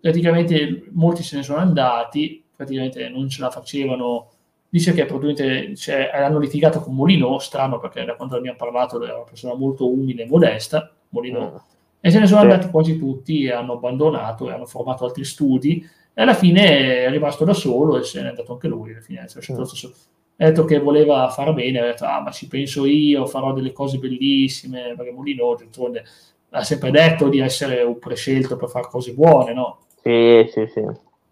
Praticamente 0.00 0.86
molti 0.90 1.22
se 1.22 1.36
ne 1.36 1.44
sono 1.44 1.58
andati, 1.58 2.42
praticamente 2.56 3.08
non 3.08 3.28
ce 3.28 3.40
la 3.40 3.50
facevano 3.50 4.30
dice 4.72 4.94
che 4.94 5.04
probabilmente 5.04 5.76
cioè, 5.76 6.10
hanno 6.14 6.38
litigato 6.38 6.80
con 6.80 6.94
Molino, 6.94 7.38
strano 7.38 7.78
perché 7.78 8.06
da 8.06 8.14
quando 8.14 8.36
abbiamo 8.36 8.56
parlato 8.56 9.02
era 9.04 9.16
una 9.16 9.24
persona 9.24 9.54
molto 9.54 9.86
umile 9.86 10.22
e 10.22 10.26
modesta, 10.26 10.90
Molino, 11.10 11.40
mm. 11.40 11.56
e 12.00 12.10
se 12.10 12.18
ne 12.18 12.26
sono 12.26 12.40
andati 12.40 12.70
quasi 12.70 12.98
tutti 12.98 13.44
e 13.44 13.52
hanno 13.52 13.74
abbandonato 13.74 14.48
e 14.48 14.54
hanno 14.54 14.64
formato 14.64 15.04
altri 15.04 15.24
studi 15.24 15.86
e 16.14 16.22
alla 16.22 16.32
fine 16.32 17.04
è 17.04 17.10
rimasto 17.10 17.44
da 17.44 17.52
solo 17.52 17.98
e 17.98 18.02
se 18.02 18.22
n'è 18.22 18.28
andato 18.28 18.52
anche 18.54 18.66
lui, 18.66 18.92
alla 18.92 19.02
fine 19.02 19.20
mm. 19.20 19.90
ha 20.36 20.44
detto 20.46 20.64
che 20.64 20.78
voleva 20.78 21.28
far 21.28 21.52
bene, 21.52 21.78
ha 21.78 21.84
detto 21.84 22.06
ah 22.06 22.22
ma 22.22 22.30
ci 22.30 22.48
penso 22.48 22.86
io, 22.86 23.26
farò 23.26 23.52
delle 23.52 23.72
cose 23.72 23.98
bellissime, 23.98 24.94
perché 24.96 25.12
Molino 25.12 25.54
d'altronde 25.54 26.02
ha 26.48 26.64
sempre 26.64 26.90
detto 26.90 27.28
di 27.28 27.40
essere 27.40 27.82
un 27.82 27.98
prescelto 27.98 28.56
per 28.56 28.70
fare 28.70 28.88
cose 28.88 29.12
buone, 29.12 29.52
no? 29.52 29.80
Sì, 30.02 30.48
sì, 30.50 30.66
sì. 30.72 30.82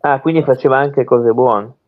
Ah, 0.00 0.20
quindi 0.20 0.42
faceva 0.42 0.76
anche 0.76 1.04
cose 1.04 1.32
buone. 1.32 1.78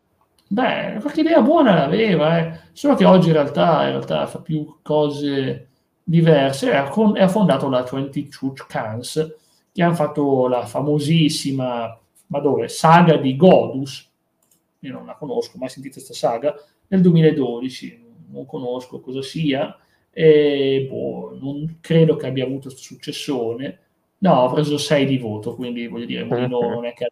Beh, 0.53 0.99
qualche 1.01 1.21
idea 1.21 1.41
buona 1.41 1.73
l'aveva, 1.73 2.37
eh. 2.37 2.59
solo 2.73 2.93
che 2.93 3.05
oggi 3.05 3.29
in 3.29 3.33
realtà, 3.33 3.85
in 3.85 3.89
realtà 3.89 4.27
fa 4.27 4.39
più 4.39 4.77
cose 4.83 5.69
diverse. 6.03 6.69
E 6.69 6.75
ha, 6.75 7.27
fondato 7.27 7.67
la 7.69 7.81
20 7.81 8.29
Church 8.29 8.67
Cans, 8.67 9.35
che 9.71 9.81
hanno 9.81 9.95
fatto 9.95 10.47
la 10.47 10.63
famosissima, 10.63 11.99
ma 12.27 12.39
dove, 12.39 12.67
saga 12.67 13.17
di 13.17 13.35
Godus, 13.35 14.07
io 14.81 14.91
non 14.91 15.07
la 15.07 15.15
conosco, 15.15 15.57
mai 15.57 15.69
sentito 15.69 15.95
questa 15.95 16.13
saga, 16.13 16.53
nel 16.87 17.01
2012, 17.01 18.03
non 18.29 18.45
conosco 18.45 18.99
cosa 18.99 19.23
sia, 19.23 19.75
e 20.11 20.85
boh, 20.87 21.35
non 21.41 21.79
credo 21.81 22.15
che 22.15 22.27
abbia 22.27 22.45
avuto 22.45 22.69
successone, 22.69 23.79
no, 24.19 24.45
ha 24.45 24.53
preso 24.53 24.77
6 24.77 25.05
di 25.07 25.17
voto, 25.17 25.55
quindi 25.55 25.87
voglio 25.87 26.05
dire, 26.05 26.25
non 26.47 26.85
è 26.85 26.93
che 26.93 27.05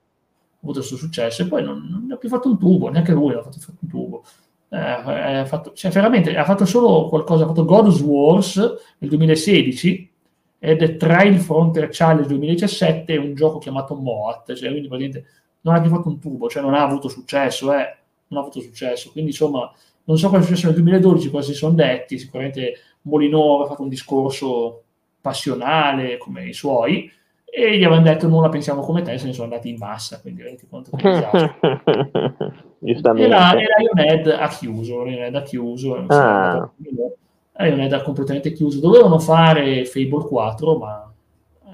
avuto 0.61 0.79
il 0.79 0.85
suo 0.85 0.97
successo 0.97 1.41
e 1.41 1.47
poi 1.47 1.63
non, 1.63 1.87
non 1.89 2.11
ha 2.11 2.17
più 2.17 2.29
fatto 2.29 2.49
un 2.49 2.57
tubo, 2.57 2.89
neanche 2.89 3.11
lui 3.11 3.33
ha 3.33 3.41
fatto, 3.41 3.59
fatto 3.59 3.77
un 3.81 3.89
tubo. 3.89 4.23
Eh, 4.69 4.77
ha 4.77 5.45
fatto, 5.45 5.73
cioè, 5.73 5.91
veramente 5.91 6.35
ha 6.35 6.45
fatto 6.45 6.65
solo 6.65 7.09
qualcosa, 7.09 7.43
ha 7.43 7.47
fatto 7.47 7.65
God's 7.65 7.99
Wars 7.99 8.55
nel 8.99 9.09
2016 9.09 10.09
ed 10.59 10.81
è 10.81 10.95
Trail 10.95 11.39
Frontier 11.39 11.89
Challenge 11.91 12.27
2017 12.27 13.17
un 13.17 13.33
gioco 13.33 13.57
chiamato 13.57 13.95
Moat, 13.95 14.53
cioè, 14.53 14.69
quindi 14.69 14.87
praticamente 14.87 15.29
non 15.61 15.75
ha 15.75 15.81
più 15.81 15.89
fatto 15.89 16.07
un 16.07 16.19
tubo, 16.19 16.47
cioè 16.47 16.61
non 16.61 16.73
ha 16.73 16.83
avuto 16.83 17.09
successo, 17.09 17.73
eh, 17.73 17.97
non 18.27 18.39
ha 18.39 18.43
avuto 18.43 18.61
successo, 18.61 19.11
quindi 19.11 19.31
insomma 19.31 19.71
non 20.03 20.17
so 20.17 20.29
cosa 20.29 20.41
è 20.41 20.43
successo 20.43 20.67
nel 20.67 20.75
2012, 20.75 21.29
cosa 21.29 21.51
si 21.51 21.53
sono 21.53 21.73
detti, 21.73 22.17
sicuramente 22.17 22.73
Molino 23.03 23.63
ha 23.63 23.67
fatto 23.67 23.81
un 23.81 23.89
discorso 23.89 24.83
passionale 25.19 26.17
come 26.17 26.47
i 26.47 26.53
suoi, 26.53 27.11
e 27.53 27.77
gli 27.77 27.83
avevano 27.83 28.03
detto 28.03 28.29
non 28.29 28.41
la 28.41 28.47
pensiamo 28.47 28.79
come 28.79 29.01
te, 29.01 29.17
se 29.17 29.25
ne 29.25 29.33
sono 29.33 29.49
andati 29.49 29.67
in 29.67 29.75
massa, 29.77 30.21
quindi 30.21 30.41
rendi 30.41 30.65
conto 30.69 30.91
Giustamente. 32.79 33.27
E 33.27 33.29
la, 33.29 33.53
e 33.53 33.65
Lionhead 33.77 34.27
ha 34.27 34.47
chiuso, 34.47 35.03
Lionhead 35.03 35.35
ha 35.35 35.41
chiuso, 35.41 36.05
ah. 36.07 36.71
Lionhead 37.57 37.91
ha 37.91 38.01
completamente 38.03 38.53
chiuso. 38.53 38.79
Dovevano 38.79 39.19
fare 39.19 39.83
Fable 39.83 40.23
4, 40.23 40.77
ma 40.77 41.13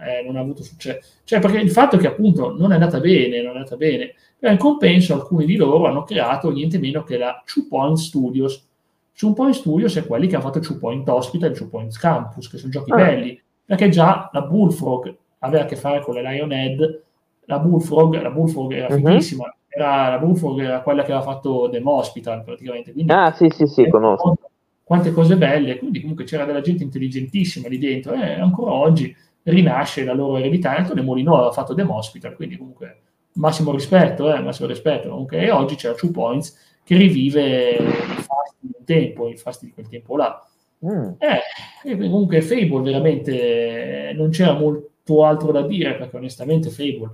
eh, 0.02 0.24
non 0.26 0.36
ha 0.36 0.40
avuto 0.40 0.64
successo. 0.64 1.20
Cioè, 1.24 1.40
perché 1.40 1.60
il 1.60 1.70
fatto 1.70 1.96
è 1.96 2.00
che 2.00 2.08
appunto 2.08 2.58
non 2.58 2.72
è 2.72 2.74
andata 2.74 3.00
bene, 3.00 3.44
non 3.44 3.54
è 3.54 3.58
andata 3.58 3.76
bene. 3.76 4.16
Però 4.40 4.52
in 4.52 4.58
compenso 4.58 5.14
alcuni 5.14 5.46
di 5.46 5.58
loro 5.58 5.86
hanno 5.86 6.04
creato 6.04 6.50
niente 6.52 6.80
meno 6.80 7.04
che 7.04 7.20
la 7.20 7.44
Two 7.46 7.68
Point 7.70 7.98
Studios. 7.98 8.68
Two 9.16 9.34
Point 9.34 9.54
Studios 9.54 9.96
è 9.96 10.08
quelli 10.08 10.26
che 10.26 10.36
hanno 10.36 10.46
fatto 10.46 10.60
Two 10.60 10.80
Point 10.80 11.08
Hospital 11.08 11.52
e 11.52 11.54
Two 11.54 11.70
Point 11.70 11.96
Campus, 12.00 12.50
che 12.50 12.58
sono 12.58 12.72
giochi 12.72 12.92
ah. 12.92 12.96
belli, 12.96 13.40
perché 13.64 13.90
già 13.90 14.28
la 14.34 14.42
Bullfrog 14.42 15.16
aveva 15.40 15.64
a 15.64 15.66
che 15.66 15.76
fare 15.76 16.02
con 16.02 16.16
le 16.16 16.22
Lionhead, 16.22 17.02
la 17.46 17.60
Bullfrog, 17.60 18.22
la 18.22 18.30
Bullfrog 18.30 18.74
era 18.74 18.88
uh-huh. 18.88 18.96
fighissima, 18.96 19.56
era, 19.68 20.10
la 20.10 20.18
Bullfrog 20.18 20.60
era 20.60 20.82
quella 20.82 21.04
che 21.04 21.12
aveva 21.12 21.32
fatto 21.32 21.70
The 21.72 21.82
Hospital 21.84 22.44
praticamente. 22.44 22.92
Quindi, 22.92 23.12
ah 23.12 23.32
sì 23.32 23.50
sì 23.50 23.66
sì, 23.68 23.90
conosco. 23.90 24.38
Quante 24.84 25.12
cose 25.12 25.36
belle, 25.36 25.78
quindi 25.80 26.00
comunque 26.00 26.24
c'era 26.24 26.46
della 26.46 26.62
gente 26.62 26.84
intelligentissima 26.84 27.68
lì 27.68 27.78
dentro 27.78 28.14
e 28.14 28.40
ancora 28.40 28.72
oggi 28.72 29.14
rinasce 29.44 30.04
la 30.04 30.14
loro 30.14 30.38
eredità. 30.38 30.76
Antonio 30.76 31.04
Molino 31.04 31.36
aveva 31.36 31.52
fatto 31.52 31.74
The 31.74 31.82
Hospital, 31.82 32.36
quindi 32.36 32.58
comunque 32.58 33.02
massimo 33.34 33.72
rispetto, 33.72 34.34
eh, 34.34 34.40
massimo 34.40 34.68
rispetto. 34.68 35.10
Comunque, 35.10 35.40
e 35.40 35.52
oggi 35.52 35.76
c'è 35.76 35.90
la 35.90 35.96
True 35.96 36.12
Points 36.12 36.80
che 36.84 36.96
rivive 36.96 37.72
i 37.72 38.22
fasti 38.22 38.56
di 38.60 38.74
un 38.78 38.86
tempo, 38.86 39.28
i 39.28 39.36
fasti 39.36 39.66
di 39.66 39.74
quel 39.74 39.90
tempo 39.90 40.16
là. 40.16 40.42
Mm. 40.86 41.10
Eh, 41.18 41.98
comunque 41.98 42.42
Fable 42.42 42.82
veramente 42.82 44.14
non 44.16 44.30
c'era 44.30 44.54
molto 44.54 44.92
molto 45.08 45.24
altro 45.24 45.52
da 45.52 45.62
dire 45.62 45.96
perché 45.96 46.18
onestamente 46.18 46.70
Fable 46.70 47.12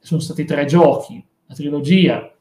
sono 0.00 0.20
stati 0.20 0.44
tre 0.44 0.64
giochi, 0.64 1.24
la 1.46 1.54
trilogia 1.54 2.32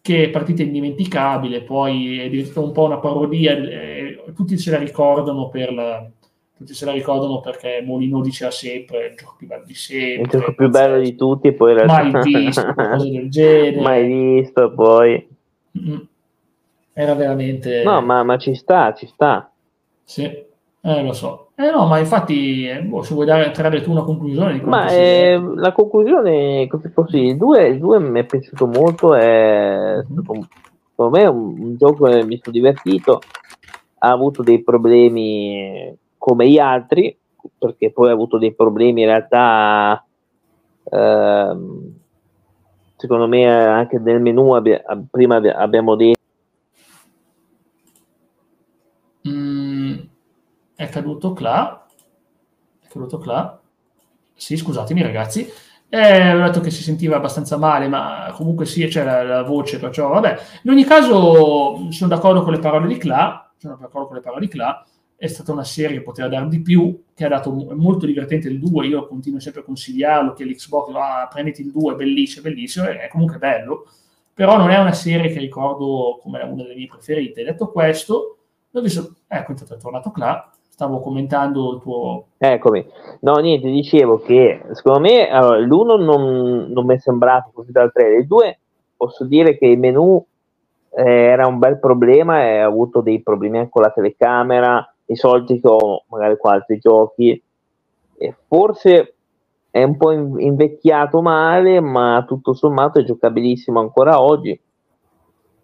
che 0.00 0.24
è 0.24 0.30
partita 0.30 0.62
indimenticabile, 0.62 1.62
poi 1.62 2.20
è 2.20 2.28
diventata 2.28 2.60
un 2.60 2.72
po' 2.72 2.84
una 2.84 2.98
parodia, 2.98 3.56
eh, 3.56 4.22
tutti 4.34 4.56
se 4.56 4.70
la 4.70 4.78
ricordano 4.78 5.48
per 5.48 5.72
la, 5.72 6.08
tutti 6.56 6.74
se 6.74 6.84
la 6.84 6.92
ricordano 6.92 7.40
perché 7.40 7.82
Molino 7.84 8.20
diceva 8.20 8.52
sempre 8.52 9.08
il 9.08 9.16
gioco 9.16 9.34
più 9.36 9.48
bello 9.48 9.64
di 9.64 9.74
sempre. 9.74 10.22
Il 10.22 10.28
gioco 10.28 10.54
più 10.54 10.68
bello 10.68 11.00
di 11.00 11.16
tutti, 11.16 11.52
poi 11.52 11.72
in 11.72 11.78
realtà... 11.78 12.08
mai 12.08 12.22
visto 12.22 12.72
qualcosa 12.72 13.10
del 13.10 13.30
genere. 13.30 13.80
Mai 13.80 14.06
visto, 14.06 14.72
poi. 14.72 15.28
Mm-hmm. 15.78 15.98
Era 16.92 17.14
veramente. 17.14 17.82
No, 17.82 18.00
ma, 18.00 18.22
ma 18.22 18.38
ci 18.38 18.54
sta, 18.54 18.94
ci 18.94 19.06
sta. 19.06 19.50
Sì, 20.04 20.45
eh, 20.86 21.02
lo 21.02 21.12
so. 21.12 21.48
Eh 21.56 21.68
no, 21.70 21.86
ma 21.86 21.98
infatti, 21.98 22.68
boh, 22.84 23.02
se 23.02 23.14
vuoi 23.14 23.26
dare, 23.26 23.50
trarre 23.50 23.80
tu 23.80 23.90
una 23.90 24.04
conclusione. 24.04 24.60
ma 24.62 24.88
eh, 24.88 25.36
la 25.56 25.72
conclusione, 25.72 26.68
così 26.68 26.92
così, 26.92 27.18
il 27.18 27.36
2, 27.36 27.66
il 27.66 27.78
2 27.78 27.98
mi 27.98 28.20
è 28.20 28.24
piaciuto 28.24 28.66
molto, 28.68 29.14
è 29.14 30.00
stato, 30.08 30.46
secondo 30.90 31.16
me 31.16 31.26
un, 31.26 31.60
un 31.60 31.76
gioco 31.76 32.04
che 32.04 32.24
mi 32.24 32.40
sono 32.40 32.54
divertito, 32.54 33.20
ha 33.98 34.10
avuto 34.10 34.44
dei 34.44 34.62
problemi 34.62 35.92
come 36.18 36.48
gli 36.48 36.58
altri, 36.58 37.18
perché 37.58 37.90
poi 37.90 38.10
ha 38.10 38.12
avuto 38.12 38.38
dei 38.38 38.54
problemi 38.54 39.00
in 39.00 39.08
realtà, 39.08 40.04
ehm, 40.84 41.94
secondo 42.96 43.26
me 43.26 43.44
anche 43.46 43.98
nel 43.98 44.20
menu, 44.20 44.52
abbia, 44.52 44.82
prima 45.10 45.36
abbiamo 45.36 45.96
detto, 45.96 46.15
è 50.76 50.88
caduto 50.88 51.32
Cla, 51.32 51.86
è 52.80 52.86
caduto 52.86 53.18
Cla, 53.18 53.60
sì 54.34 54.56
scusatemi 54.56 55.02
ragazzi, 55.02 55.50
eh, 55.88 56.34
ho 56.34 56.44
detto 56.44 56.60
che 56.60 56.70
si 56.70 56.82
sentiva 56.82 57.16
abbastanza 57.16 57.56
male, 57.56 57.88
ma 57.88 58.30
comunque 58.34 58.66
sì, 58.66 58.86
c'è 58.86 59.04
la, 59.04 59.42
voce, 59.42 59.78
perciò 59.78 60.08
vabbè. 60.08 60.38
In 60.64 60.70
ogni 60.70 60.84
caso 60.84 61.90
sono 61.90 62.10
d'accordo 62.10 62.42
con 62.42 62.52
le 62.52 62.58
parole 62.58 62.88
di 62.88 62.98
Cla, 62.98 63.52
sono 63.56 63.76
d'accordo 63.80 64.08
con 64.08 64.16
le 64.16 64.22
parole 64.22 64.40
di 64.42 64.48
Cla, 64.48 64.84
è 65.16 65.26
stata 65.28 65.52
una 65.52 65.64
serie 65.64 65.96
che 65.96 66.02
poteva 66.02 66.28
dare 66.28 66.48
di 66.48 66.60
più, 66.60 67.04
che 67.14 67.24
ha 67.24 67.28
dato 67.28 67.50
molto 67.52 68.04
divertente 68.04 68.48
il 68.48 68.58
2, 68.58 68.86
io 68.86 69.06
continuo 69.06 69.40
sempre 69.40 69.62
a 69.62 69.64
consigliarlo, 69.64 70.32
che 70.32 70.44
l'Xbox, 70.44 70.92
ah, 70.94 71.28
prenditi 71.30 71.62
il 71.62 71.70
2, 71.70 71.94
è 71.94 71.96
bellissimo, 71.96 72.42
bellissimo, 72.42 72.86
è 72.86 73.08
comunque 73.10 73.38
bello, 73.38 73.86
però 74.34 74.58
non 74.58 74.70
è 74.70 74.78
una 74.78 74.92
serie 74.92 75.32
che 75.32 75.38
ricordo 75.38 76.18
come 76.20 76.42
una 76.42 76.62
delle 76.62 76.74
mie 76.74 76.88
preferite. 76.88 77.44
Detto 77.44 77.70
questo, 77.70 78.38
visto, 78.72 79.14
ecco, 79.26 79.52
intanto 79.52 79.74
è 79.74 79.78
tornato 79.78 80.10
Cla, 80.10 80.50
stavo 80.76 81.00
commentando 81.00 81.72
il 81.72 81.80
tuo... 81.80 82.24
Eccomi. 82.36 82.86
No, 83.20 83.36
niente, 83.36 83.70
dicevo 83.70 84.18
che 84.18 84.62
secondo 84.72 85.00
me 85.00 85.26
allora, 85.26 85.58
l'uno 85.58 85.96
non, 85.96 86.66
non 86.68 86.84
mi 86.84 86.94
è 86.94 86.98
sembrato 86.98 87.50
così 87.54 87.72
dal 87.72 87.90
3, 87.90 88.16
il 88.16 88.26
2 88.26 88.58
posso 88.94 89.24
dire 89.24 89.56
che 89.56 89.68
il 89.68 89.78
menu 89.78 90.22
eh, 90.90 91.02
era 91.02 91.46
un 91.46 91.58
bel 91.58 91.78
problema 91.78 92.42
e 92.42 92.58
ha 92.58 92.66
avuto 92.66 93.00
dei 93.00 93.22
problemi 93.22 93.56
anche 93.56 93.70
con 93.70 93.82
la 93.82 93.90
telecamera, 93.90 94.94
i 95.06 95.16
soliti 95.16 95.60
che 95.60 95.66
ho 95.66 96.04
magari 96.08 96.36
con 96.38 96.52
altri 96.52 96.78
giochi, 96.78 97.42
e 98.18 98.34
forse 98.46 99.14
è 99.70 99.82
un 99.82 99.96
po' 99.96 100.10
invecchiato 100.10 101.22
male, 101.22 101.80
ma 101.80 102.22
tutto 102.28 102.52
sommato 102.52 102.98
è 102.98 103.04
giocabilissimo 103.04 103.80
ancora 103.80 104.20
oggi. 104.20 104.58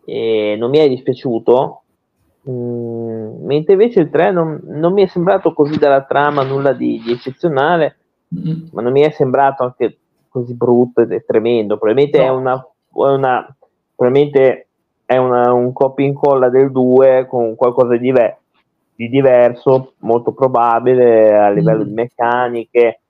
E 0.06 0.56
non 0.58 0.70
mi 0.70 0.78
è 0.78 0.88
dispiaciuto, 0.88 1.81
Mm, 2.50 3.44
mentre 3.44 3.74
invece 3.74 4.00
il 4.00 4.10
3 4.10 4.32
non, 4.32 4.60
non, 4.64 4.92
mi 4.92 5.02
è 5.02 5.06
sembrato 5.06 5.52
così 5.52 5.78
dalla 5.78 6.02
trama 6.02 6.42
nulla 6.42 6.72
di, 6.72 7.00
di 7.04 7.12
eccezionale, 7.12 7.96
mm. 8.34 8.68
ma 8.72 8.82
non 8.82 8.92
mi 8.92 9.02
è 9.02 9.10
sembrato 9.10 9.62
anche 9.62 9.98
così 10.28 10.54
brutto 10.54 11.02
ed 11.02 11.12
è 11.12 11.24
tremendo. 11.24 11.78
Probabilmente 11.78 12.18
no. 12.18 12.24
è 12.24 12.28
una, 12.30 12.54
è 12.56 13.14
una 13.14 13.56
probabilmente 13.94 14.66
è 15.04 15.16
una, 15.18 15.52
un 15.52 15.72
copia 15.72 16.04
e 16.04 16.08
incolla 16.08 16.48
del 16.48 16.72
2 16.72 17.26
con 17.28 17.54
qualcosa 17.54 17.92
di 17.92 18.00
diverso. 18.00 18.40
di 18.94 19.08
diverso, 19.08 19.94
molto 19.98 20.32
probabile 20.32 21.36
a 21.36 21.50
livello 21.50 21.84
Mm. 21.84 21.86
di 21.86 21.92
meccaniche. 21.92 23.01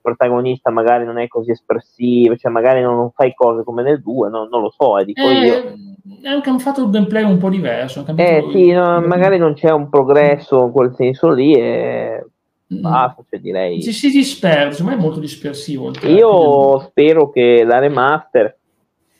Protagonista 0.00 0.70
magari 0.70 1.04
non 1.04 1.18
è 1.18 1.28
così 1.28 1.50
espressivo, 1.50 2.36
cioè 2.36 2.50
magari 2.50 2.80
non, 2.82 3.10
fai 3.12 3.34
cose 3.34 3.64
come 3.64 3.82
nel 3.82 4.00
2, 4.02 4.28
no- 4.28 4.48
non 4.50 4.62
lo 4.62 4.70
so, 4.70 4.98
eh, 4.98 5.04
dico 5.04 5.30
io. 5.30 5.54
Eh, 5.54 6.28
hanno 6.28 6.42
hanno 6.44 6.58
fatto 6.58 6.82
il 6.82 6.90
gameplay 6.90 7.24
un 7.24 7.38
po' 7.38 7.48
diverso. 7.48 8.04
Eh 8.16 8.46
sì, 8.52 8.70
no, 8.72 9.00
magari 9.00 9.38
non 9.38 9.54
c'è 9.54 9.70
un 9.70 9.88
progresso 9.88 10.64
in 10.64 10.72
quel 10.72 10.94
senso 10.94 11.30
lì 11.30 11.54
e 11.54 12.24
Mm. 12.72 12.82
basta, 12.82 13.24
cioè 13.28 13.40
direi. 13.40 13.82
Si, 13.82 13.92
si 13.92 14.22
secondo 14.22 14.84
me 14.84 14.92
è 14.94 14.96
molto 14.96 15.18
dispersivo. 15.18 15.90
Io 16.02 16.78
spero 16.80 17.30
che 17.30 17.64
la 17.64 17.80
remaster 17.80 18.56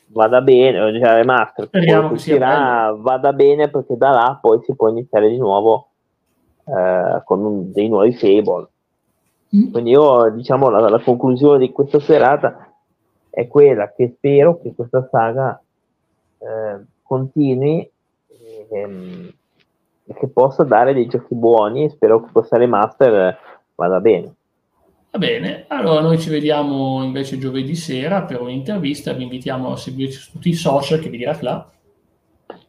vada 0.07 0.41
bene, 0.41 0.91
già 0.99 1.07
la 1.07 1.15
remaster 1.15 1.65
Speriamo 1.67 2.07
che 2.09 2.13
uscirà, 2.13 2.95
vada 2.97 3.33
bene 3.33 3.69
perché 3.69 3.97
da 3.97 4.09
là 4.09 4.39
poi 4.41 4.59
si 4.63 4.73
può 4.75 4.87
iniziare 4.89 5.29
di 5.29 5.37
nuovo 5.37 5.87
eh, 6.65 7.21
con 7.25 7.43
un- 7.43 7.71
dei 7.73 7.89
nuovi 7.89 8.13
Fable. 8.13 8.69
Mm. 9.55 9.71
Quindi 9.71 9.91
io 9.91 10.29
diciamo 10.29 10.69
la, 10.69 10.89
la 10.89 10.99
conclusione 10.99 11.59
di 11.59 11.71
questa 11.71 11.99
serata 11.99 12.73
è 13.29 13.47
quella 13.47 13.91
che 13.93 14.13
spero 14.15 14.59
che 14.61 14.73
questa 14.73 15.07
saga 15.09 15.61
eh, 16.37 16.79
continui 17.01 17.89
ehm, 18.69 19.33
e 20.05 20.13
che 20.13 20.27
possa 20.27 20.63
dare 20.63 20.93
dei 20.93 21.07
giochi 21.07 21.35
buoni 21.35 21.85
e 21.85 21.89
spero 21.89 22.23
che 22.23 22.31
questa 22.31 22.57
remaster 22.57 23.37
vada 23.75 23.99
bene. 23.99 24.35
Va 25.11 25.17
bene, 25.17 25.65
allora 25.67 25.99
noi 25.99 26.17
ci 26.17 26.29
vediamo 26.29 27.03
invece 27.03 27.37
giovedì 27.37 27.75
sera 27.75 28.21
per 28.21 28.39
un'intervista. 28.39 29.11
Vi 29.11 29.23
invitiamo 29.23 29.73
a 29.73 29.77
seguirci 29.77 30.17
su 30.17 30.31
tutti 30.31 30.49
i 30.49 30.53
social 30.53 30.99
che 30.99 31.09
vi 31.09 31.17
dirà 31.17 31.37
là. 31.41 31.69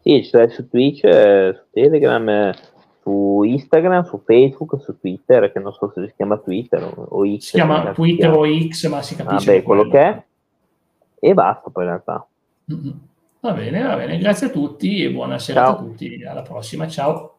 Sì, 0.01 0.25
ci 0.25 0.31
sarei 0.31 0.51
su 0.51 0.69
Twitch, 0.69 1.05
eh, 1.05 1.55
su 1.55 1.63
Telegram, 1.71 2.29
eh, 2.29 2.55
su 3.03 3.43
Instagram, 3.45 4.05
su 4.05 4.23
Facebook, 4.25 4.81
su 4.81 4.99
Twitter, 4.99 5.53
che 5.53 5.59
non 5.59 5.73
so 5.73 5.91
se 5.93 6.07
si 6.07 6.13
chiama 6.17 6.39
Twitter 6.39 6.83
o, 6.95 7.25
X. 7.25 7.39
Si 7.39 7.51
chiama 7.53 7.93
Twitter 7.93 8.31
o 8.31 8.45
X, 8.47 8.89
ma 8.89 9.03
si 9.03 9.17
capisce. 9.17 9.47
Vabbè, 9.47 9.59
che 9.59 9.63
quello 9.63 9.89
che 9.89 9.99
è. 9.99 10.25
E 11.19 11.35
basta 11.35 11.71
poi 11.71 11.85
in 11.85 11.89
realtà. 11.91 12.27
Mm-mm. 12.73 13.01
Va 13.41 13.53
bene, 13.53 13.83
va 13.83 13.97
bene. 13.97 14.19
Grazie 14.19 14.47
a 14.47 14.51
tutti 14.51 15.03
e 15.03 15.11
buona 15.11 15.39
serata 15.39 15.71
a 15.71 15.77
tutti. 15.77 16.23
Alla 16.25 16.43
prossima. 16.43 16.87
Ciao. 16.87 17.39